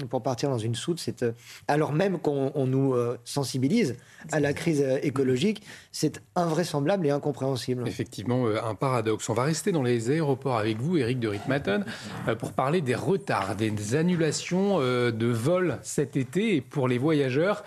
[0.09, 1.31] pour partir dans une soute, c'est euh,
[1.67, 3.95] alors même qu'on nous sensibilise
[4.31, 5.61] à la crise écologique,
[5.97, 7.87] c'est invraisemblable et incompréhensible.
[7.87, 9.29] Effectivement, un paradoxe.
[9.29, 11.85] On va rester dans les aéroports avec vous, Eric de Ritmaten,
[12.39, 16.55] pour parler des retards, des annulations de vols cet été.
[16.57, 17.63] Et pour les voyageurs,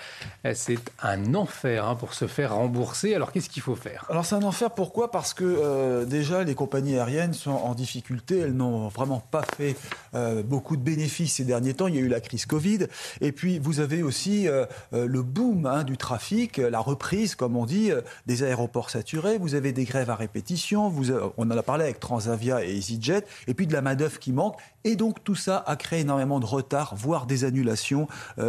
[0.53, 3.15] c'est un enfer Hein, pour se faire rembourser.
[3.15, 4.05] Alors qu'est-ce qu'il faut faire?
[4.11, 5.11] Alors c'est un enfer pourquoi?
[5.11, 9.77] Parce que euh, déjà les compagnies aériennes sont en difficulté, elles n'ont vraiment pas fait
[10.15, 12.87] euh, beaucoup de bénéfices ces derniers temps, il y a eu la crise Covid
[13.21, 17.67] et puis vous avez aussi euh, le boom hein, du trafic, la reprise comme on
[17.67, 17.91] dit
[18.27, 22.01] des aéroports saturés, vous avez des grèves à répétition, vous, on en a parlé avec
[22.01, 25.77] Transavia et EasyJet et puis de la main-d'œuvre qui manque et donc tout ça a
[25.77, 28.09] créé énormément de retard, voire des annulations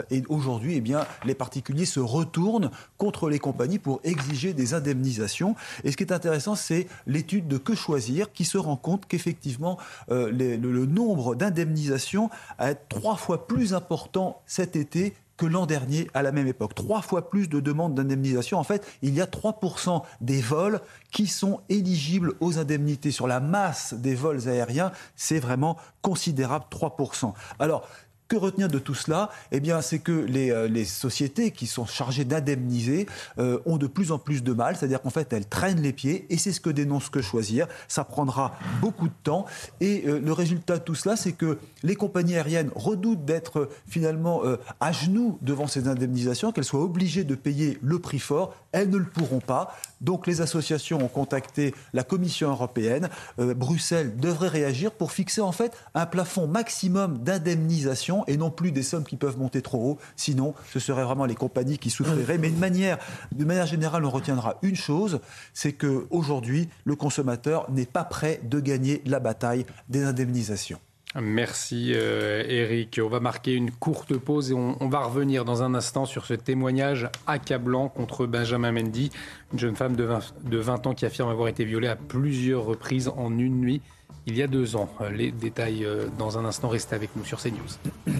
[0.10, 4.76] et aujourd'hui eh bien les particuliers se retournent contre contre les compagnies pour exiger des
[4.76, 5.56] indemnisations.
[5.84, 9.80] Et ce qui est intéressant, c'est l'étude de Que choisir qui se rend compte qu'effectivement,
[10.12, 12.30] euh, le, le nombre d'indemnisations
[12.60, 16.76] a été trois fois plus important cet été que l'an dernier à la même époque.
[16.76, 18.60] Trois fois plus de demandes d'indemnisation.
[18.60, 23.12] En fait, il y a 3% des vols qui sont éligibles aux indemnités.
[23.12, 27.34] Sur la masse des vols aériens, c'est vraiment considérable, 3%.
[27.58, 27.88] Alors,
[28.30, 31.86] que retenir de tout cela Eh bien, c'est que les, euh, les, sociétés qui sont
[31.86, 33.08] chargées d'indemniser
[33.40, 36.28] euh, ont de plus en plus de mal, c'est-à-dire qu'en fait, elles traînent les pieds,
[36.30, 37.68] et c'est ce que dénonce Que Choisir.
[37.88, 39.46] Ça prendra beaucoup de temps,
[39.82, 44.44] et euh, le résultat de tout cela, c'est que les compagnies aériennes redoutent d'être finalement
[44.80, 48.54] à genoux devant ces indemnisations, qu'elles soient obligées de payer le prix fort.
[48.72, 49.76] Elles ne le pourront pas.
[50.02, 53.10] Donc, les associations ont contacté la Commission européenne.
[53.38, 58.84] Bruxelles devrait réagir pour fixer en fait un plafond maximum d'indemnisation et non plus des
[58.84, 59.98] sommes qui peuvent monter trop haut.
[60.16, 62.38] Sinon, ce seraient vraiment les compagnies qui souffriraient.
[62.38, 62.98] Mais de manière,
[63.32, 65.20] de manière générale, on retiendra une chose,
[65.54, 70.80] c'est qu'aujourd'hui, le consommateur n'est pas prêt de gagner la bataille des indemnisations.
[71.16, 73.02] Merci euh, Eric.
[73.04, 76.36] On va marquer une courte pause et on, va revenir dans un instant sur ce
[76.36, 79.10] témoignage accablant contre Benjamin Mendy,
[79.52, 82.64] une jeune femme de 20, de 20 ans qui affirme avoir été violée à plusieurs
[82.64, 83.82] reprises en une nuit
[84.30, 84.90] il y a deux ans.
[85.12, 88.14] Les détails euh, dans un instant, restez avec nous sur CNews.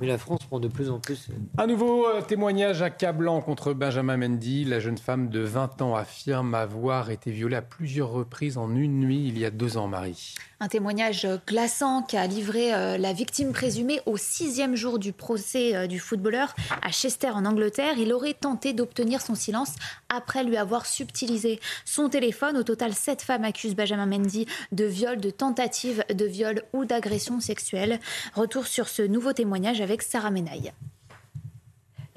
[0.00, 1.28] Mais la France prend de plus en plus.
[1.56, 4.64] Un nouveau euh, témoignage accablant contre Benjamin Mendy.
[4.64, 9.00] La jeune femme de 20 ans affirme avoir été violée à plusieurs reprises en une
[9.00, 10.34] nuit il y a deux ans, Marie.
[10.60, 15.86] Un témoignage glaçant qu'a livré euh, la victime présumée au sixième jour du procès euh,
[15.86, 17.94] du footballeur à Chester en Angleterre.
[17.96, 19.74] Il aurait tenté d'obtenir son silence
[20.08, 22.56] après lui avoir subtilisé son téléphone.
[22.56, 27.38] Au total, sept femmes accusent Benjamin Mendy de viol, de tentative de viol ou d'agression
[27.38, 28.00] sexuelle.
[28.34, 30.02] Retour sur ce nouveau témoignage avec.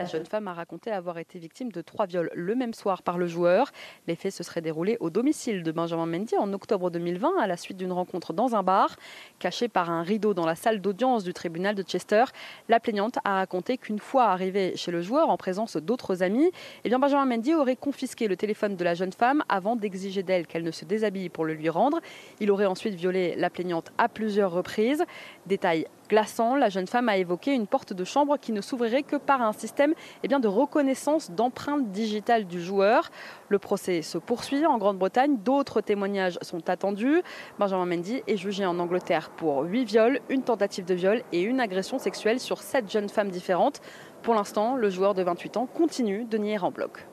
[0.01, 3.19] La jeune femme a raconté avoir été victime de trois viols le même soir par
[3.19, 3.71] le joueur.
[4.07, 7.55] Les faits se seraient déroulés au domicile de Benjamin Mendy en octobre 2020 à la
[7.55, 8.95] suite d'une rencontre dans un bar.
[9.37, 12.23] Cachée par un rideau dans la salle d'audience du tribunal de Chester,
[12.67, 16.49] la plaignante a raconté qu'une fois arrivée chez le joueur en présence d'autres amis,
[16.83, 20.63] eh Benjamin Mendy aurait confisqué le téléphone de la jeune femme avant d'exiger d'elle qu'elle
[20.63, 21.99] ne se déshabille pour le lui rendre.
[22.39, 25.03] Il aurait ensuite violé la plaignante à plusieurs reprises.
[25.47, 29.15] Détail glaçant, la jeune femme a évoqué une porte de chambre qui ne s'ouvrirait que
[29.15, 29.93] par un système
[30.23, 33.09] eh bien, de reconnaissance d'empreintes digitales du joueur.
[33.49, 35.37] Le procès se poursuit en Grande-Bretagne.
[35.37, 37.21] D'autres témoignages sont attendus.
[37.59, 41.59] Benjamin Mendy est jugé en Angleterre pour 8 viols, une tentative de viol et une
[41.59, 43.81] agression sexuelle sur 7 jeunes femmes différentes.
[44.21, 47.07] Pour l'instant, le joueur de 28 ans continue de nier en bloc.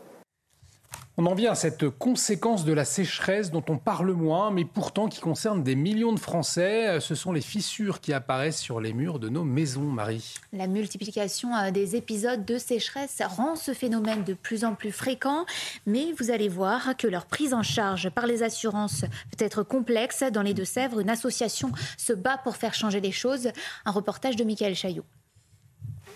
[1.21, 5.09] On en vient à cette conséquence de la sécheresse dont on parle moins, mais pourtant
[5.09, 7.01] qui concerne des millions de Français.
[7.01, 10.37] Ce sont les fissures qui apparaissent sur les murs de nos maisons, Marie.
[10.53, 15.45] La multiplication euh, des épisodes de sécheresse rend ce phénomène de plus en plus fréquent,
[15.87, 19.05] mais vous allez voir que leur prise en charge par les assurances
[19.37, 20.23] peut être complexe.
[20.33, 23.49] Dans les Deux-Sèvres, une association se bat pour faire changer les choses.
[23.85, 25.05] Un reportage de Michael Chaillot.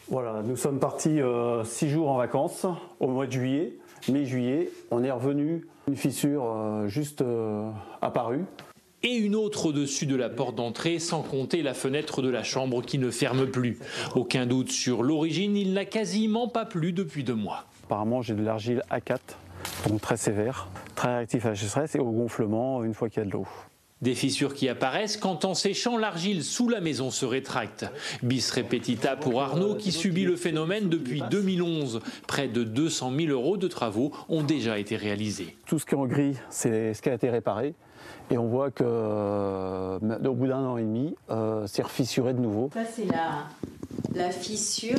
[0.08, 2.66] Voilà, nous sommes partis euh, six jours en vacances
[3.00, 7.70] au mois de juillet mi-juillet, on est revenu, une fissure euh, juste euh,
[8.00, 8.44] apparue.
[9.04, 12.82] Et une autre au-dessus de la porte d'entrée, sans compter la fenêtre de la chambre
[12.82, 13.78] qui ne ferme plus.
[14.14, 17.64] Aucun doute sur l'origine, il n'a quasiment pas plu depuis deux mois.
[17.84, 19.18] Apparemment, j'ai de l'argile A4,
[19.88, 23.22] donc très sévère, très réactif à la sécheresse et au gonflement une fois qu'il y
[23.22, 23.46] a de l'eau.
[24.02, 27.86] Des fissures qui apparaissent quand en séchant l'argile sous la maison se rétracte.
[28.22, 32.00] Bis repetita pour Arnaud qui subit le phénomène depuis 2011.
[32.26, 35.56] Près de 200 000 euros de travaux ont déjà été réalisés.
[35.66, 37.74] Tout ce qui est en gris, c'est ce qui a été réparé.
[38.30, 42.40] Et on voit que euh, au bout d'un an et demi, euh, c'est refissuré de
[42.40, 42.70] nouveau.
[42.74, 43.46] Ça, c'est la,
[44.14, 44.98] la fissure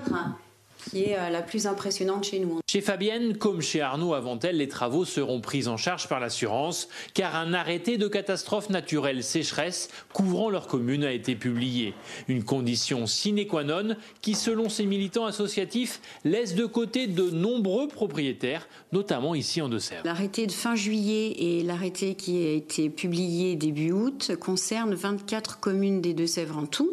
[0.89, 2.59] qui est euh, la plus impressionnante chez nous.
[2.69, 6.87] Chez Fabienne, comme chez Arnaud avant elle, les travaux seront pris en charge par l'assurance,
[7.13, 11.93] car un arrêté de catastrophe naturelle sécheresse couvrant leur commune a été publié.
[12.27, 17.87] Une condition sine qua non qui, selon ces militants associatifs, laisse de côté de nombreux
[17.87, 20.01] propriétaires, notamment ici en Deux-Sèvres.
[20.05, 26.01] L'arrêté de fin juillet et l'arrêté qui a été publié début août concernent 24 communes
[26.01, 26.91] des Deux-Sèvres en tout.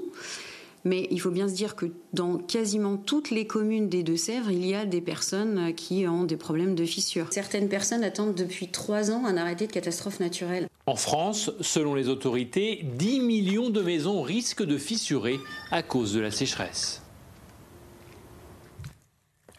[0.85, 4.67] Mais il faut bien se dire que dans quasiment toutes les communes des Deux-Sèvres, il
[4.67, 7.27] y a des personnes qui ont des problèmes de fissures.
[7.31, 10.69] Certaines personnes attendent depuis trois ans un arrêté de catastrophe naturelle.
[10.87, 15.39] En France, selon les autorités, 10 millions de maisons risquent de fissurer
[15.71, 17.00] à cause de la sécheresse.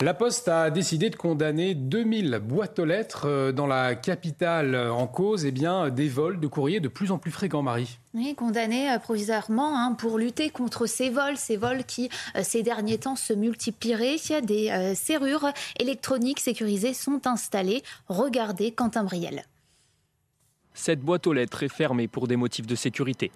[0.02, 5.06] La Poste a décidé de condamner 2000 boîtes aux lettres euh, dans la capitale en
[5.06, 8.00] cause eh bien, des vols de courriers de plus en plus fréquents, Marie.
[8.16, 12.64] Oui, condamné euh, provisoirement hein, pour lutter contre ces vols, ces vols qui, euh, ces
[12.64, 14.16] derniers temps, se multiplieraient.
[14.42, 15.50] Des serrures
[15.80, 17.84] électroniques sécurisées sont installées.
[18.08, 19.44] Regardez Quentin Briel.
[20.74, 23.32] Cette boîte aux lettres est fermée pour des motifs de sécurité.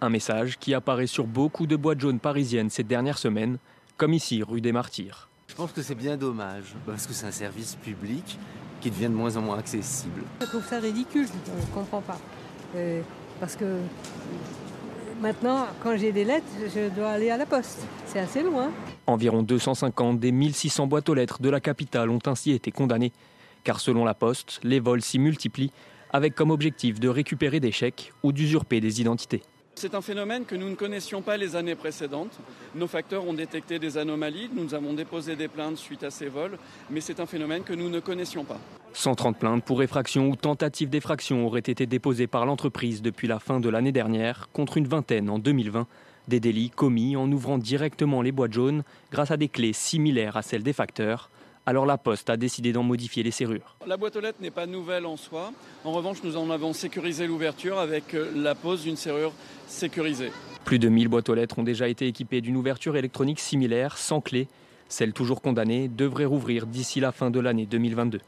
[0.00, 3.58] Un message qui apparaît sur beaucoup de boîtes jaunes parisiennes ces dernières semaines,
[3.96, 5.28] comme ici, rue des Martyrs.
[5.58, 8.38] Je pense que c'est bien dommage, parce que c'est un service public
[8.80, 10.22] qui devient de moins en moins accessible.
[10.40, 12.16] Je trouve ça ridicule, je ne comprends pas.
[12.76, 13.02] Euh,
[13.40, 13.64] parce que
[15.20, 17.80] maintenant, quand j'ai des lettres, je dois aller à la poste.
[18.06, 18.70] C'est assez loin.
[19.08, 23.12] Environ 250 des 1600 boîtes aux lettres de la capitale ont ainsi été condamnées.
[23.64, 25.72] Car selon la poste, les vols s'y multiplient,
[26.12, 29.42] avec comme objectif de récupérer des chèques ou d'usurper des identités.
[29.80, 32.36] C'est un phénomène que nous ne connaissions pas les années précédentes.
[32.74, 36.58] Nos facteurs ont détecté des anomalies, nous avons déposé des plaintes suite à ces vols,
[36.90, 38.58] mais c'est un phénomène que nous ne connaissions pas.
[38.94, 43.60] 130 plaintes pour effraction ou tentative d'effraction auraient été déposées par l'entreprise depuis la fin
[43.60, 45.86] de l'année dernière, contre une vingtaine en 2020.
[46.26, 48.82] Des délits commis en ouvrant directement les boîtes jaunes
[49.12, 51.30] grâce à des clés similaires à celles des facteurs.
[51.68, 53.76] Alors la Poste a décidé d'en modifier les serrures.
[53.86, 55.52] La boîte aux lettres n'est pas nouvelle en soi.
[55.84, 59.34] En revanche, nous en avons sécurisé l'ouverture avec euh, la pose d'une serrure
[59.66, 60.32] sécurisée.
[60.64, 64.22] Plus de 1000 boîtes aux lettres ont déjà été équipées d'une ouverture électronique similaire, sans
[64.22, 64.48] clé.
[64.88, 68.20] Celles toujours condamnées devraient rouvrir d'ici la fin de l'année 2022.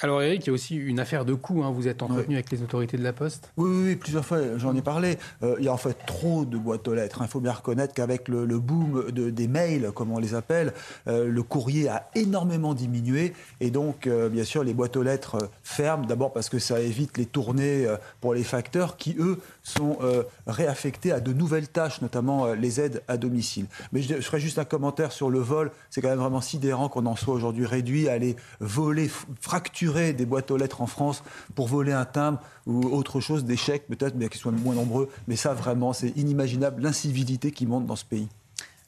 [0.00, 1.62] Alors Eric, il y a aussi une affaire de coût.
[1.62, 1.70] Hein.
[1.70, 3.52] Vous êtes entretenu avec les autorités de la Poste?
[3.56, 5.18] Oui, oui, plusieurs fois, j'en ai parlé.
[5.42, 7.18] Euh, il y a en fait trop de boîtes aux lettres.
[7.22, 10.72] Il faut bien reconnaître qu'avec le, boom des mails, comme on les appelle,
[11.06, 13.32] euh, le courrier a énormément diminué.
[13.60, 16.04] Et donc, euh, bien sûr, les boîtes aux lettres ferment.
[16.04, 17.86] D'abord parce que ça évite les tournées
[18.20, 19.98] pour les facteurs qui, eux, sont
[20.46, 23.66] réaffectés à de nouvelles tâches, notamment les aides à domicile.
[23.92, 25.70] Mais je, ferai juste un commentaire sur le vol.
[25.90, 29.10] C'est quand même vraiment sidérant qu'on en soit aujourd'hui réduit à aller voler,
[29.40, 31.22] fracturer des boîtes aux lettres en France
[31.54, 35.08] pour voler un timbre ou autre chose, des chèques peut-être, mais qui soient moins nombreux.
[35.28, 38.28] Mais ça, vraiment, c'est inimaginable l'incivilité qui monte dans ce pays.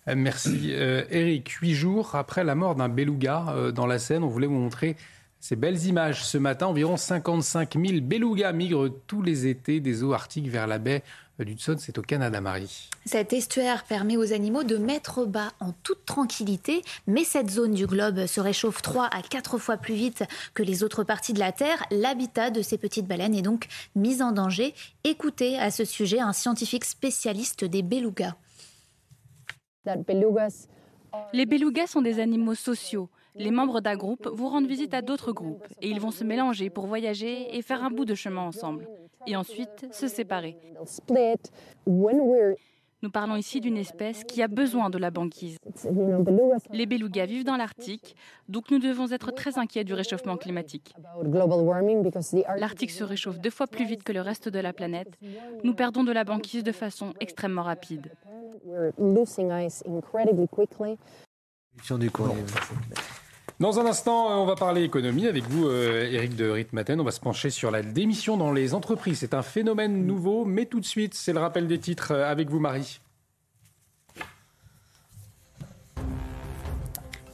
[0.09, 0.71] Euh, merci.
[0.73, 4.47] Euh, Eric, huit jours après la mort d'un beluga euh, dans la Seine, on voulait
[4.47, 4.97] vous montrer
[5.45, 6.25] ces belles images.
[6.25, 10.79] Ce matin, environ 55 000 belugas migrent tous les étés des eaux arctiques vers la
[10.79, 11.03] baie
[11.39, 12.89] d'Hudson, c'est au Canada, Marie.
[13.05, 17.87] Cet estuaire permet aux animaux de mettre bas en toute tranquillité, mais cette zone du
[17.87, 21.53] globe se réchauffe 3 à 4 fois plus vite que les autres parties de la
[21.53, 21.85] Terre.
[21.91, 24.73] L'habitat de ces petites baleines est donc mis en danger.
[25.03, 28.35] Écoutez à ce sujet un scientifique spécialiste des belugas.
[31.35, 33.11] Les belugas sont des animaux sociaux.
[33.37, 36.71] Les membres d'un groupe vous rendent visite à d'autres groupes et ils vont se mélanger
[36.71, 38.89] pour voyager et faire un bout de chemin ensemble
[39.27, 40.57] et ensuite se séparer.
[43.05, 45.59] Nous parlons ici d'une espèce qui a besoin de la banquise.
[46.73, 48.17] Les belugas vivent dans l'Arctique,
[48.49, 50.95] donc nous devons être très inquiets du réchauffement climatique.
[52.57, 55.19] L'Arctique se réchauffe deux fois plus vite que le reste de la planète.
[55.65, 58.11] Nous perdons de la banquise de façon extrêmement rapide.
[63.61, 67.01] Dans un instant, euh, on va parler économie avec vous, Eric euh, de Ritmaten.
[67.01, 69.19] On va se pencher sur la démission dans les entreprises.
[69.21, 72.51] C'est un phénomène nouveau, mais tout de suite, c'est le rappel des titres euh, avec
[72.51, 73.01] vous, Marie.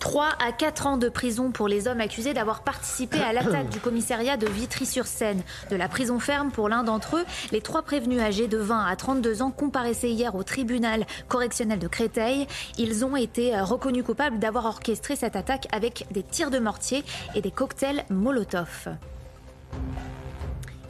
[0.00, 3.80] 3 à 4 ans de prison pour les hommes accusés d'avoir participé à l'attaque du
[3.80, 5.42] commissariat de Vitry-sur-Seine.
[5.70, 8.96] De la prison ferme pour l'un d'entre eux, les trois prévenus âgés de 20 à
[8.96, 12.46] 32 ans comparaissaient hier au tribunal correctionnel de Créteil.
[12.78, 17.04] Ils ont été reconnus coupables d'avoir orchestré cette attaque avec des tirs de mortier
[17.34, 18.88] et des cocktails Molotov.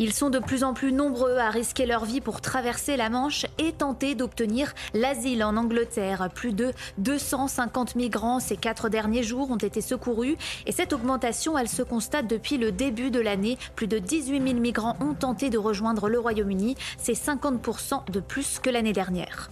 [0.02, 3.44] Ils sont de plus en plus nombreux à risquer leur vie pour traverser la Manche
[3.58, 6.30] et tenter d'obtenir l'asile en Angleterre.
[6.34, 11.68] Plus de 250 migrants ces quatre derniers jours ont été secourus et cette augmentation, elle
[11.68, 13.58] se constate depuis le début de l'année.
[13.76, 16.76] Plus de 18 000 migrants ont tenté de rejoindre le Royaume-Uni.
[16.96, 19.50] C'est 50% de plus que l'année dernière.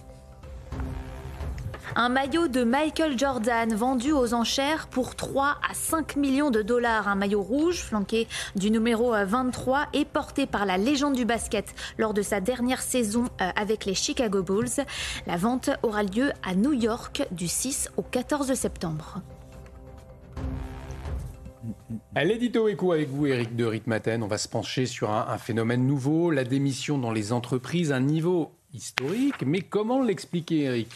[1.95, 7.07] Un maillot de Michael Jordan vendu aux enchères pour 3 à 5 millions de dollars.
[7.07, 12.13] Un maillot rouge flanqué du numéro 23 et porté par la légende du basket lors
[12.13, 14.85] de sa dernière saison euh, avec les Chicago Bulls.
[15.25, 19.21] La vente aura lieu à New York du 6 au 14 septembre.
[22.15, 26.31] L'édito écho avec vous, Eric de Ritmaten, on va se pencher sur un phénomène nouveau,
[26.31, 29.43] la démission dans les entreprises, un niveau historique.
[29.45, 30.89] Mais comment l'expliquer, Eric?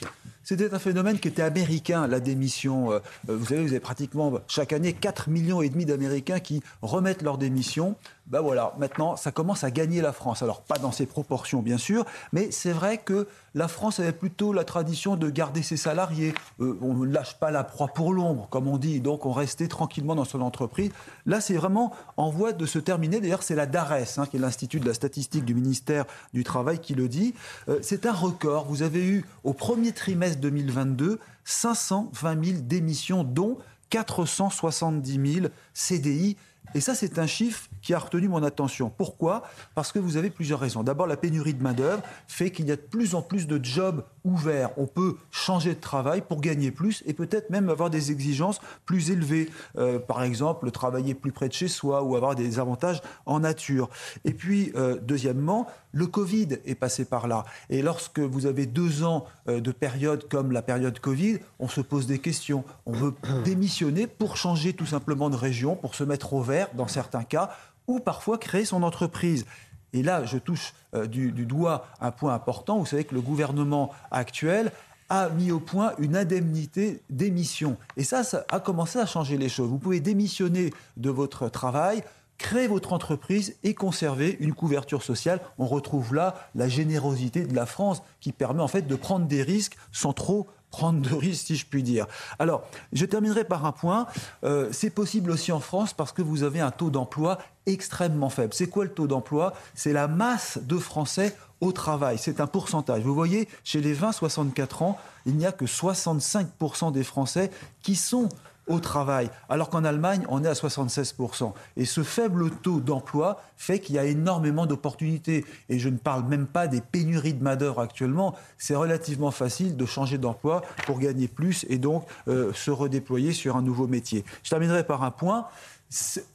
[0.43, 2.91] C'était un phénomène qui était américain, la démission.
[2.91, 7.21] Euh, vous savez, vous avez pratiquement chaque année 4 millions et demi d'Américains qui remettent
[7.21, 7.95] leur démission
[8.33, 10.41] ben voilà, maintenant, ça commence à gagner la France.
[10.41, 14.53] Alors, pas dans ses proportions, bien sûr, mais c'est vrai que la France avait plutôt
[14.53, 16.33] la tradition de garder ses salariés.
[16.59, 19.67] Euh, on ne lâche pas la proie pour l'ombre, comme on dit, donc on restait
[19.67, 20.89] tranquillement dans son entreprise.
[21.27, 23.19] Là, c'est vraiment en voie de se terminer.
[23.19, 26.79] D'ailleurs, c'est la DARES, hein, qui est l'Institut de la statistique du ministère du Travail,
[26.79, 27.35] qui le dit.
[27.69, 28.65] Euh, c'est un record.
[28.65, 33.59] Vous avez eu, au premier trimestre 2022, 520 000 démissions, dont
[33.91, 36.35] 470 000 CDI.
[36.75, 38.89] Et ça, c'est un chiffre qui a retenu mon attention.
[38.89, 39.43] Pourquoi?
[39.75, 40.83] Parce que vous avez plusieurs raisons.
[40.83, 44.03] D'abord, la pénurie de main-d'œuvre fait qu'il y a de plus en plus de jobs
[44.23, 44.71] ouverts.
[44.77, 49.11] On peut changer de travail pour gagner plus et peut-être même avoir des exigences plus
[49.11, 49.49] élevées.
[49.77, 53.89] Euh, par exemple, travailler plus près de chez soi ou avoir des avantages en nature.
[54.25, 57.45] Et puis, euh, deuxièmement, le Covid est passé par là.
[57.69, 61.79] Et lorsque vous avez deux ans euh, de période comme la période Covid, on se
[61.79, 62.65] pose des questions.
[62.85, 63.13] On veut
[63.45, 67.51] démissionner pour changer tout simplement de région, pour se mettre au vert dans certains cas,
[67.87, 69.45] ou parfois créer son entreprise.
[69.93, 72.79] Et là, je touche euh, du, doigt un point important.
[72.79, 74.71] Vous savez que le gouvernement actuel
[75.09, 77.77] a mis au point une indemnité d'émission.
[77.97, 79.69] Et ça, ça a commencé à changer les choses.
[79.69, 82.03] Vous pouvez démissionner de votre travail,
[82.43, 85.39] créer votre entreprise et conserver une couverture sociale.
[85.57, 89.41] On retrouve là la générosité de la France qui permet en fait de prendre des
[89.41, 92.07] risques sans trop prendre de risques, si je puis dire.
[92.39, 94.07] Alors, je terminerai par un point.
[94.43, 97.37] Euh, c'est possible aussi en France parce que vous avez un taux d'emploi
[97.67, 98.53] extrêmement faible.
[98.53, 99.53] C'est quoi le taux d'emploi?
[99.75, 102.17] C'est la masse de Français au travail.
[102.17, 103.03] C'est un pourcentage.
[103.03, 104.97] Vous voyez, chez les 20-64 ans,
[105.27, 107.51] il n'y a que 65% des Français
[107.83, 108.27] qui sont
[108.67, 111.53] au travail, alors qu'en Allemagne, on est à 76%.
[111.77, 115.45] Et ce faible taux d'emploi fait qu'il y a énormément d'opportunités.
[115.69, 118.35] Et je ne parle même pas des pénuries de main-d'œuvre actuellement.
[118.57, 123.55] C'est relativement facile de changer d'emploi pour gagner plus et donc euh, se redéployer sur
[123.55, 124.23] un nouveau métier.
[124.43, 125.47] Je terminerai par un point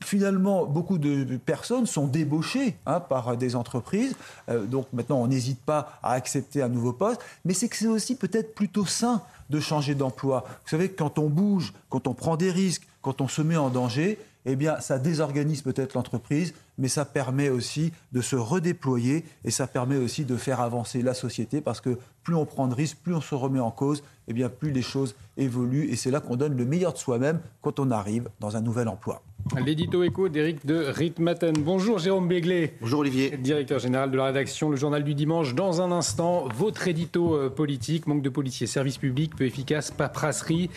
[0.05, 4.15] finalement, beaucoup de personnes sont débauchées hein, par des entreprises.
[4.49, 7.21] Euh, donc maintenant, on n'hésite pas à accepter un nouveau poste.
[7.45, 10.45] Mais c'est que c'est aussi peut-être plutôt sain de changer d'emploi.
[10.47, 13.71] Vous savez, quand on bouge, quand on prend des risques, quand on se met en
[13.71, 19.51] danger, eh bien, ça désorganise peut-être l'entreprise, mais ça permet aussi de se redéployer et
[19.51, 22.99] ça permet aussi de faire avancer la société parce que plus on prend de risques,
[23.03, 26.21] plus on se remet en cause, eh bien, plus les choses évoluent et c'est là
[26.21, 29.23] qu'on donne le meilleur de soi-même quand on arrive dans un nouvel emploi.
[29.65, 31.55] L'édito écho d'Éric de Ritmaten.
[31.59, 32.75] Bonjour Jérôme Béglé.
[32.81, 33.37] Bonjour Olivier.
[33.37, 35.55] Directeur général de la rédaction Le Journal du Dimanche.
[35.55, 40.71] Dans un instant, votre édito euh, politique, manque de policiers, service public, peu efficace, paperasserie.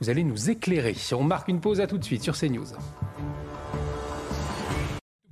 [0.00, 0.94] Vous allez nous éclairer.
[1.12, 2.66] On marque une pause à tout de suite sur CNews.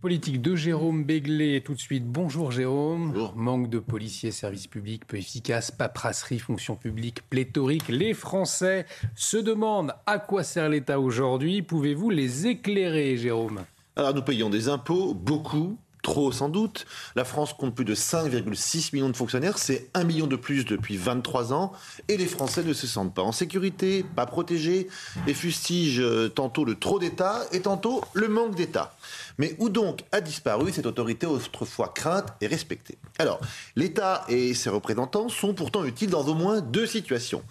[0.02, 2.04] Politique de Jérôme Béglé tout de suite.
[2.04, 3.30] Bonjour Jérôme.
[3.36, 7.86] Manque de policiers, services publics peu efficace, paperasserie, fonction publique pléthorique.
[7.86, 8.84] Les Français
[9.14, 11.62] se demandent à quoi sert l'État aujourd'hui.
[11.62, 13.60] Pouvez-vous les éclairer Jérôme?
[13.94, 16.86] Alors nous payons des impôts, beaucoup, trop sans doute.
[17.16, 20.96] La France compte plus de 5,6 millions de fonctionnaires, c'est un million de plus depuis
[20.96, 21.72] 23 ans,
[22.08, 24.88] et les Français ne se sentent pas en sécurité, pas protégés,
[25.26, 28.94] et fustigent euh, tantôt le trop d'État et tantôt le manque d'État.
[29.38, 32.98] Mais où donc a disparu cette autorité autrefois crainte et respectée?
[33.18, 33.40] Alors,
[33.76, 37.42] l'État et ses représentants sont pourtant utiles dans au moins deux situations.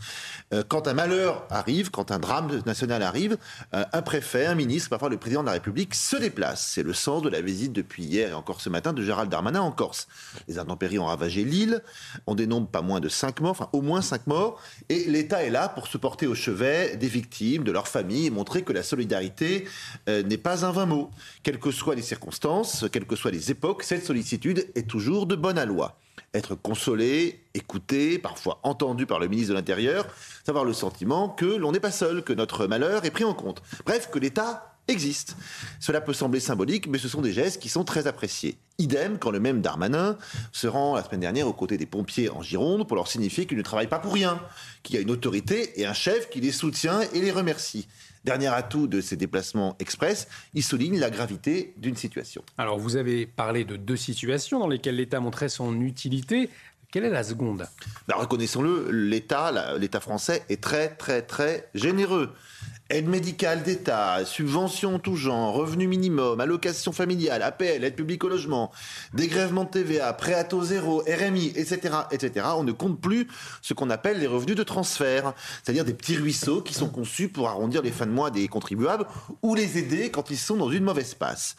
[0.53, 3.37] Euh, quand un malheur arrive, quand un drame national arrive,
[3.73, 6.67] euh, un préfet, un ministre, parfois le président de la République se déplace.
[6.73, 9.71] C'est le sens de la visite depuis hier encore ce matin de Gérald Darmanin en
[9.71, 10.07] Corse.
[10.47, 11.83] Les intempéries ont ravagé l'île,
[12.25, 14.59] on dénombre pas moins de 5 morts, enfin au moins 5 morts,
[14.89, 18.31] et l'État est là pour se porter au chevet des victimes, de leurs familles, et
[18.31, 19.67] montrer que la solidarité
[20.09, 21.11] euh, n'est pas un vain mot.
[21.43, 25.35] Quelles que soient les circonstances, quelles que soient les époques, cette sollicitude est toujours de
[25.35, 25.97] bonne aloi
[26.33, 30.05] être consolé, écouté, parfois entendu par le ministre de l'Intérieur,
[30.45, 33.61] savoir le sentiment que l'on n'est pas seul, que notre malheur est pris en compte.
[33.85, 35.35] Bref, que l'État existe.
[35.79, 38.57] Cela peut sembler symbolique, mais ce sont des gestes qui sont très appréciés.
[38.77, 40.17] Idem quand le même Darmanin
[40.51, 43.57] se rend la semaine dernière aux côtés des pompiers en Gironde pour leur signifier qu'ils
[43.57, 44.41] ne travaillent pas pour rien,
[44.83, 47.87] qu'il y a une autorité et un chef qui les soutient et les remercie.
[48.23, 52.43] Dernier atout de ces déplacements express, il souligne la gravité d'une situation.
[52.57, 56.49] Alors vous avez parlé de deux situations dans lesquelles l'État montrait son utilité.
[56.91, 57.67] Quelle est la seconde?
[58.07, 62.33] Bah, Reconnaissons-le, l'État, l'État français est très très très généreux.
[62.91, 68.69] Aide médicale d'État, subventions tout genre, revenu minimum, allocation familiale, APL, aide publique au logement,
[69.13, 71.79] dégrèvement de TVA, prêt à taux zéro, RMI, etc.,
[72.11, 72.47] etc.
[72.57, 73.29] On ne compte plus
[73.61, 77.47] ce qu'on appelle les revenus de transfert, c'est-à-dire des petits ruisseaux qui sont conçus pour
[77.47, 79.05] arrondir les fins de mois des contribuables
[79.41, 81.55] ou les aider quand ils sont dans une mauvaise passe.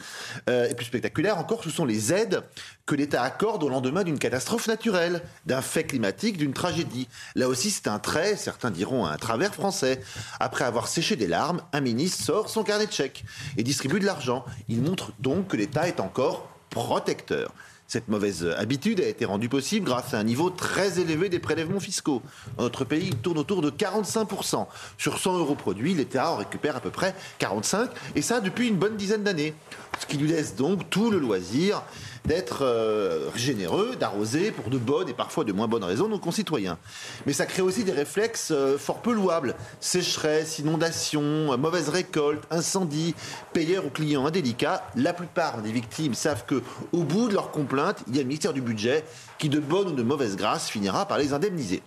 [0.51, 2.43] Euh, et plus spectaculaire encore, ce sont les aides
[2.87, 7.09] que l'État accorde au lendemain d'une catastrophe naturelle, d'un fait climatique, d'une tragédie.
[7.35, 10.03] Là aussi, c'est un trait, certains diront un travers français.
[10.41, 13.25] Après avoir séché des larmes, un ministre sort son carnet de chèques
[13.57, 14.45] et distribue de l'argent.
[14.69, 17.53] Il montre donc que l'État est encore protecteur.
[17.93, 21.79] Cette mauvaise habitude a été rendue possible grâce à un niveau très élevé des prélèvements
[21.79, 22.23] fiscaux.
[22.57, 24.67] Dans notre pays, il tourne autour de 45%.
[24.97, 28.77] Sur 100 euros produits, l'État en récupère à peu près 45, et ça depuis une
[28.77, 29.53] bonne dizaine d'années.
[30.01, 31.83] Ce qui lui laisse donc tout le loisir
[32.25, 36.79] d'être euh, généreux, d'arroser pour de bonnes et parfois de moins bonnes raisons nos concitoyens.
[37.27, 39.55] Mais ça crée aussi des réflexes euh, fort peu louables.
[39.81, 43.15] Sécheresse, inondation, mauvaise récolte, incendie,
[43.53, 44.85] payeurs ou clients indélicats.
[44.97, 46.63] La plupart des victimes savent que,
[46.93, 49.05] au bout de leur complainte, il y a le ministère du Budget
[49.39, 51.83] qui, de bonne ou de mauvaise grâce, finira par les indemniser.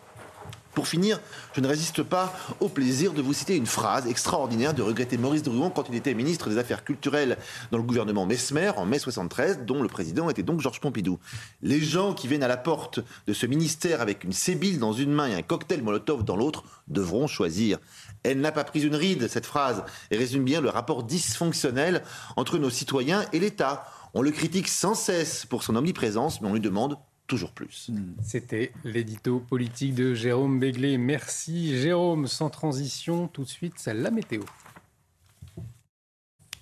[0.75, 1.21] Pour finir,
[1.53, 5.41] je ne résiste pas au plaisir de vous citer une phrase extraordinaire de regretter Maurice
[5.41, 7.37] Druon quand il était ministre des Affaires culturelles
[7.71, 11.17] dans le gouvernement Mesmer en mai 73, dont le président était donc Georges Pompidou.
[11.61, 15.13] Les gens qui viennent à la porte de ce ministère avec une sébile dans une
[15.13, 17.79] main et un cocktail Molotov dans l'autre devront choisir.
[18.23, 19.81] Elle n'a pas pris une ride, cette phrase,
[20.11, 22.03] et résume bien le rapport dysfonctionnel
[22.35, 23.85] entre nos citoyens et l'État.
[24.13, 26.97] On le critique sans cesse pour son omniprésence, mais on lui demande
[27.27, 27.89] toujours plus.
[27.89, 28.13] Hmm.
[28.21, 30.97] C'était l'édito politique de Jérôme Béglé.
[30.97, 32.27] Merci Jérôme.
[32.27, 34.41] Sans transition, tout de suite, c'est la météo.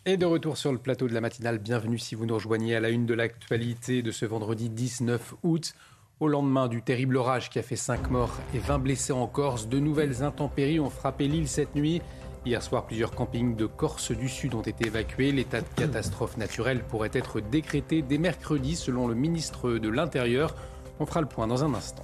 [0.05, 2.81] Et de retour sur le plateau de la matinale, bienvenue si vous nous rejoignez à
[2.81, 5.75] la une de l'actualité de ce vendredi 19 août.
[6.19, 9.67] Au lendemain du terrible orage qui a fait 5 morts et 20 blessés en Corse,
[9.67, 12.01] de nouvelles intempéries ont frappé l'île cette nuit.
[12.45, 15.31] Hier soir, plusieurs campings de Corse du Sud ont été évacués.
[15.31, 20.53] L'état de catastrophe naturelle pourrait être décrété dès mercredi, selon le ministre de l'Intérieur.
[20.99, 22.03] On fera le point dans un instant.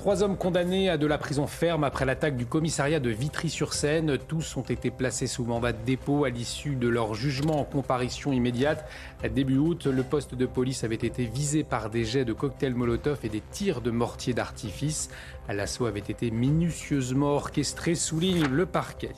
[0.00, 4.16] Trois hommes condamnés à de la prison ferme après l'attaque du commissariat de Vitry-sur-Seine.
[4.16, 8.32] Tous ont été placés sous mandat de dépôt à l'issue de leur jugement en comparution
[8.32, 8.88] immédiate.
[9.34, 13.18] Début août, le poste de police avait été visé par des jets de cocktails Molotov
[13.24, 15.10] et des tirs de mortier d'artifice.
[15.50, 19.12] L'assaut avait été minutieusement orchestré, souligne le parquet.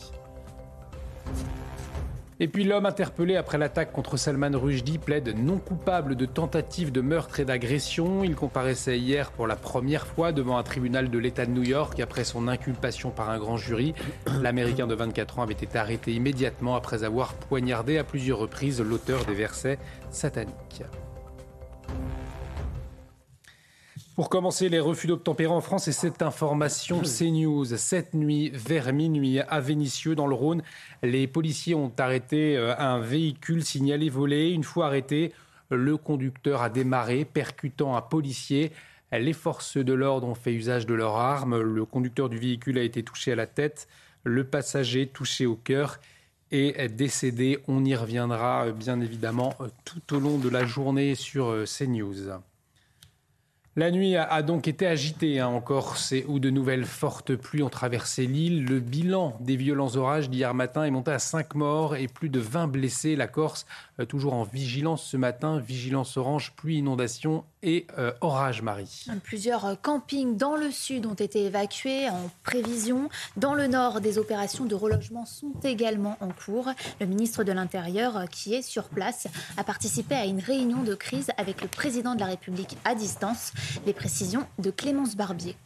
[2.43, 7.01] Et puis l'homme interpellé après l'attaque contre Salman Rushdie plaide non coupable de tentative de
[7.01, 8.24] meurtre et d'agression.
[8.24, 12.01] Il comparaissait hier pour la première fois devant un tribunal de l'État de New York
[12.01, 13.94] après son inculpation par un grand jury.
[14.40, 19.24] L'Américain de 24 ans avait été arrêté immédiatement après avoir poignardé à plusieurs reprises l'auteur
[19.24, 19.78] des versets
[20.10, 20.82] sataniques.
[24.14, 27.64] Pour commencer, les refus d'obtempérer en France et cette information CNews.
[27.64, 30.62] Cette nuit, vers minuit, à Vénissieux, dans le Rhône,
[31.02, 34.51] les policiers ont arrêté euh, un véhicule signalé volé.
[34.51, 35.32] Une fois arrêté,
[35.70, 38.72] le conducteur a démarré, percutant un policier.
[39.12, 41.62] Les forces de l'ordre ont fait usage de leurs armes.
[41.62, 43.89] Le conducteur du véhicule a été touché à la tête,
[44.24, 46.01] le passager touché au cœur
[46.51, 47.60] est décédé.
[47.66, 52.43] On y reviendra euh, bien évidemment euh, tout au long de la journée sur CNews.
[53.74, 57.70] La nuit a donc été agitée hein, en Corse où de nouvelles fortes pluies ont
[57.70, 58.66] traversé l'île.
[58.66, 62.39] Le bilan des violents orages d'hier matin est monté à 5 morts et plus de
[62.39, 63.16] 20 blessés.
[63.16, 63.65] La Corse,
[63.99, 69.06] euh, toujours en vigilance ce matin, vigilance orange, pluie, inondation et euh, orage, Marie.
[69.22, 73.09] Plusieurs campings dans le sud ont été évacués en prévision.
[73.36, 76.70] Dans le nord, des opérations de relogement sont également en cours.
[77.01, 80.94] Le ministre de l'Intérieur, euh, qui est sur place, a participé à une réunion de
[80.94, 83.52] crise avec le président de la République à distance.
[83.86, 85.56] Les précisions de Clémence Barbier.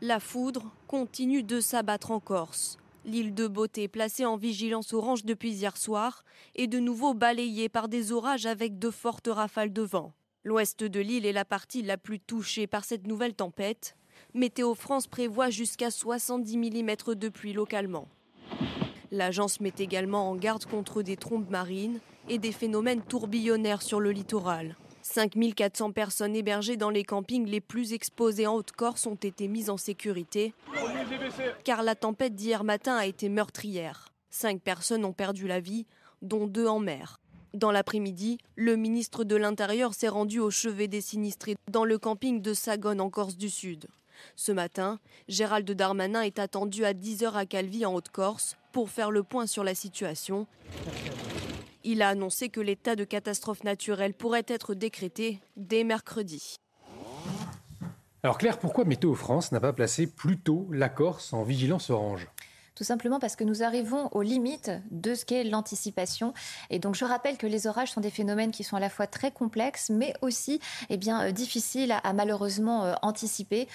[0.00, 2.78] La foudre continue de s'abattre en Corse.
[3.06, 6.24] L'île de Beauté, placée en vigilance orange depuis hier soir,
[6.54, 10.14] est de nouveau balayée par des orages avec de fortes rafales de vent.
[10.42, 13.94] L'ouest de l'île est la partie la plus touchée par cette nouvelle tempête.
[14.32, 18.08] Météo France prévoit jusqu'à 70 mm de pluie localement.
[19.10, 22.00] L'agence met également en garde contre des trombes marines
[22.30, 24.76] et des phénomènes tourbillonnaires sur le littoral.
[25.04, 29.76] 5400 personnes hébergées dans les campings les plus exposés en Haute-Corse ont été mises en
[29.76, 30.54] sécurité,
[31.62, 34.08] car la tempête d'hier matin a été meurtrière.
[34.30, 35.84] Cinq personnes ont perdu la vie,
[36.22, 37.20] dont deux en mer.
[37.52, 42.40] Dans l'après-midi, le ministre de l'Intérieur s'est rendu au chevet des sinistrés dans le camping
[42.40, 43.86] de Sagone en Corse du Sud.
[44.36, 44.98] Ce matin,
[45.28, 49.64] Gérald Darmanin est attendu à 10h à Calvi en Haute-Corse pour faire le point sur
[49.64, 50.46] la situation.
[51.86, 56.56] Il a annoncé que l'état de catastrophe naturelle pourrait être décrété dès mercredi.
[58.22, 62.26] Alors Claire, pourquoi Météo France n'a pas placé plus tôt la Corse en vigilance orange?
[62.74, 66.34] Tout simplement parce que nous arrivons aux limites de ce qu'est l'anticipation.
[66.70, 69.06] Et donc je rappelle que les orages sont des phénomènes qui sont à la fois
[69.06, 70.60] très complexes, mais aussi
[70.90, 73.68] eh bien, euh, difficiles à, malheureusement euh, anticiper,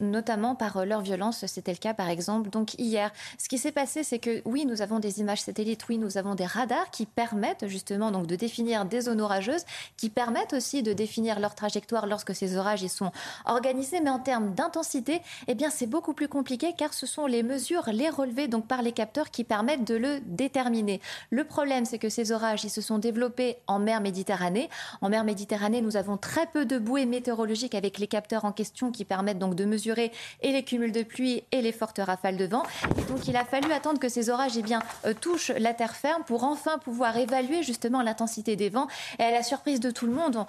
[0.00, 1.46] notamment par euh, leur violence.
[1.46, 3.12] C'était le cas par exemple donc hier.
[3.38, 6.34] Ce qui s'est passé, c'est que oui, nous avons des images satellites, oui, nous avons
[6.34, 9.64] des radars qui permettent justement donc de définir des zones orageuses,
[9.96, 13.12] qui permettent aussi de définir leur trajectoire lorsque ces orages y sont
[13.44, 14.00] organisés.
[14.00, 17.88] Mais en termes d'intensité, eh bien c'est beaucoup plus compliqué car ce sont les mesures,
[17.92, 21.00] les relevés donc par les capteurs qui permettent de le déterminer.
[21.30, 24.68] Le problème, c'est que ces orages, ils se sont développés en mer Méditerranée.
[25.00, 28.90] En mer Méditerranée, nous avons très peu de bouées météorologiques avec les capteurs en question
[28.90, 32.46] qui permettent donc de mesurer et les cumuls de pluie et les fortes rafales de
[32.46, 32.62] vent.
[33.08, 36.22] Donc, il a fallu attendre que ces orages eh bien, euh, touchent la terre ferme
[36.24, 38.88] pour enfin pouvoir évaluer justement l'intensité des vents.
[39.18, 40.44] Et à la surprise de tout le monde,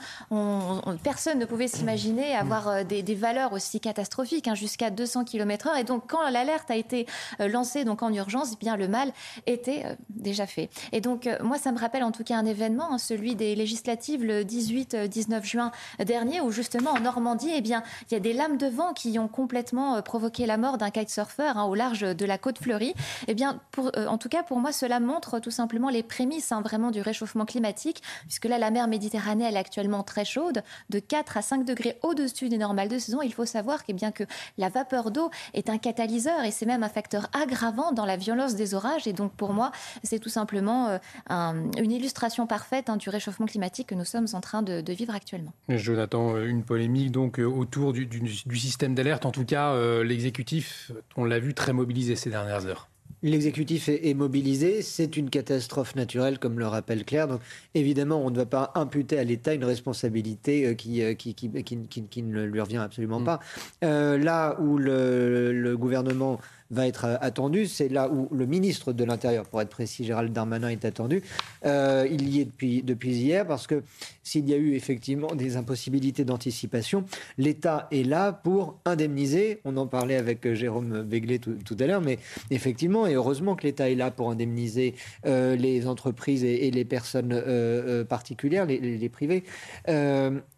[1.04, 5.80] personne ne pouvait s'imaginer avoir euh, des, valeurs aussi catastrophiques, hein, jusqu'à 200 km/h.
[5.80, 7.06] Et donc, quand l'alerte a été
[7.40, 7.48] euh,
[7.84, 9.12] donc en urgence, bien le mal
[9.48, 10.70] était euh, déjà fait.
[10.92, 13.56] Et donc euh, moi, ça me rappelle en tout cas un événement, hein, celui des
[13.56, 18.20] législatives le 18-19 euh, juin dernier, où justement en Normandie, eh bien il y a
[18.20, 22.02] des lames de vent qui ont complètement provoqué la mort d'un kitesurfer hein, au large
[22.02, 22.94] de la côte fleurie.
[23.28, 23.60] Eh bien,
[23.96, 27.46] en tout cas pour moi, cela montre tout simplement les prémices hein, vraiment du réchauffement
[27.46, 31.66] climatique, puisque là la mer Méditerranée elle est actuellement très chaude, de 4 à 5
[31.66, 33.22] degrés au-dessus des normales de saison.
[33.22, 34.24] Il faut savoir eh bien que
[34.58, 38.18] la vapeur d'eau est un catalyseur et c'est même un facteur aggravé avant dans la
[38.18, 39.08] violence des orages.
[39.08, 39.72] Et donc pour moi,
[40.04, 41.00] c'est tout simplement
[41.32, 45.16] euh, une illustration parfaite hein, du réchauffement climatique que nous sommes en train de, vivre
[45.16, 45.54] actuellement.
[45.70, 48.08] Jonathan, euh, une polémique donc euh, autour du,
[48.56, 49.26] système d'alerte.
[49.26, 52.90] En tout cas, l'exécutif, on l'a vu, très mobilisé ces dernières heures.
[53.22, 57.28] L'exécutif est, mobilisé, c'est une catastrophe naturelle, comme le rappelle Claire.
[57.28, 57.42] Donc,
[57.74, 62.60] évidemment, on ne va pas imputer à l'État une responsabilité qui, qui, qui, ne lui
[62.60, 63.26] revient absolument mm.
[63.26, 63.40] pas.
[63.82, 66.40] là où le, le gouvernement
[66.74, 67.68] va être euh, attendu.
[67.68, 71.24] C'est là où le ministre de l'Intérieur, pour être précis, Gérald Darmanin, est attendu.
[71.66, 73.84] Euh, il y est depuis, depuis hier parce que
[74.24, 77.06] s'il y a eu effectivement des impossibilités d'anticipation,
[77.38, 79.62] l'État est là pour indemniser.
[79.66, 82.20] On en parlait avec euh, Jérôme Béglé tout, à l'heure, mais
[82.52, 84.96] effectivement, et heureusement que l'État est là pour indemniser
[85.26, 89.44] les entreprises et, les personnes particulières, les, les, les privés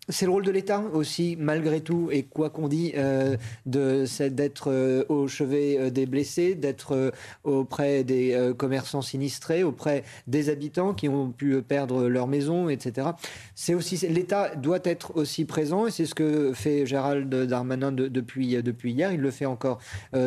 [0.10, 5.04] c'est le rôle de l'État aussi, malgré tout, et quoi qu'on dit, euh, d'être euh,
[5.10, 7.12] au chevet euh, des blessés, d'être
[7.44, 13.10] auprès des commerçants sinistrés, auprès des habitants qui ont pu perdre leur maison, etc.
[13.56, 18.62] C'est aussi l'État doit être aussi présent, et c'est ce que fait Gérald Darmanin depuis
[18.62, 19.12] depuis hier.
[19.12, 19.80] Il le fait encore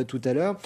[0.06, 0.58] tout à l'heure.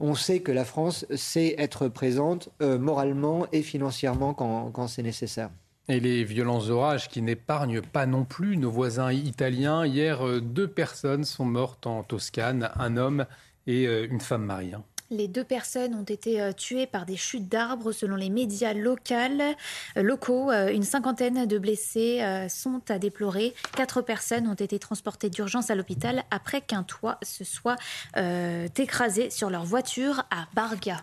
[0.00, 5.50] on sait que la France sait être présente moralement et financièrement quand c'est nécessaire.
[5.88, 9.84] Et les violents orages qui n'épargnent pas non plus nos voisins italiens.
[9.84, 13.26] Hier, euh, deux personnes sont mortes en Toscane, un homme
[13.66, 14.76] et euh, une femme mariée.
[15.10, 20.50] Les deux personnes ont été euh, tuées par des chutes d'arbres selon les médias locaux.
[20.50, 23.52] Une cinquantaine de blessés sont à déplorer.
[23.76, 27.76] Quatre personnes ont été transportées d'urgence à l'hôpital après qu'un toit se soit
[28.16, 31.02] écrasé sur leur voiture à Barga.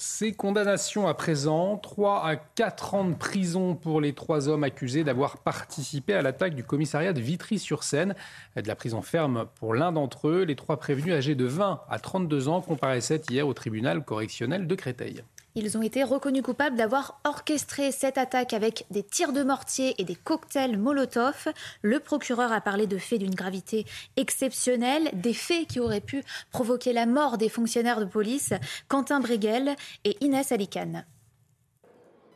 [0.00, 5.02] Ces condamnations à présent, 3 à 4 ans de prison pour les trois hommes accusés
[5.02, 8.14] d'avoir participé à l'attaque du commissariat de Vitry-sur-Seine.
[8.54, 10.42] De la prison ferme pour l'un d'entre eux.
[10.44, 14.74] Les trois prévenus âgés de 20 à 32 ans comparaissaient hier au tribunal correctionnel de
[14.76, 15.24] Créteil.
[15.54, 20.04] Ils ont été reconnus coupables d'avoir orchestré cette attaque avec des tirs de mortier et
[20.04, 21.48] des cocktails Molotov.
[21.82, 26.22] Le procureur a parlé de faits d'une gravité exceptionnelle, des faits qui auraient pu
[26.52, 28.52] provoquer la mort des fonctionnaires de police
[28.88, 31.06] Quentin Breguel et Inès Alicane.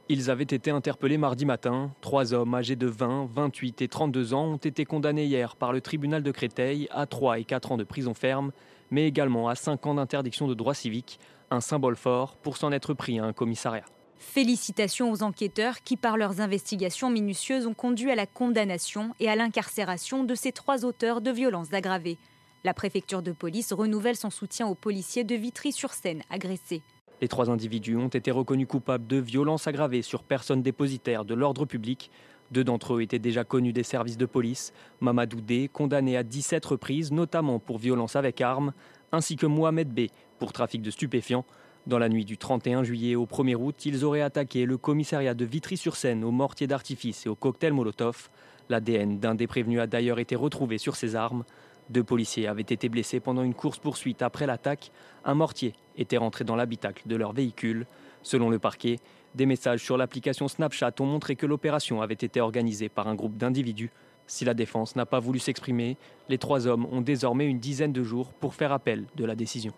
[0.09, 1.93] Ils avaient été interpellés mardi matin.
[2.01, 5.80] Trois hommes âgés de 20, 28 et 32 ans ont été condamnés hier par le
[5.80, 8.52] tribunal de Créteil à 3 et 4 ans de prison ferme,
[8.90, 11.20] mais également à 5 ans d'interdiction de droits civiques
[11.53, 13.85] un symbole fort pour s'en être pris à un commissariat.
[14.16, 19.37] Félicitations aux enquêteurs qui, par leurs investigations minutieuses, ont conduit à la condamnation et à
[19.37, 22.19] l'incarcération de ces trois auteurs de violences aggravées.
[22.65, 26.83] La préfecture de police renouvelle son soutien aux policiers de Vitry-sur-Seine agressés.
[27.20, 31.66] Les trois individus ont été reconnus coupables de violences aggravées sur personnes dépositaires de l'ordre
[31.66, 32.11] public.
[32.53, 34.73] Deux d'entre eux étaient déjà connus des services de police.
[35.01, 38.73] Mamadou D, condamné à 17 reprises, notamment pour violence avec armes,
[39.12, 40.09] ainsi que Mohamed B,
[40.39, 41.44] pour trafic de stupéfiants.
[41.86, 45.44] Dans la nuit du 31 juillet au 1er août, ils auraient attaqué le commissariat de
[45.44, 48.30] Vitry-sur-Seine au mortier d'artifice et au cocktail Molotov.
[48.68, 51.44] L'ADN d'un des prévenus a d'ailleurs été retrouvé sur ses armes.
[51.90, 54.93] Deux policiers avaient été blessés pendant une course-poursuite après l'attaque.
[55.24, 57.86] Un mortier était rentré dans l'habitacle de leur véhicule.
[58.22, 59.01] Selon le parquet,
[59.34, 63.36] des messages sur l'application Snapchat ont montré que l'opération avait été organisée par un groupe
[63.36, 63.90] d'individus.
[64.32, 65.98] Si la défense n'a pas voulu s'exprimer,
[66.30, 69.74] les trois hommes ont désormais une dizaine de jours pour faire appel de la décision.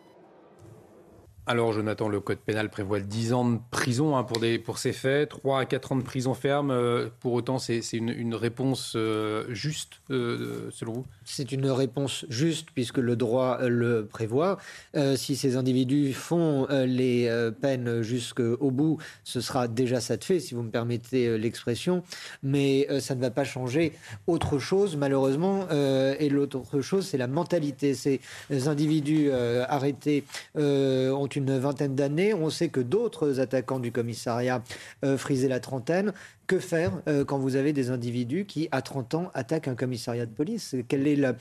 [1.46, 5.58] Alors, Jonathan, le code pénal prévoit 10 ans de prison hein, pour, ces faits, 3
[5.58, 6.70] à 4 ans de prison ferme.
[6.70, 11.06] Euh, pour autant, c'est une, une, réponse euh, juste, euh, selon vous?
[11.24, 14.58] C'est une réponse juste, puisque le droit le prévoit.
[15.16, 17.30] si ces individus font les
[17.60, 22.02] peines jusqu'au bout, ce sera déjà ça de fait, si vous me permettez l'expression.
[22.42, 23.92] Mais ça ne va pas changer
[24.26, 25.66] autre chose, malheureusement.
[25.70, 27.94] et l'autre chose, c'est la mentalité.
[27.94, 28.20] Ces
[28.66, 30.24] individus arrêtés
[30.56, 32.34] ont une vingtaine d'années.
[32.34, 34.62] On sait que d'autres attaquants du commissariat
[35.04, 36.12] euh, frisaient la trentaine.
[36.46, 40.26] Que faire euh, quand vous avez des individus qui, à 30 ans, attaquent un commissariat
[40.26, 40.76] de police?
[40.88, 41.34] Quelle est la,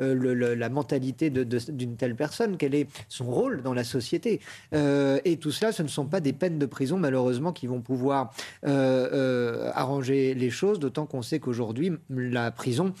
[0.00, 2.56] euh, mentalité d'une telle personne?
[2.56, 4.40] Quel est son rôle dans la société?
[4.74, 7.80] Euh, Et tout cela, ce ne sont pas des peines de prison, malheureusement, qui vont
[7.80, 8.32] pouvoir
[8.64, 12.92] arranger les choses, d'autant qu'on sait qu'aujourd'hui, la prison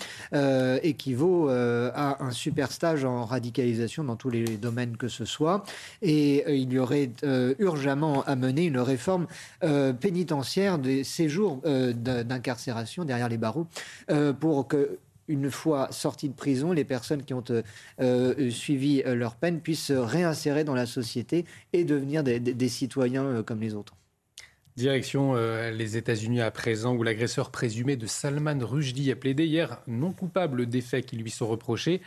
[0.82, 5.64] équivaut à un super stage en radicalisation dans tous les domaines que ce soit.
[6.02, 7.10] Et il y aurait
[7.58, 9.26] urgemment à mener une réforme
[10.00, 13.66] pénitentiaire des séjours euh, d'incarcération derrière les barreaux
[14.10, 17.44] euh, pour que une fois sorties de prison, les personnes qui ont
[18.00, 23.60] euh, suivi leur peine puissent se réinsérer dans la société et devenir des, citoyens comme
[23.60, 23.94] les autres.
[24.74, 25.36] Direction
[25.70, 30.66] les États-Unis à présent, où l'agresseur présumé de Salman Rushdie a plaidé hier non coupable
[30.66, 32.00] des faits qui lui sont reprochés.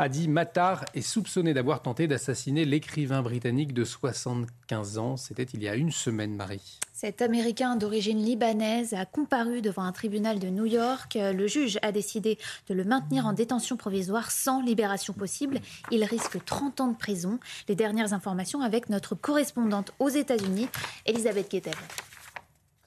[0.00, 5.16] Adi Matar est soupçonné d'avoir tenté d'assassiner l'écrivain britannique de 75 ans.
[5.16, 6.78] C'était il y a une semaine, Marie.
[6.92, 11.18] Cet Américain d'origine libanaise a comparu devant un tribunal de New York.
[11.20, 12.38] Le juge a décidé
[12.68, 15.58] de le maintenir en détention provisoire sans libération possible.
[15.90, 17.40] Il risque 30 ans de prison.
[17.68, 20.68] Les dernières informations avec notre correspondante aux États-Unis,
[21.06, 21.74] Elisabeth Guettel.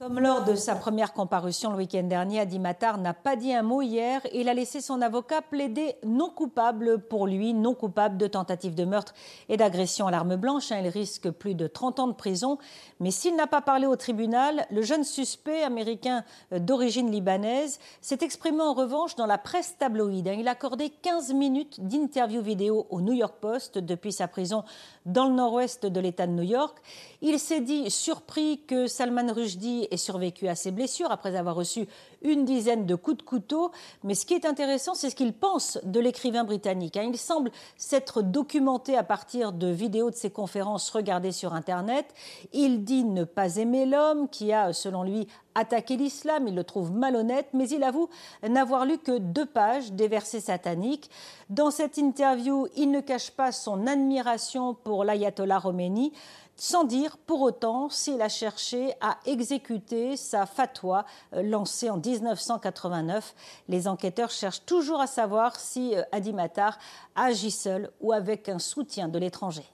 [0.02, 3.62] Comme lors de sa première comparution le week-end dernier, Adi Matar n'a pas dit un
[3.62, 4.20] mot hier.
[4.34, 8.84] Il a laissé son avocat plaider non coupable pour lui, non coupable de tentative de
[8.84, 9.14] meurtre
[9.48, 10.70] et d'agression à l'arme blanche.
[10.70, 12.58] Il risque plus de 30 ans de prison.
[12.98, 18.60] Mais s'il n'a pas parlé au tribunal, le jeune suspect américain d'origine libanaise s'est exprimé
[18.60, 20.34] en revanche dans la presse tabloïde.
[20.36, 24.64] Il a accordé 15 minutes d'interview vidéo au New York Post depuis sa prison
[25.06, 26.76] dans le nord-ouest de l'État de New York.
[27.20, 31.86] Il s'est dit surpris que Salman Rushdie ait survécu à ses blessures après avoir reçu
[32.22, 33.70] une dizaine de coups de couteau.
[34.02, 36.96] Mais ce qui est intéressant, c'est ce qu'il pense de l'écrivain britannique.
[36.96, 37.08] Hein.
[37.12, 42.06] Il semble s'être documenté à partir de vidéos de ses conférences regardées sur Internet.
[42.52, 46.48] Il dit ne pas aimer l'homme qui a, selon lui, attaqué l'islam.
[46.48, 48.08] Il le trouve malhonnête, mais il avoue
[48.48, 51.10] n'avoir lu que deux pages des versets sataniques.
[51.50, 56.12] Dans cette interview, il ne cache pas son admiration pour l'ayatollah Khomeini
[56.56, 61.04] sans dire pour autant s'il a cherché à exécuter sa fatwa
[61.34, 63.34] euh, lancée en 1989.
[63.68, 66.78] Les enquêteurs cherchent toujours à savoir si euh, Adi Matar
[67.14, 69.64] agit seul ou avec un soutien de l'étranger.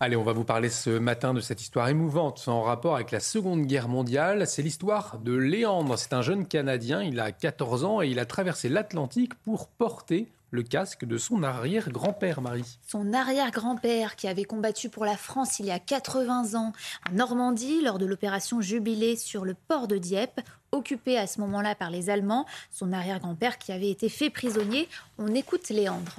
[0.00, 3.20] Allez, on va vous parler ce matin de cette histoire émouvante en rapport avec la
[3.20, 4.46] Seconde Guerre mondiale.
[4.46, 5.96] C'est l'histoire de Léandre.
[5.96, 10.32] C'est un jeune Canadien, il a 14 ans et il a traversé l'Atlantique pour porter
[10.54, 12.78] le casque de son arrière-grand-père, Marie.
[12.86, 16.72] Son arrière-grand-père qui avait combattu pour la France il y a 80 ans
[17.10, 20.40] en Normandie lors de l'opération Jubilé sur le port de Dieppe,
[20.70, 22.46] occupé à ce moment-là par les Allemands.
[22.70, 24.88] Son arrière-grand-père qui avait été fait prisonnier.
[25.18, 26.14] On écoute Léandre.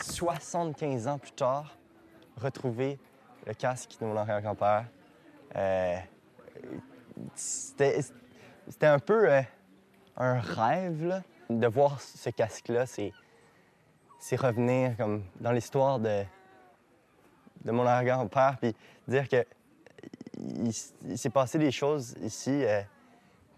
[0.00, 1.76] 75 ans plus tard,
[2.36, 2.98] retrouver
[3.46, 4.86] le casque de mon arrière-grand-père,
[5.54, 5.96] euh,
[7.36, 8.02] c'était
[8.82, 9.42] un peu euh,
[10.16, 11.22] un rêve
[11.58, 12.86] de voir ce casque-là.
[12.86, 16.22] C'est revenir comme dans l'histoire de,
[17.64, 18.74] de mon arrière-grand-père, puis
[19.08, 19.44] dire que
[20.38, 20.72] il,
[21.18, 22.64] s'est passé des choses ici.
[22.64, 22.82] Euh,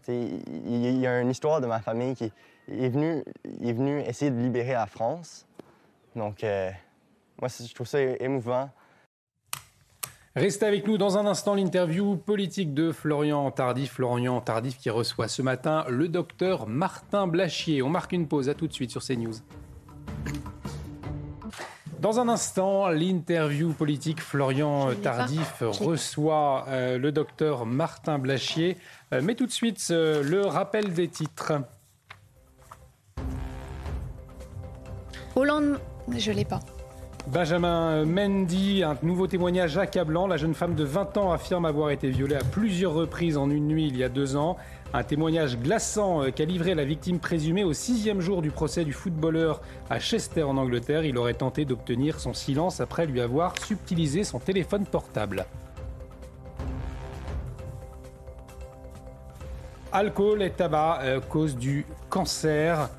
[0.09, 2.33] il, y a une histoire de ma famille qui
[2.69, 3.23] est venu,
[3.63, 5.47] est essayer de libérer la France.
[6.15, 6.71] Donc, euh,
[7.41, 8.69] moi, je trouve ça émouvant.
[10.37, 13.93] Restez avec nous dans un instant l'interview politique de Florian Tardif.
[13.93, 17.83] Florian Tardif qui reçoit ce matin le docteur Martin Blachier.
[17.83, 19.35] On marque une pause, à tout de suite sur CNews.
[22.01, 28.77] Dans un instant, l'interview politique Florian Tardif reçoit euh, le docteur Martin Blachier.
[29.13, 31.53] Euh, mais tout de suite, le rappel des titres.
[35.37, 35.79] Hollande,
[36.09, 36.59] je l'ai pas.
[37.27, 40.27] Benjamin Mendy, un nouveau témoignage accablant.
[40.27, 43.67] La jeune femme de 20 ans affirme avoir été violée à plusieurs reprises en une
[43.67, 44.59] nuit il y a deux ans.
[44.93, 48.93] Un témoignage glaçant euh, qu'a livré la victime présumée au sixième jour du procès du
[48.93, 51.07] footballeur à Chester en Angleterre.
[51.07, 55.47] Il aurait tenté d'obtenir son silence après lui avoir subtilisé son téléphone portable.
[59.93, 62.91] Alcool et tabac, euh, cause du cancer.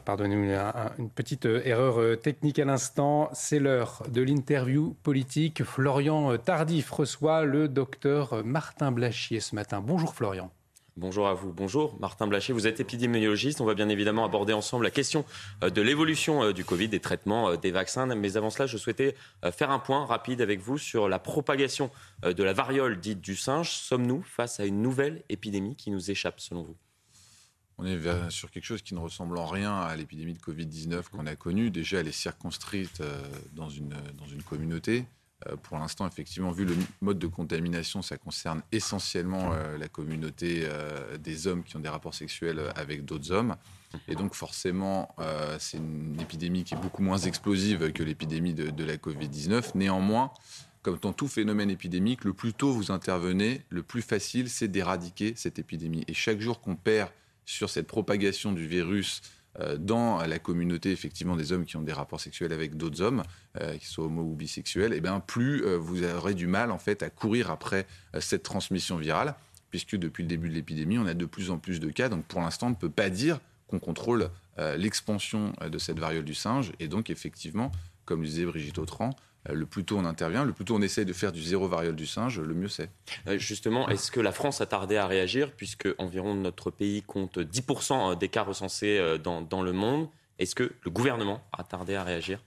[0.00, 3.30] Pardonnez-moi une petite euh, erreur euh, technique à l'instant.
[3.32, 5.64] C'est l'heure de l'interview politique.
[5.64, 9.80] Florian euh, Tardif reçoit le docteur Martin Blachier ce matin.
[9.80, 10.50] Bonjour Florian.
[10.96, 11.52] Bonjour à vous.
[11.52, 12.54] Bonjour Martin Blachier.
[12.54, 13.60] Vous êtes épidémiologiste.
[13.60, 15.24] On va bien évidemment aborder ensemble la question
[15.60, 18.06] de l'évolution du Covid, des traitements, des vaccins.
[18.14, 19.16] Mais avant cela, je souhaitais
[19.50, 21.90] faire un point rapide avec vous sur la propagation
[22.22, 23.70] de la variole dite du singe.
[23.72, 26.76] Sommes-nous face à une nouvelle épidémie qui nous échappe selon vous?
[27.78, 31.26] On est sur quelque chose qui ne ressemble en rien à l'épidémie de Covid-19 qu'on
[31.26, 31.70] a connue.
[31.70, 33.20] Déjà, elle est circonscrite euh,
[33.54, 35.06] dans une, dans une communauté.
[35.48, 40.68] Euh, pour l'instant, effectivement, vu le mode de contamination, ça concerne essentiellement euh, la communauté
[41.18, 43.56] des hommes qui ont des rapports sexuels avec d'autres hommes.
[44.08, 45.14] Et donc, forcément,
[45.58, 49.72] c'est une épidémie qui est beaucoup moins explosive que l'épidémie de, de, la Covid-19.
[49.76, 50.32] Néanmoins,
[50.82, 55.34] comme dans tout phénomène épidémique, le plus tôt vous intervenez, le plus facile c'est d'éradiquer
[55.36, 56.04] cette épidémie.
[56.08, 57.08] Et chaque jour qu'on perd
[57.44, 59.22] sur cette propagation du virus
[59.60, 63.22] euh, dans la communauté effectivement des hommes qui ont des rapports sexuels avec d'autres hommes,
[63.60, 66.72] euh, qui soient homo ou bisexuels, et eh bien plus euh, vous aurez du mal
[66.72, 67.86] en fait à courir après
[68.18, 69.36] cette transmission virale,
[69.70, 72.08] puisque depuis le début de l'épidémie, on a de plus en plus de cas.
[72.08, 74.30] Donc pour l'instant, on ne peut pas dire qu'on contrôle
[74.76, 77.72] l'expansion de cette variole du singe, et donc effectivement,
[78.04, 81.04] comme disait Brigitte Autran, euh, le plus tôt on intervient, le plus tôt on essaye
[81.04, 82.90] de faire du zéro variole du singe, le mieux c'est.
[83.26, 87.38] Euh, justement, est-ce que la France a tardé à réagir, puisque environ notre pays compte
[87.38, 90.08] 10% euh, des cas recensés dans, dans le monde?
[90.38, 92.40] Est-ce que le gouvernement a tardé à réagir?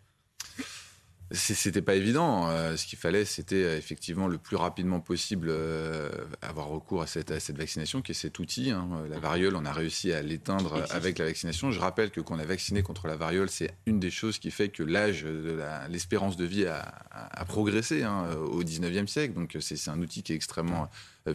[1.32, 2.50] C'était pas évident.
[2.50, 6.10] Euh, ce qu'il fallait, c'était euh, effectivement le plus rapidement possible euh,
[6.42, 8.72] avoir recours à cette, cette, vaccination, qui est cet outil.
[8.72, 8.88] Hein.
[9.10, 11.72] La variole, on a réussi à l'éteindre avec la vaccination.
[11.72, 14.52] Je rappelle que quand on a vacciné contre la variole, c'est une des choses qui
[14.52, 15.60] fait que l'âge de
[15.90, 19.34] l'espérance de vie a, a, progressé hein, au 19e siècle.
[19.34, 20.90] Donc c'est un outil qui est extrêmement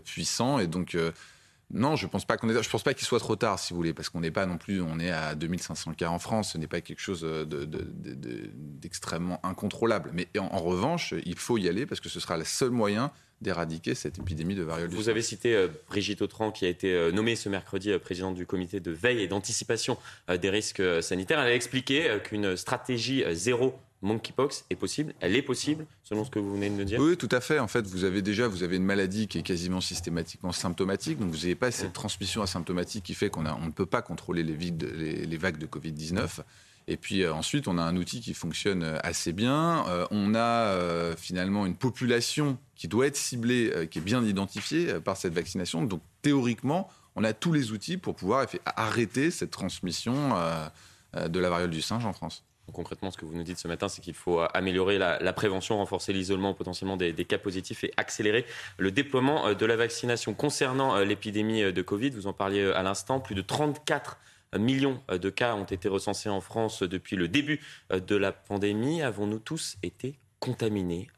[0.04, 0.58] puissant.
[0.58, 0.96] Et donc
[1.72, 2.62] non, je pense pas qu'on est.
[2.62, 4.58] Je pense pas qu'il soit trop tard, si vous voulez, parce qu'on n'est pas non
[4.58, 4.82] plus.
[4.82, 6.52] On est à 2500 cas en France.
[6.52, 7.26] Ce n'est pas quelque chose
[8.80, 10.10] d'extrêmement incontrôlable.
[10.12, 13.94] Mais en, revanche, il faut y aller parce que ce sera le seul moyen d'éradiquer
[13.94, 14.90] cette épidémie de variole.
[14.90, 18.36] Vous avez cité euh, Brigitte Autran, qui a été euh, nommée ce mercredi euh, présidente
[18.36, 21.40] du comité de veille et d'anticipation des risques sanitaires.
[21.40, 26.38] Elle a expliqué qu'une stratégie zéro monkeypox est possible, elle est possible, selon ce que
[26.38, 27.00] vous venez de me dire?
[27.00, 27.58] Oui, tout à fait.
[27.58, 31.30] En fait, vous avez déjà vous avez une maladie qui est quasiment systématiquement symptomatique, donc
[31.30, 34.56] vous n'avez pas cette transmission asymptomatique qui fait qu'on on ne peut pas contrôler les,
[35.26, 36.42] les, vagues de Covid-19.
[36.88, 39.86] Et puis euh, ensuite, on a un outil qui fonctionne euh, assez bien.
[39.88, 45.16] Euh, on a finalement une population qui doit être ciblée, qui est bien identifiée par
[45.16, 45.82] cette vaccination.
[45.82, 48.46] Donc théoriquement, on a tous les outils pour pouvoir
[48.76, 50.30] arrêter cette transmission
[51.14, 53.88] de la variole du singe en France concrètement, ce que vous nous dites ce matin,
[53.88, 58.46] c'est qu'il faut améliorer la, prévention, renforcer l'isolement potentiellement des, cas positifs et accélérer
[58.78, 60.34] le déploiement euh, de la vaccination.
[60.34, 64.18] Concernant euh, l'épidémie euh, de Covid, vous en parliez à l'instant, plus de 34
[64.58, 69.00] millions de cas ont été recensés en France depuis le début de la pandémie.
[69.00, 71.08] Avons-nous tous été contaminés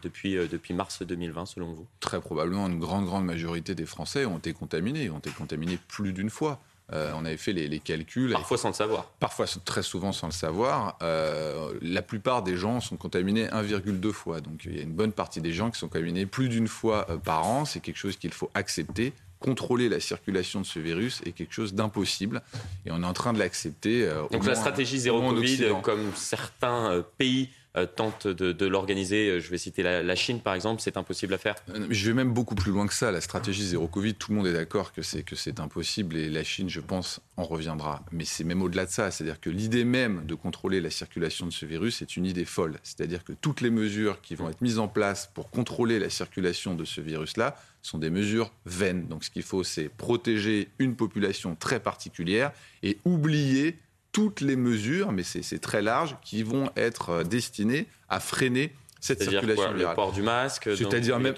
[0.00, 1.88] depuis, depuis mars 2020, selon vous?
[1.98, 6.12] Très probablement, une grande, grande majorité des Français ont été contaminés, ont été contaminés plus
[6.12, 6.60] d'une fois.
[6.92, 8.32] Euh, on avait fait les, calculs.
[8.32, 9.10] Parfois sans le savoir.
[9.18, 10.98] Parfois très souvent sans le savoir.
[11.02, 14.40] Euh, la plupart des gens sont contaminés 1,2 fois.
[14.40, 17.06] Donc il y a une bonne partie des gens qui sont contaminés plus d'une fois
[17.08, 17.64] euh, par an.
[17.64, 19.14] C'est quelque chose qu'il faut accepter.
[19.40, 22.42] Contrôler la circulation de ce virus est quelque chose d'impossible.
[22.84, 24.08] Et on est en train de l'accepter.
[24.30, 27.50] Donc la stratégie zéro Covid, comme certains pays
[27.86, 29.30] tente de, l'organiser.
[29.30, 31.56] Euh, je vais citer la, Chine, par exemple, c'est impossible à faire.
[31.70, 33.10] Euh, je vais même beaucoup plus loin que ça.
[33.10, 36.30] La stratégie zéro Covid, tout le monde est d'accord que c'est que c'est impossible et
[36.30, 38.04] la Chine, je pense, en reviendra.
[38.12, 39.10] Mais c'est même au-delà de ça.
[39.10, 42.78] C'est-à-dire que l'idée même de contrôler la circulation de ce virus est une idée folle.
[42.82, 46.74] C'est-à-dire que toutes les mesures qui vont être mises en place pour contrôler la circulation
[46.74, 49.08] de ce virus-là sont des mesures vaines.
[49.08, 52.52] Donc ce qu'il faut, c'est protéger une population très particulière
[52.82, 53.78] et oublier
[54.14, 58.72] toutes les mesures, mais c'est très large, qui vont être euh, destinées à freiner
[59.04, 61.34] cette circulation quoi, Le port du masque C'est-à-dire même,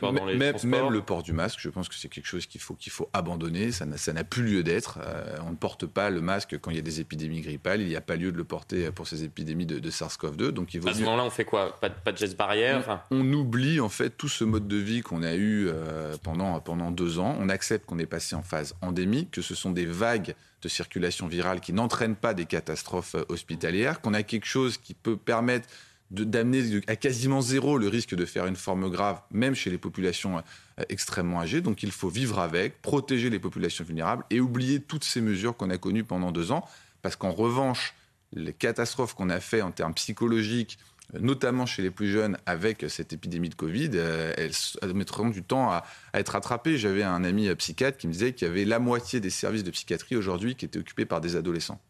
[0.64, 3.10] même, le port du masque, je pense que c'est quelque chose qu'il faut, qu'il faut
[3.12, 3.72] abandonner.
[3.72, 5.00] Ça n'a plus lieu d'être.
[5.02, 7.80] Euh, on ne porte pas le masque quand il y a des épidémies grippales.
[7.80, 10.50] Il n'y a pas lieu de le porter pour ces épidémies de, SARS-CoV-2.
[10.50, 11.76] Donc il à ce moment-là, on fait quoi?
[11.80, 13.04] Pas, pas, de gestes barrières?
[13.10, 16.92] On, oublie en fait tout ce mode de vie qu'on a eu euh, pendant, pendant
[16.92, 17.36] deux ans.
[17.40, 21.26] On accepte qu'on est passé en phase endémique, que ce sont des vagues de circulation
[21.26, 25.68] virale qui n'entraînent pas des catastrophes euh, hospitalières, qu'on a quelque chose qui peut permettre
[26.10, 30.38] d'amener à quasiment zéro le risque de faire une forme grave, même chez les populations
[30.38, 31.60] euh, extrêmement âgées.
[31.60, 35.70] Donc il faut vivre avec, protéger les populations vulnérables et oublier toutes ces mesures qu'on
[35.70, 36.64] a connues pendant deux ans.
[37.02, 37.94] Parce qu'en revanche,
[38.32, 40.78] les catastrophes qu'on a fait en termes psychologiques,
[41.14, 45.42] euh, notamment chez les plus jeunes, avec cette épidémie de Covid, euh, elles, mettront du
[45.42, 46.78] temps à, à être rattrapées.
[46.78, 49.72] J'avais un ami psychiatre qui me disait qu'il y avait la moitié des services de
[49.72, 51.80] psychiatrie aujourd'hui qui étaient occupés par des adolescents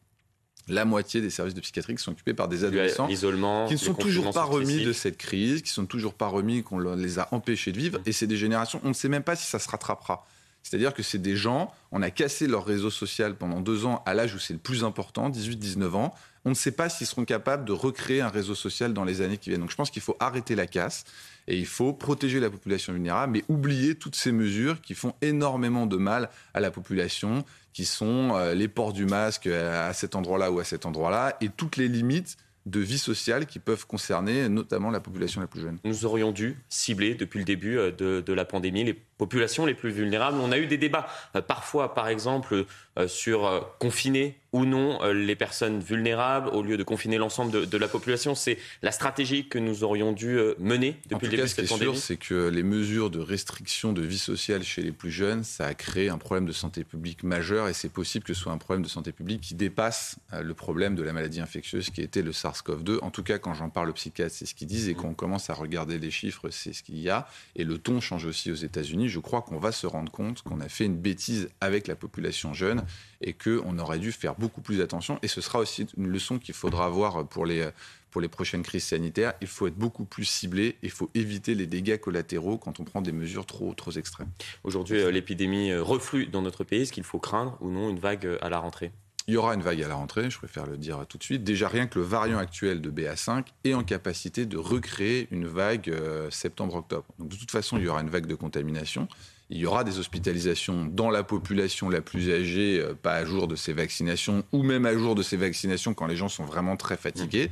[0.68, 3.94] la moitié des services de psychiatrie qui sont occupés par des adolescents qui ne sont
[3.94, 7.72] toujours pas remis de cette crise, qui sont toujours pas remis, qu'on les a empêchés
[7.72, 8.00] de vivre.
[8.06, 10.26] Et c'est des générations, on ne sait même pas si ça se rattrapera.
[10.62, 14.14] C'est-à-dire que c'est des gens, on a cassé leur réseau social pendant deux ans à
[14.14, 16.14] l'âge où c'est le plus important, 18-19 ans.
[16.44, 19.38] On ne sait pas s'ils seront capables de recréer un réseau social dans les années
[19.38, 19.60] qui viennent.
[19.60, 21.04] Donc je pense qu'il faut arrêter la casse
[21.46, 25.86] et il faut protéger la population vulnérable, mais oublier toutes ces mesures qui font énormément
[25.86, 27.44] de mal à la population,
[27.76, 31.50] qui sont euh, les ports du masque à cet endroit-là ou à cet endroit-là, et
[31.50, 35.78] toutes les limites de vie sociale qui peuvent concerner notamment la population la plus jeune.
[35.84, 39.90] Nous aurions dû cibler depuis le début euh, de, la pandémie les populations les plus
[39.90, 40.38] vulnérables.
[40.40, 42.66] On a eu des débats, euh, parfois par exemple euh,
[43.06, 47.88] sur euh, confiner ou non les personnes vulnérables au lieu de confiner l'ensemble de, la
[47.88, 48.34] population.
[48.34, 51.94] C'est la stratégie que nous aurions dû mener depuis le début de cette pandémie.
[51.94, 54.92] Ce qui est sûr, c'est que les mesures de restriction de vie sociale chez les
[54.92, 58.32] plus jeunes, ça a créé un problème de santé publique majeur et c'est possible que
[58.32, 61.90] ce soit un problème de santé publique qui dépasse le problème de la maladie infectieuse
[61.90, 63.00] qui était le SARS-CoV-2.
[63.02, 65.14] En tout cas, quand j'en parle aux psychiatres, c'est ce qu'ils disent et quand on
[65.14, 67.28] commence à regarder les chiffres, c'est ce qu'il y a.
[67.56, 70.60] Et le ton change aussi aux États-Unis je crois qu'on va se rendre compte qu'on
[70.60, 72.85] a fait une bêtise avec la population jeune
[73.20, 75.18] et qu'on aurait dû faire beaucoup plus attention.
[75.22, 77.70] Et ce sera aussi une leçon qu'il faudra avoir pour les,
[78.16, 79.34] pour les prochaines crises sanitaires.
[79.42, 80.76] Il faut être beaucoup plus ciblé.
[80.82, 84.30] Il faut éviter les dégâts collatéraux quand on prend des mesures trop, trop extrêmes.
[84.64, 86.80] Aujourd'hui, euh, l'épidémie euh, reflue dans notre pays.
[86.80, 88.90] Est-ce qu'il faut craindre ou non une vague euh, à la rentrée?
[89.28, 91.42] Il y aura une vague à la rentrée, je préfère le dire tout de suite.
[91.42, 95.92] Déjà, rien que le variant actuel de BA5 est en capacité de recréer une vague
[96.30, 97.06] septembre-octobre.
[97.18, 99.08] Donc, de toute façon, il y aura une vague de contamination
[99.48, 103.46] il y aura des hospitalisations dans la population la plus âgée, euh, pas à jour
[103.46, 106.76] de ces vaccinations, ou même à jour de ces vaccinations quand les gens sont vraiment
[106.76, 107.50] très fatigués.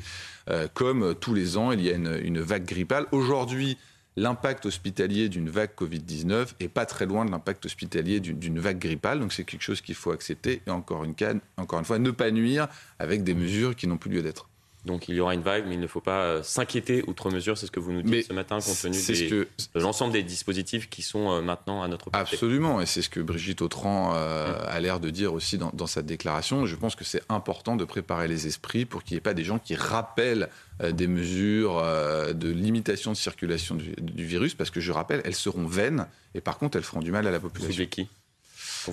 [0.50, 3.06] Euh, comme tous les ans, il y a une, vague grippale.
[3.12, 3.78] Aujourd'hui,
[4.16, 9.20] l'impact hospitalier d'une vague Covid-19 est pas très loin de l'impact hospitalier d'une vague grippale.
[9.20, 11.14] Donc c'est quelque chose qu'il faut accepter et encore une,
[11.56, 12.68] encore une fois, ne pas nuire
[12.98, 14.48] avec des mesures qui n'ont plus lieu d'être.
[14.84, 17.56] Donc il y aura une vague, mais il ne faut pas euh, s'inquiéter outre mesure.
[17.56, 18.96] C'est ce que vous nous dites ce matin, compte tenu
[19.28, 22.34] de l'ensemble des dispositifs qui sont euh, maintenant à notre portée.
[22.34, 24.66] Absolument, et c'est ce que Brigitte Autran euh, mm.
[24.68, 26.66] a l'air de dire aussi dans, dans, sa déclaration.
[26.66, 29.44] Je pense que c'est important de préparer les esprits pour qu'il n'y ait pas des
[29.44, 30.48] gens qui rappellent
[30.82, 35.66] des mesures de limitation de circulation du, du, virus, parce que je rappelle, elles seront
[35.66, 37.84] vaines, et par contre, elles feront du mal à la population.
[37.84, 38.08] Vous qui?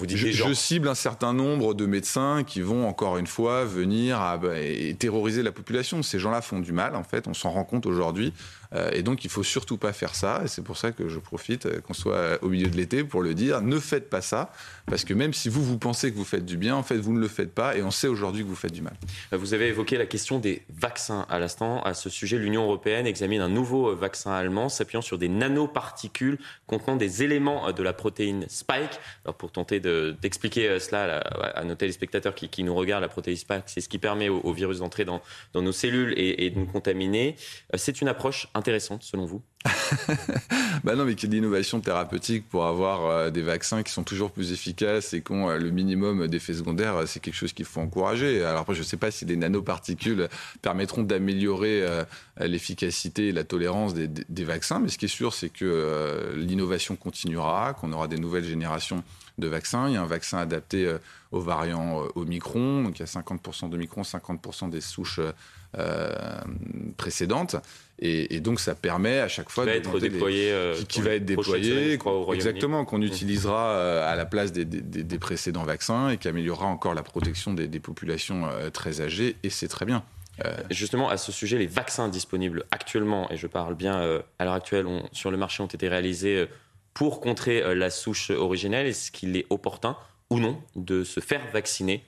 [0.08, 4.96] Je, cible un certain nombre de médecins qui vont encore une fois venir bah, et
[4.98, 6.02] terroriser la population.
[6.04, 8.34] Ces gens-là font du mal, en fait, on s'en rend compte aujourd'hui.
[8.74, 10.42] Euh, et donc, il faut surtout pas faire ça.
[10.44, 13.22] Et c'est pour ça que je profite euh, qu'on soit au milieu de l'été pour
[13.22, 13.62] le dire.
[13.62, 14.52] Ne faites pas ça,
[14.86, 17.14] parce que même si vous vous pensez que vous faites du bien, en fait, vous
[17.14, 17.76] ne le faites pas.
[17.76, 18.96] Et on sait aujourd'hui que vous faites du mal.
[19.34, 21.82] Euh, vous avez évoqué la question des vaccins à l'instant.
[21.84, 26.96] À ce sujet, l'Union européenne examine un nouveau vaccin allemand s'appuyant sur des nanoparticules contenant
[26.96, 29.00] des éléments de la protéine Spike.
[29.26, 33.82] Alors, pour tenter d'expliquer cela à, nos téléspectateurs qui, nous regardent, la protéine Spike, c'est
[33.82, 35.22] ce qui permet au, virus d'entrer dans,
[35.54, 37.36] dans, nos cellules et, et de nous contaminer.
[37.76, 39.42] C'est une approche intéressante selon vous
[40.84, 43.92] bah non, mais qu'il y ait de l'innovation thérapeutique pour avoir euh, des vaccins qui
[43.92, 47.36] sont toujours plus efficaces et qui ont euh, le minimum d'effets secondaires, euh, c'est quelque
[47.36, 48.44] chose qu'il faut encourager.
[48.44, 50.30] Alors après, je ne sais pas si les nanoparticules
[50.62, 51.86] permettront d'améliorer
[52.40, 57.74] l'efficacité et la tolérance des, vaccins, mais ce qui est sûr, c'est que l'innovation continuera,
[57.74, 59.04] qu'on aura des nouvelles générations
[59.38, 59.88] de vaccins.
[59.88, 60.92] Il y a un vaccin adapté
[61.32, 65.20] aux variants Omicron, donc il y a 50% d'Omicron, 50% des souches
[66.98, 67.58] précédentes.
[68.04, 71.26] Et, donc ça permet à chaque fois qui va être déployé, euh, qui, va être
[71.26, 72.00] déployé,
[72.34, 77.04] exactement, qu'on utilisera euh, à la place des, précédents vaccins et qui améliorera encore la
[77.04, 79.36] protection des, populations euh, très âgées.
[79.44, 80.04] Et c'est très bien.
[80.72, 84.88] Justement, à ce sujet, les vaccins disponibles actuellement, et je parle bien à l'heure actuelle,
[85.12, 86.48] sur le marché ont été réalisés
[86.96, 88.88] pour contrer la souche originelle.
[88.88, 89.96] Est-ce qu'il est opportun
[90.32, 92.04] ou non de se faire vacciner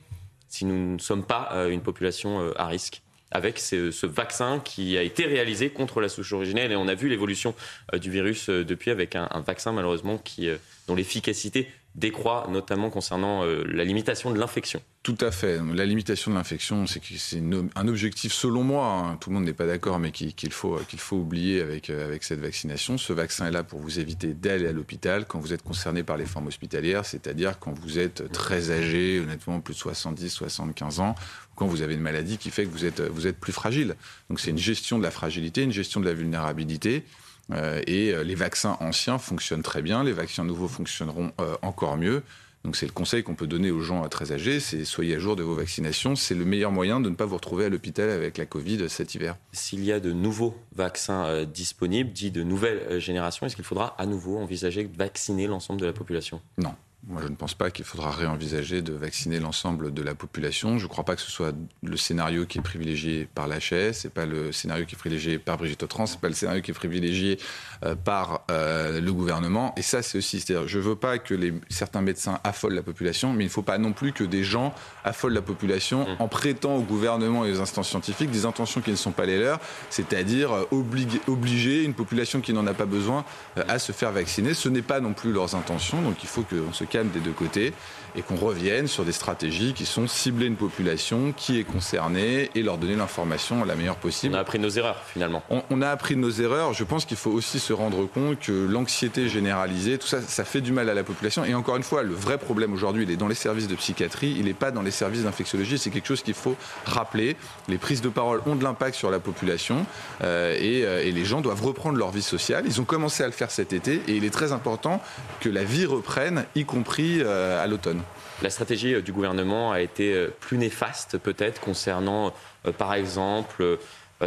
[0.48, 3.04] si nous ne sommes pas une population à risque?
[3.34, 6.72] Avec ce, vaccin qui a été réalisé contre la souche originelle.
[6.72, 7.54] Et on a vu l'évolution
[7.94, 10.58] euh, du virus euh, depuis avec un, vaccin malheureusement euh,
[10.88, 14.82] dont l'efficacité décroît, notamment concernant la limitation de l'infection.
[15.04, 15.60] Tout à fait.
[15.74, 17.42] La limitation de l'infection, c'est
[17.76, 19.18] un objectif, selon moi, hein.
[19.20, 22.98] tout le monde n'est pas d'accord, mais qu'il faut, faut oublier avec, avec cette vaccination.
[22.98, 26.16] Ce vaccin est là pour vous éviter d'aller à l'hôpital quand vous êtes concerné par
[26.16, 31.16] les formes hospitalières, c'est-à-dire quand vous êtes très âgé, honnêtement plus de 70, 75 ans,
[31.56, 33.96] quand vous avez une maladie qui fait que vous êtes, vous êtes plus fragile.
[34.30, 37.04] Donc c'est une gestion de la fragilité, une gestion de la vulnérabilité.
[37.52, 41.98] Euh, et euh, les vaccins anciens fonctionnent très bien, les vaccins nouveaux fonctionneront euh, encore
[41.98, 42.24] mieux.
[42.64, 45.36] Donc c'est le conseil qu'on peut donner aux gens très âgés, c'est soyez à jour
[45.36, 46.16] de vos vaccinations.
[46.16, 49.16] C'est le meilleur moyen de ne pas vous retrouver à l'hôpital avec la Covid cet
[49.16, 49.36] hiver.
[49.52, 54.06] S'il y a de nouveaux vaccins disponibles, dits de nouvelle génération, est-ce qu'il faudra à
[54.06, 56.40] nouveau envisager de vacciner l'ensemble de la population?
[56.58, 56.74] Non.
[57.06, 60.78] Moi, je ne pense pas qu'il faudra réenvisager de vacciner l'ensemble de la population.
[60.78, 61.54] Je ne crois pas que ce soit
[61.84, 63.60] le scénario qui est privilégié par l'HS,
[63.92, 66.34] ce n'est pas le scénario qui est privilégié par Brigitte Autran, ce n'est pas le
[66.34, 67.40] scénario qui est privilégié
[67.84, 69.74] euh, par euh, le gouvernement.
[69.76, 72.84] Et ça, c'est aussi, c'est-à-dire, je ne veux pas que les, certains médecins affolent la
[72.84, 74.74] population, mais il ne faut pas non plus que des gens
[75.04, 76.16] affolent la population mmh.
[76.20, 79.40] en prêtant au gouvernement et aux instances scientifiques des intentions qui ne sont pas les
[79.40, 79.60] leurs,
[79.90, 83.26] c'est-à-dire euh, obliger, obliger une population qui n'en a pas besoin
[83.68, 84.54] à se faire vacciner.
[84.54, 87.74] Ce n'est pas non plus leurs intentions, donc il faut qu'on se des deux côtés
[88.16, 92.62] et qu'on revienne sur des stratégies qui sont cibler une population qui est concernée et
[92.62, 94.36] leur donner l'information la meilleure possible.
[94.36, 95.44] On a appris nos erreurs finalement.
[95.70, 96.74] On, a appris nos erreurs.
[96.74, 100.62] Je pense qu'il faut aussi se rendre compte que l'anxiété généralisée, tout ça, ça fait
[100.62, 101.46] du mal à la population.
[101.46, 104.36] Et encore une fois, le vrai problème aujourd'hui, il est dans les services de psychiatrie,
[104.38, 105.78] il n'est pas dans les services d'infectiologie.
[105.78, 107.36] C'est quelque chose qu'il faut rappeler.
[107.68, 109.86] Les prises de parole ont de l'impact sur la population
[110.24, 112.64] euh, et, euh, et les gens doivent reprendre leur vie sociale.
[112.66, 115.02] Ils ont commencé à le faire cet été et il est très important
[115.40, 118.03] que la vie reprenne, y compris euh, à l'automne.
[118.44, 122.34] La stratégie euh, du gouvernement a été euh, plus néfaste peut-être concernant
[122.78, 123.78] par exemple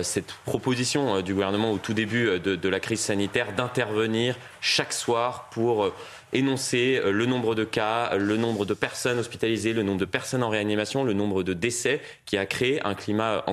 [0.02, 5.90] cette proposition du gouvernement au tout début de la crise sanitaire d'intervenir chaque soir pour
[6.36, 10.42] énoncer euh, le nombre de cas, le nombre de personnes hospitalisées, le nombre de personnes
[10.42, 13.44] en réanimation, le nombre de décès qui a créé un climat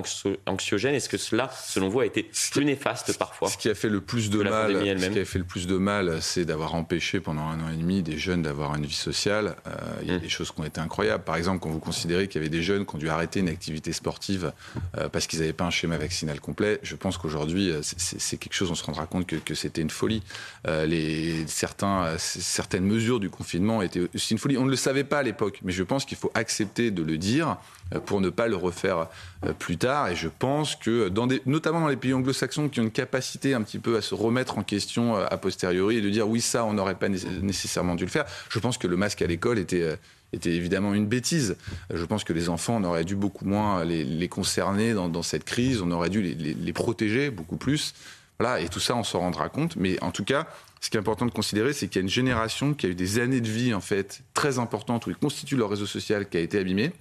[0.45, 0.93] anxiogène.
[0.93, 4.01] Est-ce que cela, selon vous, a été plus néfaste parfois Ce qui a fait le
[4.01, 7.43] plus de mal, ce qui a fait le plus de mal, c'est d'avoir empêché pendant
[7.43, 9.55] un an et demi des jeunes d'avoir une vie sociale.
[9.67, 10.21] Euh, il y a mmh.
[10.21, 11.23] des choses qui ont été incroyables.
[11.23, 13.49] Par exemple, quand vous considérez qu'il y avait des jeunes qui ont dû arrêter une
[13.49, 14.51] activité sportive
[14.97, 18.71] euh, parce qu'ils n'avaient pas un schéma vaccinal complet, je pense qu'aujourd'hui, c'est quelque chose,
[18.71, 20.21] on se rendra compte que, que c'était une folie.
[20.67, 24.57] les, certains, certains certaines mesures du confinement étaient aussi une folie.
[24.57, 27.19] On ne le savait pas à l'époque, mais je pense qu'il faut accepter de le
[27.19, 27.57] dire
[27.93, 29.09] euh, pour ne pas le refaire
[29.45, 30.07] euh, plus tard.
[30.07, 33.61] Et je pense que, dans notamment dans les pays anglo-saxons qui ont une capacité un
[33.61, 36.65] petit peu à se remettre en question euh, a posteriori et de dire oui, ça,
[36.65, 39.97] on n'aurait pas nécessairement dû le faire, je pense que le masque à l'école était
[40.31, 41.57] était évidemment une bêtise.
[41.93, 45.83] Je pense que les enfants, on aurait dû beaucoup moins les, concerner dans, cette crise,
[45.83, 47.93] on aurait dû les, les protéger beaucoup plus.
[48.39, 49.75] Voilà, et tout ça, on s'en rendra compte.
[49.75, 50.47] Mais en tout cas,
[50.83, 52.95] ce qui est important de considérer, c'est qu'il y a une génération qui a eu
[52.95, 56.35] des années de vie en fait très importantes où ils constituent leur réseau social qui
[56.35, 56.91] a été abîmé.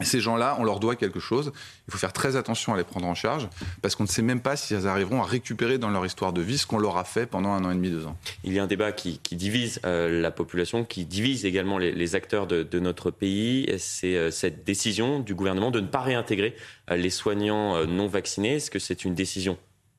[0.00, 1.52] Ces gens-là, on leur doit quelque chose.
[1.86, 3.50] Il faut faire très attention à les prendre en charge
[3.82, 6.40] parce qu'on ne sait même pas si elles arriveront à récupérer dans leur histoire de
[6.40, 8.16] vie ce qu'on leur a fait pendant un an et demi, deux ans.
[8.42, 12.46] Il y a un débat qui, divise euh, la population, qui divise également les, acteurs
[12.46, 13.70] de, notre pays.
[13.76, 16.56] C'est euh, cette décision du gouvernement de ne pas réintégrer
[16.90, 18.54] euh, les soignants non vaccinés.
[18.54, 19.58] Est-ce que c'est une décision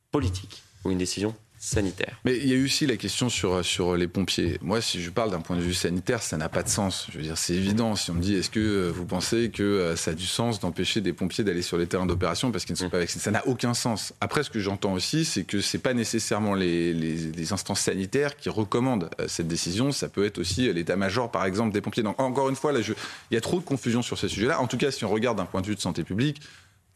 [0.10, 2.20] politique ou une décision sanitaire.
[2.26, 4.58] Mais il y a eu aussi la question sur, sur les pompiers.
[4.64, 7.06] Moi, si je parle d'un point de vue sanitaire, ça n'a pas de sens.
[7.12, 7.96] Je veux dire, c'est évident.
[7.96, 10.60] Si on me dit, est-ce que euh, vous pensez que euh, ça a du sens
[10.60, 12.90] d'empêcher des pompiers d'aller sur les terrains d'opération parce qu'ils ne sont mmh.
[12.90, 13.22] pas vaccinés?
[13.22, 14.14] Ça n'a aucun sens.
[14.22, 18.50] Après, ce que j'entends aussi, c'est que c'est pas nécessairement les, les, instances sanitaires qui
[18.50, 19.92] recommandent euh, cette décision.
[19.92, 22.02] Ça peut être aussi l'état-major, par exemple, des pompiers.
[22.02, 22.94] Donc, encore une fois, là, je...
[23.30, 24.60] il y a trop de confusion sur ce sujet-là.
[24.62, 26.42] En tout cas, si on regarde d'un point de vue de santé publique,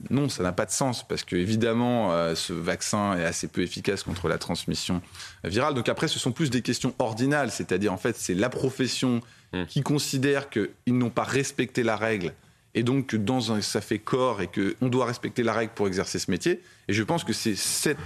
[0.09, 3.61] non, ça n'a pas de sens parce que évidemment, euh, ce vaccin est assez peu
[3.61, 5.01] efficace contre la transmission
[5.43, 5.73] virale.
[5.73, 9.21] Donc après, ce sont plus des questions ordinales, c'est-à-dire en fait, c'est la profession
[9.53, 9.65] mmh.
[9.65, 12.33] qui considère qu'ils n'ont pas respecté la règle
[12.75, 15.87] et donc que dans un, ça fait corps et qu'on doit respecter la règle pour
[15.87, 16.61] exercer ce métier.
[16.87, 17.97] Et je pense que c'est cette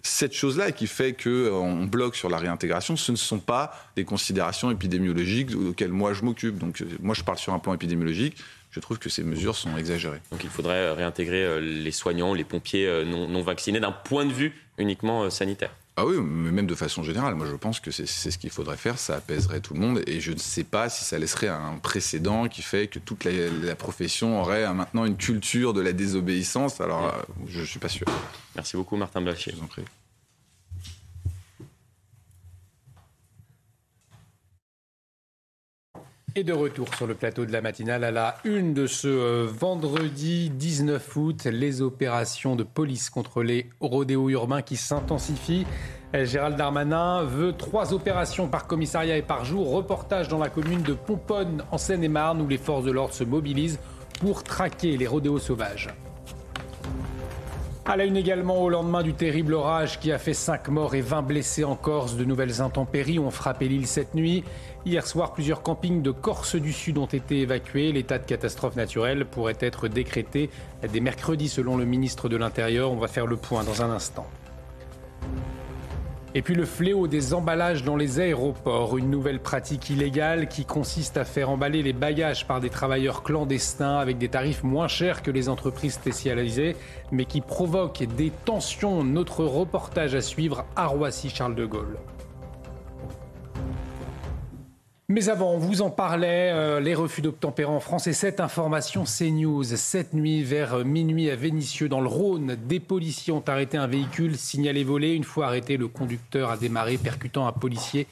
[0.00, 4.04] cette chose-là qui fait qu'on euh, bloque sur la réintégration, ce ne sont pas des
[4.04, 6.56] considérations épidémiologiques auxquelles moi je m'occupe.
[6.56, 8.36] Donc euh, moi je parle sur un plan épidémiologique
[8.78, 10.20] je trouve que ces mesures sont exagérées.
[10.30, 14.24] Donc il faudrait euh, réintégrer euh, les soignants, les pompiers euh, non, vaccinés d'un point
[14.24, 15.72] de vue uniquement sanitaire.
[15.96, 17.34] Ah oui, mais même de façon générale.
[17.34, 19.00] Moi, je pense que c'est ce qu'il faudrait faire.
[19.00, 20.00] Ça apaiserait tout le monde.
[20.06, 23.74] Et je ne sais pas si ça laisserait un précédent qui fait que toute la,
[23.74, 26.80] profession aurait maintenant une culture de la désobéissance.
[26.80, 27.12] Alors,
[27.48, 28.06] je ne suis pas sûr.
[28.54, 29.50] Merci beaucoup, Martin Blachier.
[29.50, 29.82] Je vous en prie.
[36.34, 39.46] Et de retour sur le plateau de la matinale à la une de ce euh,
[39.50, 45.66] vendredi 19 août, les opérations de police contre les rodéos urbains qui s'intensifient.
[46.14, 49.70] Euh, Gérald Darmanin veut trois opérations par commissariat et par jour.
[49.70, 53.80] Reportage dans la commune de Pomponne en Seine-et-Marne où les forces de l'ordre se mobilisent
[54.20, 55.88] pour traquer les rodéos sauvages.
[57.90, 61.00] À la une également, au lendemain du terrible orage qui a fait 5 morts et
[61.00, 64.44] 20 blessés en Corse, de nouvelles intempéries ont frappé l'île cette nuit.
[64.88, 67.92] Hier soir, plusieurs campings de Corse du Sud ont été évacués.
[67.92, 70.48] L'état de catastrophe naturelle pourrait être décrété
[70.90, 72.90] dès mercredi selon le ministre de l'Intérieur.
[72.90, 74.26] On va faire le point dans un instant.
[76.34, 81.18] Et puis le fléau des emballages dans les aéroports, une nouvelle pratique illégale qui consiste
[81.18, 85.30] à faire emballer les bagages par des travailleurs clandestins avec des tarifs moins chers que
[85.30, 86.76] les entreprises spécialisées,
[87.12, 89.04] mais qui provoque des tensions.
[89.04, 91.98] Notre reportage à suivre à Roissy-Charles de Gaulle.
[95.10, 99.04] Mais avant, on vous en parlait, euh, les refus d'obtempérer en France et cette information
[99.04, 99.64] CNews.
[99.64, 104.36] Cette nuit, vers minuit à Vénissieux, dans le Rhône, des policiers ont arrêté un véhicule
[104.36, 105.14] signalé volé.
[105.14, 108.06] Une fois arrêté, le conducteur a démarré, percutant un policier.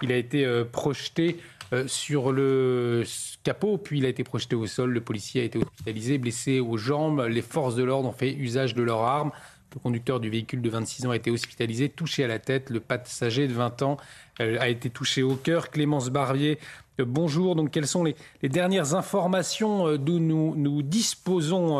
[0.00, 1.36] Il a été euh, projeté
[1.74, 3.02] euh, sur le
[3.44, 4.90] capot, puis il a été projeté au sol.
[4.90, 7.26] Le policier a été hospitalisé, blessé aux jambes.
[7.28, 9.32] Les forces de l'ordre ont fait usage de leurs armes.
[9.74, 12.70] Le conducteur du véhicule de 26 ans a été hospitalisé, touché à la tête.
[12.70, 13.98] Le passager de 20 ans
[14.40, 15.70] euh, a été touché au cœur.
[15.70, 16.58] Clémence Barbier,
[17.00, 17.54] euh, bonjour.
[17.54, 21.78] Donc, quelles sont les, dernières informations euh, d'où nous, nous disposons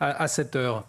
[0.00, 0.86] à cette heure?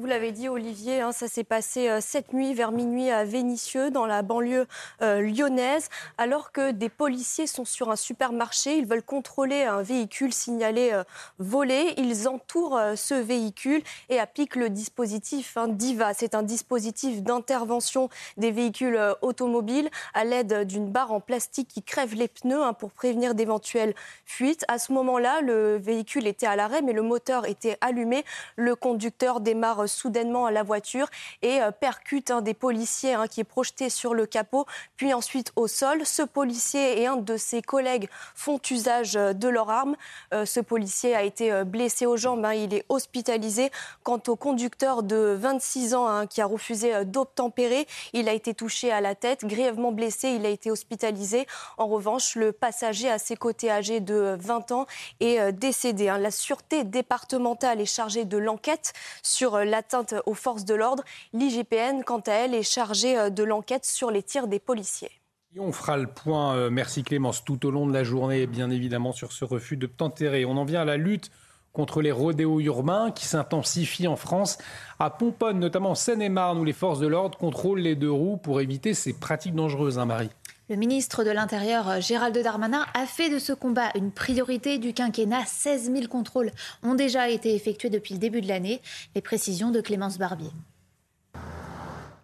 [0.00, 3.90] Vous l'avez dit, Olivier, hein, ça s'est passé euh, cette nuit vers minuit à Vénissieux,
[3.90, 4.66] dans la banlieue
[5.02, 8.78] euh, lyonnaise, alors que des policiers sont sur un supermarché.
[8.78, 11.04] Ils veulent contrôler un véhicule signalé euh,
[11.38, 11.92] volé.
[11.98, 16.14] Ils entourent ce véhicule et appliquent le dispositif hein, DIVA.
[16.14, 18.08] C'est un dispositif d'intervention
[18.38, 22.92] des véhicules automobiles à l'aide d'une barre en plastique qui crève les pneus hein, pour
[22.92, 23.94] prévenir d'éventuelles
[24.24, 24.64] fuites.
[24.68, 28.24] À ce moment-là, le véhicule était à l'arrêt, mais le moteur était allumé.
[28.56, 31.08] Le conducteur démarre soudainement la voiture
[31.42, 35.52] et euh, percute un des policiers hein, qui est projeté sur le capot, puis ensuite
[35.56, 36.04] au sol.
[36.04, 39.96] Ce policier et un de ses collègues font usage euh, de leur arme.
[40.32, 43.70] Euh, ce policier a été blessé aux jambes, hein, il est hospitalisé.
[44.02, 48.90] Quant au conducteur de 26 ans hein, qui a refusé d'obtempérer, il a été touché
[48.90, 51.46] à la tête, grièvement blessé, il a été hospitalisé.
[51.78, 54.86] En revanche, le passager à ses côtés âgé de 20 ans
[55.20, 56.06] est décédé.
[56.06, 58.92] La sûreté départementale est chargée de l'enquête
[59.22, 61.02] sur la atteinte aux forces de l'ordre.
[61.32, 65.10] L'IGPN, quant à elle, est chargée euh, de l'enquête sur les tirs des policiers.
[65.58, 69.12] On fera le point, euh, merci Clémence, tout au long de la journée, bien évidemment,
[69.12, 70.44] sur ce refus de t'enterrer.
[70.44, 71.30] On en vient à la lutte
[71.72, 74.58] contre les rodéos urbains qui s'intensifient en France,
[74.98, 78.60] à Pomponne, notamment en Seine-et-Marne, où les forces de l'ordre contrôlent les deux roues pour
[78.60, 80.30] éviter ces pratiques dangereuses, hein, Marie.
[80.70, 84.94] Le ministre de l'Intérieur, euh, Gérald Darmanin, a fait de ce combat une priorité du
[84.94, 85.44] quinquennat.
[85.44, 86.52] 16 000 contrôles
[86.84, 88.80] ont déjà été effectués depuis le début de l'année.
[89.16, 90.52] Les précisions de Clémence Barbier.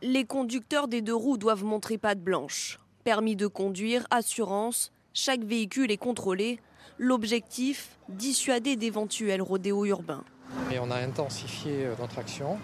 [0.00, 2.78] Les conducteurs des deux roues doivent montrer patte blanche.
[3.02, 6.60] Permis de conduire, assurance, chaque véhicule est contrôlé.
[6.98, 10.22] L'objectif, dissuader d'éventuels rodéos urbains.
[10.70, 12.58] Et on a intensifié euh, notre action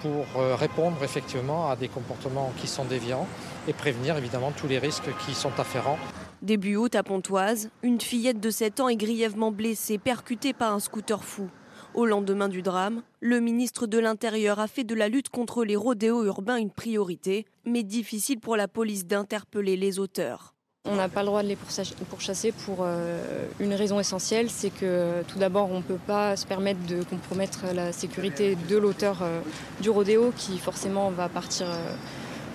[0.00, 3.26] pour euh, répondre effectivement à des comportements qui sont déviants
[3.68, 5.98] et prévenir évidemment tous les risques qui sont afférents.
[6.42, 10.80] Début août à Pontoise, une fillette de 7 ans est grièvement blessée, percutée par un
[10.80, 11.48] scooter fou.
[11.94, 15.76] Au lendemain du drame, le ministre de l'Intérieur a fait de la lutte contre les
[15.76, 20.54] rodéos urbains une priorité, mais difficile pour la police d'interpeller les auteurs.
[20.86, 25.22] On n'a pas le droit de les pourchasser pour euh, une raison essentielle, c'est que
[25.28, 29.40] tout d'abord on ne peut pas se permettre de compromettre la sécurité de l'auteur euh,
[29.80, 31.94] du rodéo qui forcément va partir, euh,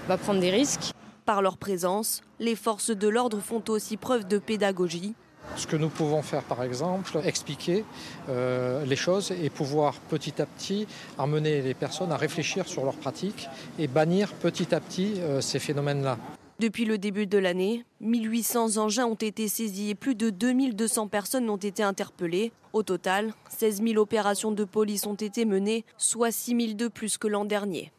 [0.08, 0.92] va prendre des risques.
[1.30, 5.14] Par leur présence, les forces de l'ordre font aussi preuve de pédagogie.
[5.58, 7.86] Ce que nous pouvons faire, par exemple, expliquer
[8.30, 10.88] euh, les choses et pouvoir petit à petit
[11.20, 13.48] amener les personnes à réfléchir sur leurs pratiques
[13.78, 16.18] et bannir petit à petit euh, ces phénomènes-là.
[16.58, 21.48] Depuis le début de l'année, 1800 engins ont été saisis et plus de 2200 personnes
[21.52, 22.52] ont été interpellées.
[22.74, 27.20] Au total, 16 000 opérations de police ont été menées, soit 6 000 de plus
[27.20, 27.92] que l'an dernier.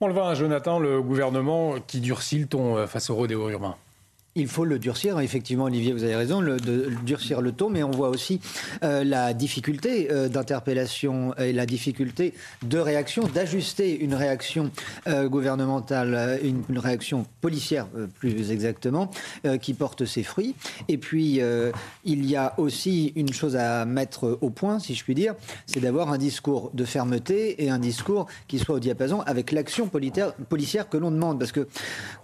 [0.00, 3.48] On le voit, hein, Jonathan, le gouvernement qui durcit le ton euh, face au rodéo
[3.48, 3.76] urbain.
[4.38, 7.82] Il faut le durcir, effectivement, Olivier, vous avez raison, le, de, durcir le ton, mais
[7.82, 8.38] on voit aussi
[8.84, 14.70] euh, la difficulté euh, d'interpellation et la difficulté de réaction, d'ajuster une réaction
[15.06, 17.86] euh, gouvernementale, une, réaction policière
[18.18, 19.10] plus exactement,
[19.62, 20.54] qui porte ses fruits.
[20.88, 21.40] Et puis,
[22.04, 25.34] il y a aussi une chose à mettre au point, si je puis dire,
[25.64, 29.88] c'est d'avoir un discours de fermeté et un discours qui soit au diapason avec l'action
[29.88, 31.38] policière que l'on demande.
[31.38, 31.66] Parce que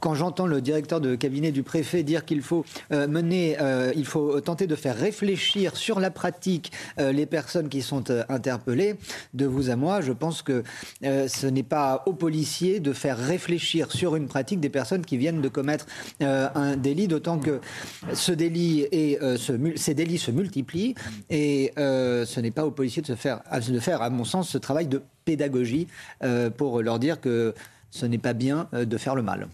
[0.01, 4.07] quand j'entends le directeur de cabinet du préfet dire qu'il faut euh, mener, euh, il
[4.07, 8.97] faut tenter de faire réfléchir sur la pratique euh, les personnes qui sont interpellées.
[9.35, 10.63] De vous à moi, je pense que
[11.03, 15.41] ce n'est pas aux policiers de faire réfléchir sur une pratique des personnes qui viennent
[15.41, 15.87] de commettre
[16.21, 17.61] un délit, d'autant que
[18.13, 20.95] ce délit et ce, ces délits se multiplient
[21.31, 24.59] et ce n'est pas aux policiers de, se faire, de faire, à mon sens, ce
[24.59, 25.87] travail de pédagogie
[26.57, 27.55] pour leur dire que
[27.93, 29.49] ce n'est pas bien euh, de faire le mal.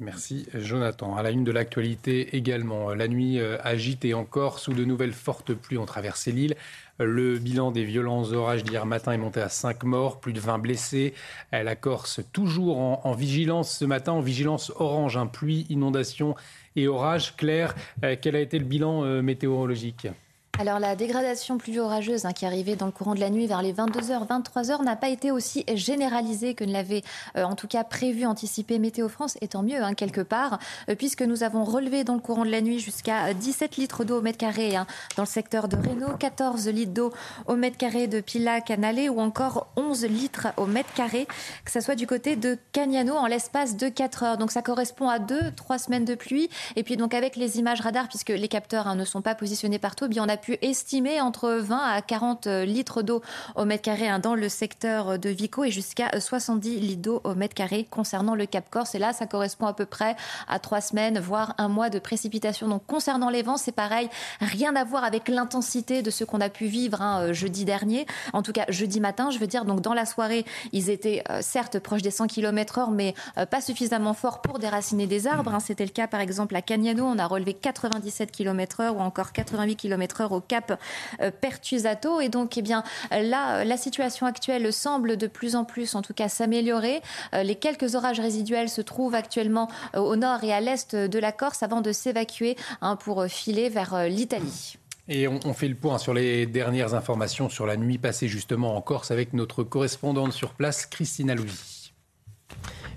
[0.00, 1.14] Merci Jonathan.
[1.14, 5.12] À la une de l'actualité également, la nuit euh, agite et encore sous de nouvelles
[5.12, 6.56] fortes pluies ont traversé l'île.
[6.98, 10.58] Le bilan des violents orages d'hier matin est monté à 5 morts, plus de 20
[10.58, 11.12] blessés.
[11.52, 16.34] La Corse toujours en, vigilance ce matin, en vigilance orange, un pluie, inondation
[16.74, 17.36] et orage.
[17.36, 20.08] Claire, euh, quel a été le bilan météorologique?
[20.58, 23.60] Alors la dégradation plus orageuse hein, qui arrivait dans le courant de la nuit vers
[23.60, 27.02] les 22h, 23h n'a pas été aussi généralisée que ne l'avait
[27.36, 30.58] euh, en tout cas prévu, anticipé Météo France, et tant mieux hein, quelque part,
[30.88, 34.04] euh, puisque nous avons relevé dans le courant de la nuit jusqu'à 17 euh, litres
[34.04, 37.12] d'eau au mètre carré hein, dans le secteur de Reno, 14 litres d'eau
[37.46, 41.26] au mètre carré de Pila Canalé ou encore 11 litres au mètre carré,
[41.66, 44.38] que ce soit du côté de Cagnano en l'espace de 4 heures.
[44.38, 46.48] Donc ça correspond à 2-3 semaines de pluie.
[46.76, 50.06] Et puis donc avec les images radar, puisque les capteurs ne sont pas positionnés partout,
[50.06, 53.22] eh bien on a pu estimer entre 20 à 40 litres d'eau
[53.54, 57.34] au mètre carré hein, dans le secteur de Vico et jusqu'à 70 litres d'eau au
[57.34, 58.94] mètre carré concernant le Cap Corse.
[58.94, 60.16] Et là, ça correspond à peu près
[60.48, 62.68] à trois semaines, voire un mois de précipitation.
[62.68, 64.08] Donc concernant les vents, c'est pareil,
[64.40, 68.06] rien à voir avec l'intensité de ce qu'on a pu vivre hein, jeudi dernier.
[68.32, 71.40] En tout cas, jeudi matin, je veux dire, donc dans la soirée, ils étaient euh,
[71.42, 75.54] certes proches des 100 km heure, mais euh, pas suffisamment forts pour déraciner des arbres.
[75.54, 75.60] Hein.
[75.60, 79.32] C'était le cas, par exemple, à Cagnano, on a relevé 97 km heure ou encore
[79.32, 80.80] 88 km heure au Cap
[81.20, 82.20] euh, Pertusato.
[82.20, 86.14] Et donc, eh bien, là, la situation actuelle semble de plus en plus, en tout
[86.14, 87.02] cas, s'améliorer.
[87.34, 91.18] Euh, les quelques orages résiduels se trouvent actuellement euh, au nord et à l'est de
[91.18, 94.76] la Corse avant de s'évacuer hein, pour filer vers l'Italie.
[95.08, 98.80] Et on, fait le point sur les dernières informations sur la nuit passée justement en
[98.80, 101.75] Corse avec notre correspondante sur place, Christina Louis.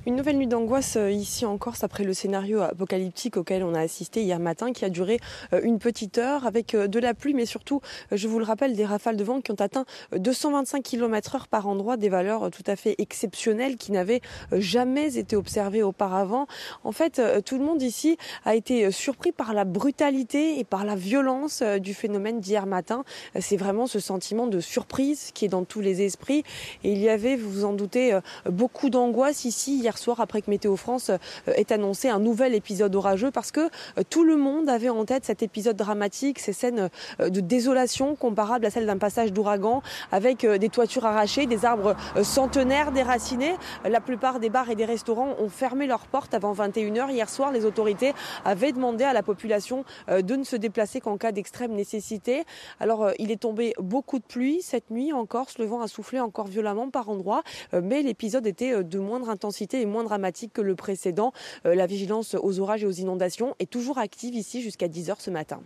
[0.09, 3.79] Une nouvelle nuit d'angoisse euh, ici en Corse après le scénario apocalyptique auquel on a
[3.79, 5.19] assisté hier matin qui a duré
[5.53, 7.79] euh, une petite heure avec euh, de la pluie mais surtout,
[8.11, 9.85] je vous le rappelle, des rafales de vent qui ont atteint
[10.17, 14.21] 225 km heure par endroit, des valeurs tout à fait exceptionnelles qui n'avaient
[14.51, 16.47] jamais été observées auparavant.
[16.83, 20.95] En fait, tout le monde ici a été surpris par la brutalité et par la
[20.95, 23.03] violence du phénomène d'hier matin.
[23.39, 26.43] C'est vraiment ce sentiment de surprise qui est dans tous les esprits
[26.83, 28.17] et il y avait, vous vous en doutez,
[28.49, 32.95] beaucoup d'angoisse ici hier soir après que Météo France euh, ait annoncé un nouvel épisode
[32.95, 36.89] orageux parce que euh, tout le monde avait en tête cet épisode dramatique, ces scènes
[37.19, 39.81] euh, de désolation comparables à celles d'un passage d'ouragan
[40.11, 43.55] avec des toitures arrachées, des arbres centenaires déracinés.
[43.83, 47.11] La plupart des bars et des restaurants ont fermé leurs portes avant 21h.
[47.11, 48.13] Hier soir, les autorités
[48.45, 52.43] avaient demandé à la population de ne se déplacer qu'en cas d'extrême nécessité.
[52.79, 55.57] Alors, il est tombé beaucoup de pluie cette nuit en Corse.
[55.57, 59.85] Le vent a soufflé encore violemment par endroits, mais l'épisode était de moindre intensité est
[59.85, 61.33] moins dramatique que le précédent.
[61.65, 65.29] Euh, la vigilance aux orages et aux inondations est toujours active ici jusqu'à 10h ce
[65.29, 65.61] matin.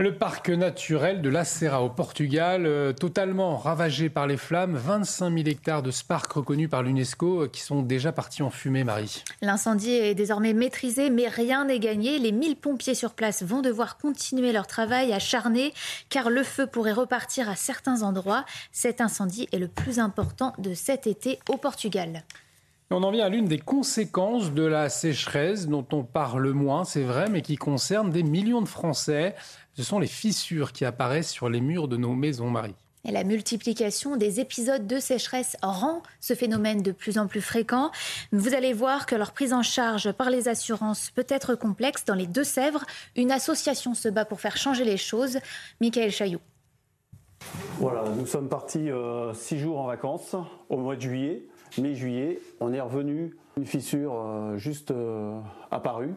[0.00, 5.32] Le parc naturel de La Serra au Portugal, euh, totalement ravagé par les flammes, 25
[5.32, 9.22] 000 hectares de spark reconnus par l'UNESCO euh, qui sont déjà partis en fumée, Marie.
[9.40, 12.18] L'incendie est désormais maîtrisé, mais rien n'est gagné.
[12.18, 15.72] Les 1000 pompiers sur place vont devoir continuer leur travail acharné,
[16.08, 18.44] car le feu pourrait repartir à certains endroits.
[18.72, 22.24] Cet incendie est le plus important de cet été au Portugal.
[22.90, 27.02] On en vient à l'une des conséquences de la sécheresse dont on parle moins, c'est
[27.02, 29.34] vrai, mais qui concerne des millions de Français.
[29.72, 32.74] Ce sont les fissures qui apparaissent sur les murs de nos maisons, Marie.
[33.06, 37.90] Et la multiplication des épisodes de sécheresse rend ce phénomène de plus en plus fréquent.
[38.32, 42.04] Vous allez voir que leur prise en charge par les assurances peut être complexe.
[42.04, 42.84] Dans les Deux-Sèvres,
[43.16, 45.38] une association se bat pour faire changer les choses.
[45.80, 46.40] Michael Chailloux.
[47.78, 50.34] Voilà, nous sommes partis euh, six jours en vacances
[50.70, 51.46] au mois de juillet,
[51.78, 52.40] mi-juillet.
[52.60, 55.38] On est revenu, une fissure euh, juste euh,
[55.70, 56.14] apparue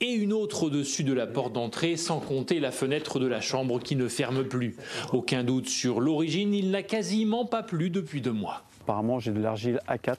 [0.00, 3.78] et une autre au-dessus de la porte d'entrée, sans compter la fenêtre de la chambre
[3.78, 4.76] qui ne ferme plus.
[5.12, 8.62] Aucun doute sur l'origine, il n'a quasiment pas plu depuis deux mois.
[8.82, 10.16] Apparemment, j'ai de l'argile A4,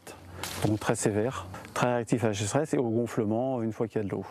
[0.67, 4.05] donc très sévère, très réactif à la sécheresse et au gonflement une fois qu'il y
[4.05, 4.25] a de l'eau.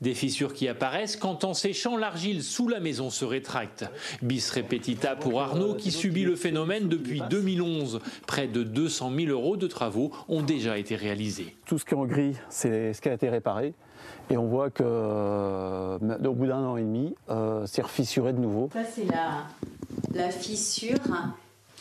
[0.00, 3.84] Des fissures qui apparaissent quand en séchant l'argile sous la maison se rétracte.
[4.22, 8.00] Bis repetita pour Arnaud qui subit le phénomène depuis 2011.
[8.26, 11.56] Près de 200 000 euros de travaux ont déjà été réalisés.
[11.64, 13.72] Tout ce qui est en gris, c'est ce qui a été réparé.
[14.30, 18.38] Et on voit que euh, au bout d'un an et demi, euh, c'est refissuré de
[18.38, 18.70] nouveau.
[18.72, 19.46] Ça, c'est la,
[20.12, 20.98] la fissure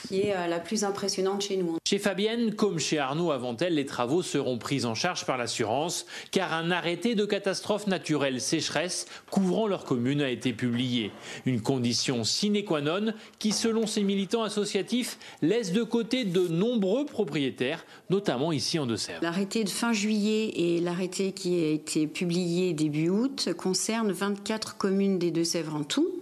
[0.07, 1.77] qui est euh, la plus impressionnante chez nous.
[1.87, 6.05] Chez Fabienne, comme chez Arnaud avant elle, les travaux seront pris en charge par l'assurance,
[6.31, 11.11] car un arrêté de catastrophe naturelle sécheresse couvrant leur commune a été publié.
[11.45, 17.05] Une condition sine qua non qui, selon ces militants associatifs, laisse de côté de nombreux
[17.05, 19.19] propriétaires, notamment ici en Deux-Sèvres.
[19.21, 25.19] L'arrêté de fin juillet et l'arrêté qui a été publié début août concernent 24 communes
[25.19, 26.21] des Deux-Sèvres en tout.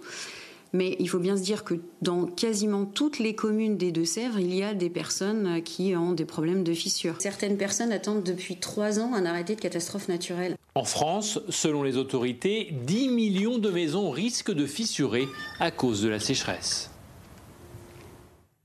[0.74, 4.56] Mais il faut bien se dire que dans quasiment toutes les communes des Deux-Sèvres, il
[4.56, 7.16] y a des personnes qui ont des problèmes de fissures.
[7.20, 10.56] Certaines personnes attendent depuis trois ans un arrêté de catastrophe naturelle.
[10.74, 15.28] En France, selon les autorités, 10 millions de maisons risquent de fissurer
[15.60, 16.90] à cause de la sécheresse.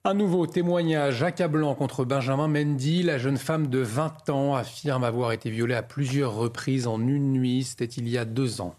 [0.05, 3.03] Un nouveau témoignage accablant contre Benjamin Mendy.
[3.03, 7.33] La jeune femme de 20 ans affirme avoir été violée à plusieurs reprises en une
[7.33, 7.65] nuit.
[7.65, 8.77] C'était il y a deux ans.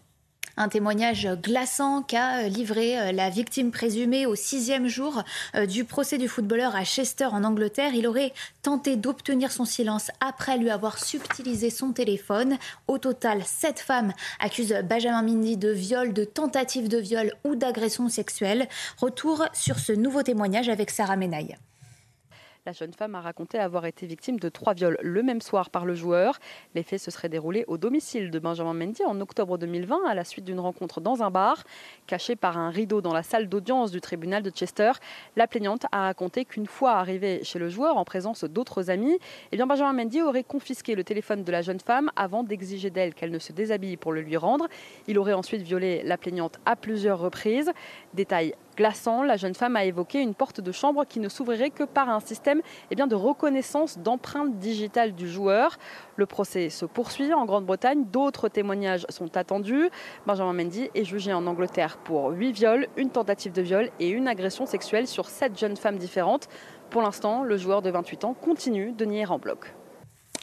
[0.59, 5.21] Un témoignage glaçant qu'a euh, livré euh, la victime présumée au sixième jour
[5.55, 7.93] euh, du procès du footballeur à Chester en Angleterre.
[7.93, 12.57] Il aurait tenté d'obtenir son silence après lui avoir subtilisé son téléphone.
[12.87, 18.09] Au total, sept femmes accusent Benjamin Mindy de viol, de tentative de viol ou d'agression
[18.09, 18.67] sexuelle.
[18.97, 21.55] Retour sur ce nouveau témoignage avec Sarah Menaille.
[22.67, 25.85] La jeune femme a raconté avoir été victime de trois viols le même soir par
[25.85, 26.37] le joueur.
[26.75, 30.25] Les faits se seraient déroulés au domicile de Benjamin Mendy en octobre 2020 à la
[30.25, 31.63] suite d'une rencontre dans un bar.
[32.07, 34.91] Cachée par un rideau dans la salle d'audience du tribunal de Chester,
[35.37, 39.17] la plaignante a raconté qu'une fois arrivée chez le joueur en présence d'autres amis,
[39.53, 43.13] eh bien Benjamin Mendy aurait confisqué le téléphone de la jeune femme avant d'exiger d'elle
[43.13, 44.67] qu'elle ne se déshabille pour le lui rendre.
[45.07, 47.71] Il aurait ensuite violé la plaignante à plusieurs reprises.
[48.13, 51.83] Détail glaçant, la jeune femme a évoqué une porte de chambre qui ne s'ouvrirait que
[51.83, 55.77] par un système eh de reconnaissance d'empreintes digitales du joueur.
[56.15, 58.05] Le procès se poursuit en Grande-Bretagne.
[58.05, 59.89] D'autres témoignages sont attendus.
[60.25, 64.27] Benjamin Mendy est jugé en Angleterre pour 8 viols, une tentative de viol et une
[64.27, 66.47] agression sexuelle sur 7 jeunes femmes différentes.
[66.89, 69.73] Pour l'instant, le joueur de 28 ans continue de nier en bloc.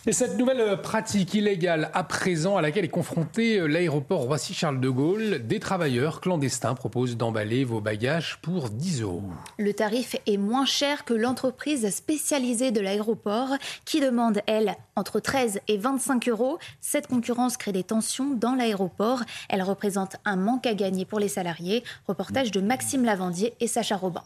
[0.07, 4.79] Et cette nouvelle euh, pratique illégale à présent à laquelle est confronté euh, l'aéroport Roissy-Charles
[4.79, 9.23] de Gaulle, des travailleurs clandestins proposent d'emballer vos bagages pour 10 euros.
[9.59, 15.61] Le tarif est moins cher que l'entreprise spécialisée de l'aéroport qui demande, elle, entre 13
[15.69, 16.59] et 25 euros.
[16.83, 19.23] Cette concurrence crée des tensions dans l'aéroport.
[19.49, 21.83] Elle représente un manque à gagner pour les salariés.
[22.07, 24.23] Reportage de Maxime Lavandier et Sacha Robin.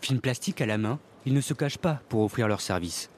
[0.00, 3.10] Film plastique à la main, ils ne se cachent pas pour offrir leur service.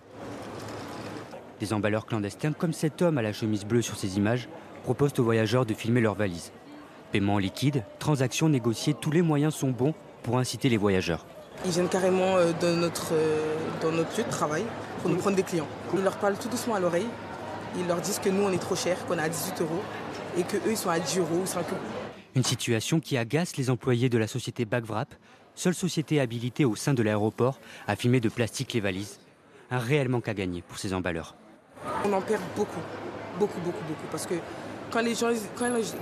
[1.60, 4.48] Des emballeurs clandestins comme cet homme à la chemise bleue sur ces images
[4.82, 6.52] proposent aux voyageurs de filmer leurs valises.
[7.12, 11.24] Paiement liquide, transactions négociées, tous les moyens sont bons pour inciter les voyageurs.
[11.64, 14.64] Ils viennent carrément euh, dans notre, euh, dans notre lieu de travail
[15.00, 15.68] pour nous prendre des clients.
[15.94, 17.06] Ils leur parlent tout doucement à l'oreille.
[17.78, 19.82] Ils leur disent que nous, on est trop cher, qu'on est à 18 euros
[20.36, 21.80] et qu'eux, ils sont à 10 euros ou 5 euros.
[22.34, 25.14] Une situation qui agace les employés de la société Bagvrap,
[25.54, 29.20] seule société habilitée au sein de l'aéroport à filmer de plastique les valises.
[29.70, 31.34] Un réel manque à gagner pour ces emballeurs.
[32.04, 32.80] On en perd beaucoup,
[33.38, 34.06] beaucoup, beaucoup, beaucoup.
[34.10, 34.34] Parce que
[34.90, 35.30] quand les gens,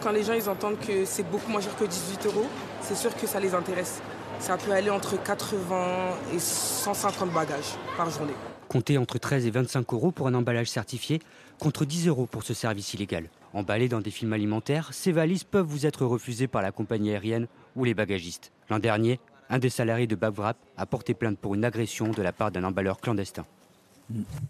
[0.03, 2.47] quand les gens ils entendent que c'est beaucoup moins cher que 18 euros,
[2.81, 4.01] c'est sûr que ça les intéresse.
[4.41, 8.33] Ça peut aller entre 80 et 150 bagages par journée.
[8.69, 11.21] Comptez entre 13 et 25 euros pour un emballage certifié,
[11.59, 13.29] contre 10 euros pour ce service illégal.
[13.53, 17.49] Emballés dans des films alimentaires, ces valises peuvent vous être refusées par la compagnie aérienne
[17.75, 18.53] ou les bagagistes.
[18.71, 19.19] L'an dernier,
[19.51, 22.65] un des salariés de Bavrap a porté plainte pour une agression de la part d'un
[22.65, 23.45] emballeur clandestin.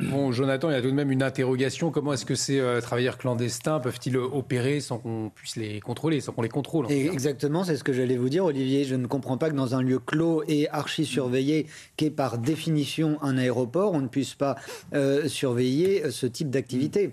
[0.00, 1.90] Bon, Jonathan, il y a tout de même une interrogation.
[1.90, 6.32] Comment est-ce que ces euh, travailleurs clandestins peuvent-ils opérer sans qu'on puisse les contrôler, sans
[6.32, 8.84] qu'on les contrôle Exactement, c'est ce que j'allais vous dire, Olivier.
[8.84, 11.66] Je ne comprends pas que dans un lieu clos et archi surveillé,
[11.96, 14.56] qui est par définition un aéroport, on ne puisse pas
[14.94, 17.12] euh, surveiller euh, ce type d'activité.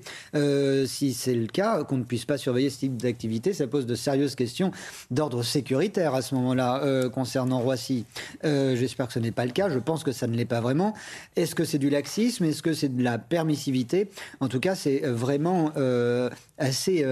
[0.85, 3.95] si c'est le cas, qu'on ne puisse pas surveiller ce type d'activité, ça pose de
[3.95, 4.71] sérieuses questions
[5.11, 8.05] d'ordre sécuritaire à ce moment-là concernant Roissy.
[8.43, 9.69] J'espère que ce n'est pas le cas.
[9.69, 10.93] Je pense que ça ne l'est pas vraiment.
[11.35, 12.36] Est-ce que c'est du laxisme?
[12.41, 14.09] Mais Est-ce que c'est de la permissivité?
[14.39, 17.05] En tout cas, c'est euh, vraiment euh, assez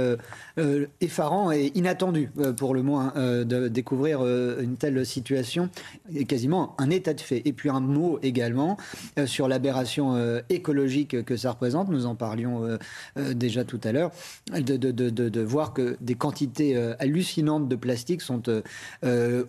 [0.57, 5.69] euh, effarant et inattendu, pour le moins, de découvrir une telle situation,
[6.13, 7.41] et quasiment un état de fait.
[7.45, 8.77] Et puis un mot également
[9.25, 11.89] sur l'aberration écologique que ça représente.
[11.89, 12.77] Nous en parlions
[13.15, 14.11] déjà tout à l'heure,
[14.53, 18.43] de, de, de, de, voir que des quantités hallucinantes de plastique sont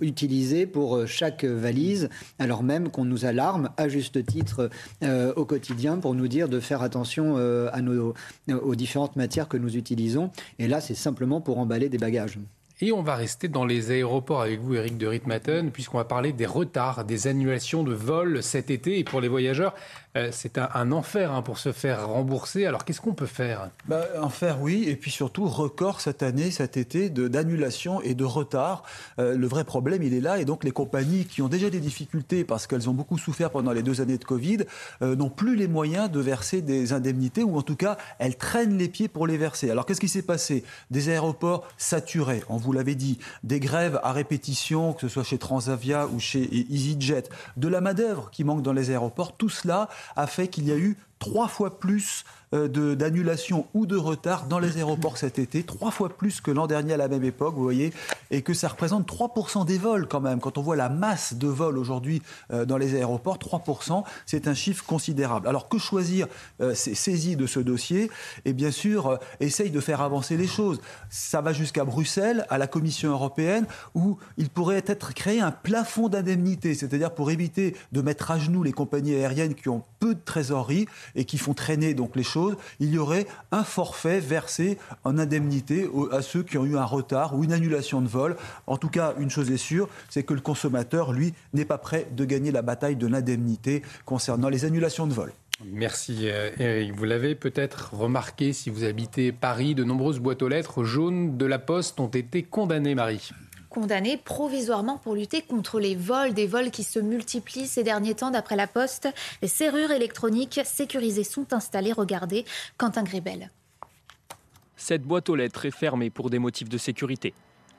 [0.01, 4.71] utilisées pour chaque valise, alors même qu'on nous alarme à juste titre
[5.03, 8.15] au quotidien pour nous dire de faire attention euh, à nos,
[8.51, 10.31] aux différentes matières que nous utilisons.
[10.59, 12.39] Et là, c'est simplement pour emballer des bagages.
[12.83, 16.35] Et on va rester dans les aéroports avec vous, Eric de Ritmaten, puisqu'on va parler
[16.35, 18.99] des retards, des annulations de vols cet été.
[18.99, 19.75] Et pour les voyageurs,
[20.17, 22.67] euh, c'est un, enfer hein, pour se faire rembourser.
[22.67, 23.69] Alors qu'est-ce qu'on peut faire?
[23.87, 24.85] Bah, Enfer, oui.
[24.89, 28.83] Et puis surtout, record cette année, cet été, d'annulation et de retard.
[29.19, 30.39] Euh, le vrai problème, il est là.
[30.39, 33.73] Et donc les compagnies qui ont déjà des difficultés parce qu'elles ont beaucoup souffert pendant
[33.73, 34.59] les deux années de Covid
[35.03, 38.79] euh, n'ont plus les moyens de verser des indemnités ou en tout cas, elles traînent
[38.79, 39.71] les pieds pour les verser.
[39.71, 40.65] Alors qu'est-ce qui s'est passé?
[40.91, 45.39] Des aéroports saturés, on vous l'avait dit, des grèves à répétition, que ce soit chez
[45.39, 47.25] Transavia ou chez EasyJet,
[47.57, 49.37] de la main-d'œuvre qui manque dans les aéroports.
[49.37, 50.97] Tout cela a fait qu'il y a eu
[51.27, 52.25] trois fois plus
[52.55, 56.69] euh, d'annulation ou de retard dans les aéroports cet été, trois fois plus que l'an
[56.69, 57.93] dernier à la même époque, vous voyez,
[58.31, 60.39] et que ça représente 3% des vols quand même.
[60.39, 62.23] Quand on voit la masse de vols aujourd'hui
[62.53, 65.49] euh, dans les aéroports, 3%, c'est un chiffre considérable.
[65.49, 66.29] Alors que choisir
[66.61, 68.13] euh, saisi de ce dossier?
[68.45, 70.81] Et bien sûr, essaye de faire avancer les choses.
[71.11, 76.09] Ça va jusqu'à Bruxelles, à la Commission européenne, où il pourrait être créé un plafond
[76.09, 80.21] d'indemnité, c'est-à-dire pour éviter de mettre à genoux les compagnies aériennes qui ont peu de
[80.25, 85.19] trésorerie et qui font traîner donc les choses il y aurait un forfait versé en
[85.19, 88.37] indemnité à ceux qui ont eu un retard ou une annulation de vol.
[88.67, 92.07] En tout cas, une chose est sûre, c'est que le consommateur, lui, n'est pas prêt
[92.13, 95.33] de gagner la bataille de l'indemnité concernant les annulations de vol.
[95.65, 96.95] Merci euh, Eric.
[96.95, 101.47] Vous l'avez peut-être remarqué si vous habitez Paris, de nombreuses boîtes aux lettres jaunes de
[101.47, 103.31] la Poste ont été condamnées, Marie
[103.77, 108.31] condamné provisoirement pour lutter contre les vols, des vols qui se multiplient ces derniers temps
[108.31, 109.07] d'après la Poste.
[109.43, 111.93] Les serrures électroniques sécurisées sont installées.
[111.93, 112.47] Regardez,
[112.79, 113.51] Quentin Grébel.
[114.77, 117.35] Cette boîte aux lettres est fermée pour des motifs de sécurité.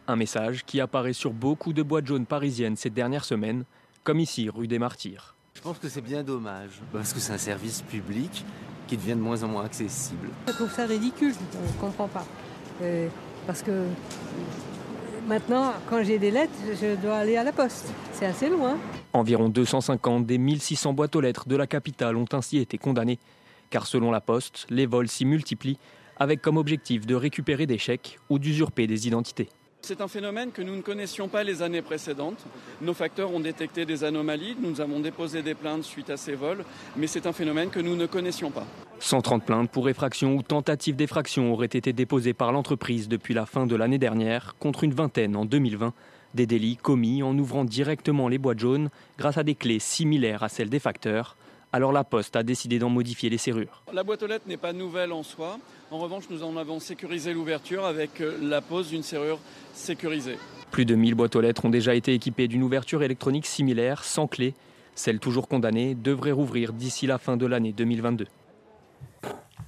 [0.08, 3.64] Un message qui apparaît sur beaucoup de boîtes jaunes parisiennes ces dernières semaines,
[4.03, 5.35] comme ici, rue des Martyrs.
[5.56, 8.45] Je pense que c'est bien dommage, parce que c'est un service public
[8.85, 10.30] qui devient de moins en moins accessible.
[10.48, 12.26] Je trouve ça ridicule, je ne comprends pas.
[12.84, 13.09] Euh,
[13.48, 13.72] parce que
[15.27, 17.91] Maintenant, quand j'ai des lettres, je dois aller à la poste.
[18.14, 18.77] C'est assez loin.
[19.11, 23.19] Environ 250 des 1600 boîtes aux lettres de la capitale ont ainsi été condamnées.
[23.69, 25.80] Car selon la poste, les vols s'y multiplient,
[26.15, 29.49] avec comme objectif de récupérer des chèques ou d'usurper des identités.
[29.81, 32.45] C'est un phénomène que nous ne connaissions pas les années précédentes.
[32.81, 36.65] Nos facteurs ont détecté des anomalies, nous avons déposé des plaintes suite à ces vols,
[36.97, 38.65] mais c'est un phénomène que nous ne connaissions pas.
[38.99, 43.65] 130 plaintes pour effraction ou tentative d'effraction auraient été déposées par l'entreprise depuis la fin
[43.65, 45.93] de l'année dernière, contre une vingtaine en 2020.
[46.33, 50.49] Des délits commis en ouvrant directement les boîtes jaunes grâce à des clés similaires à
[50.49, 51.38] celles des facteurs.
[51.77, 53.83] Alors la Poste a décidé d'en modifier les serrures.
[53.93, 55.59] La boîte aux lettres n'est pas nouvelle en soi.
[55.91, 59.38] En revanche, nous en avons sécurisé l'ouverture avec euh, la pose d'une serrure
[59.75, 60.39] sécurisée.
[60.72, 64.25] Plus de 1000 boîtes aux lettres ont déjà été équipées d'une ouverture électronique similaire, sans
[64.25, 64.56] clé.
[64.95, 68.25] Celle toujours condamnée devrait rouvrir d'ici la fin de l'année 2022.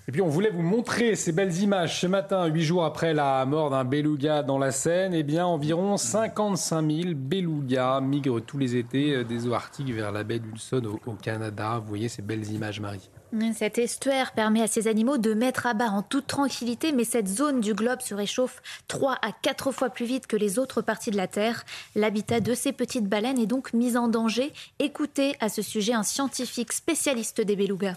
[0.08, 3.46] Et puis on voulait vous montrer ces belles images ce matin, huit jours après la
[3.46, 5.14] mort d'un beluga dans la Seine.
[5.14, 10.12] Eh bien, environ 55 000 belugas migrent tous les étés euh, des eaux arctiques vers
[10.12, 11.80] la baie d'Hudson au Canada.
[11.80, 13.10] Vous voyez ces belles images, Marie.
[13.54, 17.28] Cet estuaire permet à ces animaux de mettre à bas en toute tranquillité, mais cette
[17.28, 21.12] zone du globe se réchauffe 3 à 4 fois plus vite que les autres parties
[21.12, 21.64] de la Terre.
[21.96, 24.52] L'habitat de ces petites baleines est donc mis en danger.
[24.80, 27.96] Écoutez à ce sujet un scientifique spécialiste des belugas.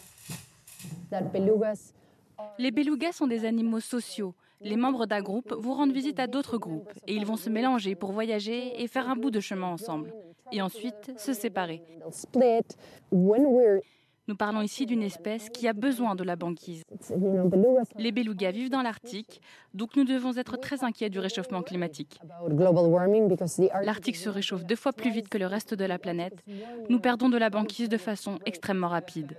[2.59, 4.35] Les belugas sont des animaux sociaux.
[4.61, 7.95] Les membres d'un groupe vous rendent visite à d'autres groupes et ils vont se mélanger
[7.95, 10.13] pour voyager et faire un bout de chemin ensemble.
[10.53, 11.83] Et ensuite se séparer.
[14.29, 16.83] Nous parlons ici d'une espèce qui a besoin de la banquise.
[17.99, 19.43] Les belugas vivent dans l'Arctique,
[19.75, 22.21] donc nous devons être très inquiets du réchauffement climatique.
[23.83, 26.45] L'Arctique se réchauffe deux fois plus vite que le reste de la planète.
[26.89, 29.37] Nous perdons de la banquise de façon extrêmement rapide.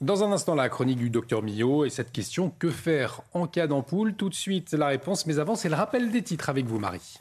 [0.00, 3.68] Dans un instant, la chronique du docteur Millot et cette question que faire en cas
[3.68, 4.14] d'ampoule?
[4.14, 7.20] Tout de suite, la réponse, mais avant, c'est le rappel des titres avec vous, Marie.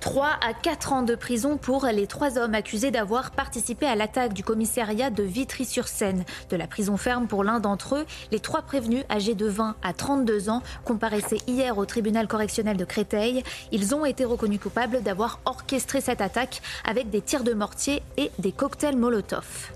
[0.00, 4.32] 3 à 4 ans de prison pour les trois hommes accusés d'avoir participé à l'attaque
[4.32, 6.24] du commissariat de Vitry-sur-Seine.
[6.50, 9.92] De la prison ferme pour l'un d'entre eux, les trois prévenus âgés de 20 à
[9.92, 13.42] 32 ans comparaissaient hier au tribunal correctionnel de Créteil.
[13.72, 18.30] Ils ont été reconnus coupables d'avoir orchestré cette attaque avec des tirs de mortier et
[18.38, 19.72] des cocktails Molotov.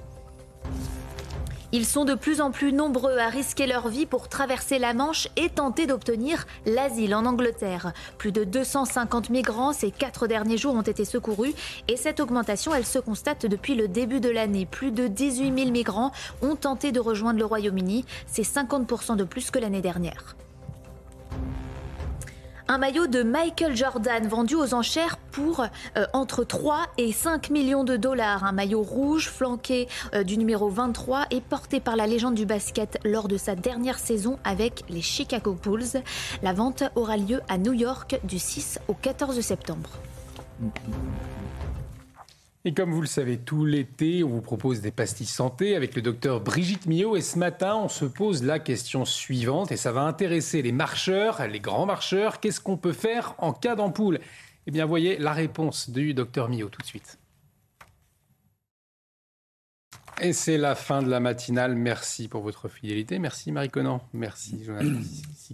[1.74, 5.28] Ils sont de plus en plus nombreux à risquer leur vie pour traverser la Manche
[5.36, 7.94] et tenter d'obtenir l'asile en Angleterre.
[8.18, 11.54] Plus de 250 migrants ces quatre derniers jours ont été secourus
[11.88, 14.66] et cette augmentation, elle se constate depuis le début de l'année.
[14.66, 18.04] Plus de 18 000 migrants ont tenté de rejoindre le Royaume-Uni.
[18.26, 20.36] C'est 50% de plus que l'année dernière.
[22.68, 25.64] Un maillot de Michael Jordan vendu aux enchères pour
[25.96, 28.44] euh, entre 3 et 5 millions de dollars.
[28.44, 32.98] Un maillot rouge flanqué euh, du numéro 23 et porté par la légende du basket
[33.04, 36.02] lors de sa dernière saison avec les Chicago Bulls.
[36.42, 39.90] La vente aura lieu à New York du 6 au 14 septembre.
[42.64, 46.02] Et comme vous le savez, tout l'été, on vous propose des pastilles santé avec le
[46.02, 47.16] docteur Brigitte Millot.
[47.16, 51.44] Et ce matin, on se pose la question suivante, et ça va intéresser les marcheurs,
[51.48, 52.38] les grands marcheurs.
[52.38, 54.20] Qu'est-ce qu'on peut faire en cas d'ampoule?
[54.68, 57.18] Eh bien, voyez la réponse du docteur Millot tout de suite.
[60.24, 61.74] Et c'est la fin de la matinale.
[61.74, 63.18] Merci pour votre fidélité.
[63.18, 64.00] Merci Marie Conan.
[64.12, 65.00] Merci Jonathan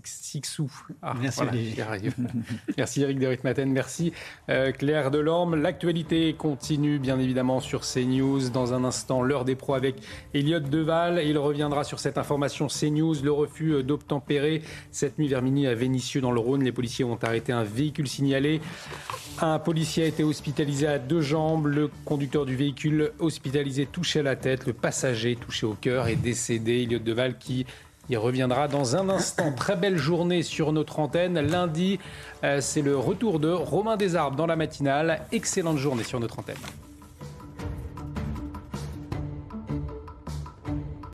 [0.05, 0.71] Sixou.
[1.01, 1.99] Ah, merci, voilà,
[2.77, 3.65] merci Eric de.
[3.65, 4.13] Merci
[4.51, 5.55] euh, Claire Delorme.
[5.55, 8.51] L'actualité continue bien évidemment sur CNews.
[8.51, 9.97] Dans un instant, l'heure des pros avec
[10.35, 11.23] Elliot Deval.
[11.25, 14.61] Il reviendra sur cette information CNews, le refus euh, d'obtempérer.
[14.91, 18.07] Cette nuit vers minuit à Vénissieux dans le Rhône, les policiers ont arrêté un véhicule
[18.07, 18.61] signalé.
[19.41, 21.67] Un policier a été hospitalisé à deux jambes.
[21.67, 24.58] Le conducteur du véhicule hospitalisé touché à la tête.
[24.67, 26.83] Le passager touché au cœur est décédé.
[26.83, 27.67] Elliot Deval qui
[28.11, 29.53] y reviendra dans un instant.
[29.53, 31.39] Très belle journée sur notre antenne.
[31.41, 31.99] Lundi,
[32.45, 35.21] euh, c'est le retour de Romain Desarbes dans la matinale.
[35.33, 36.57] Excellente journée sur notre antenne.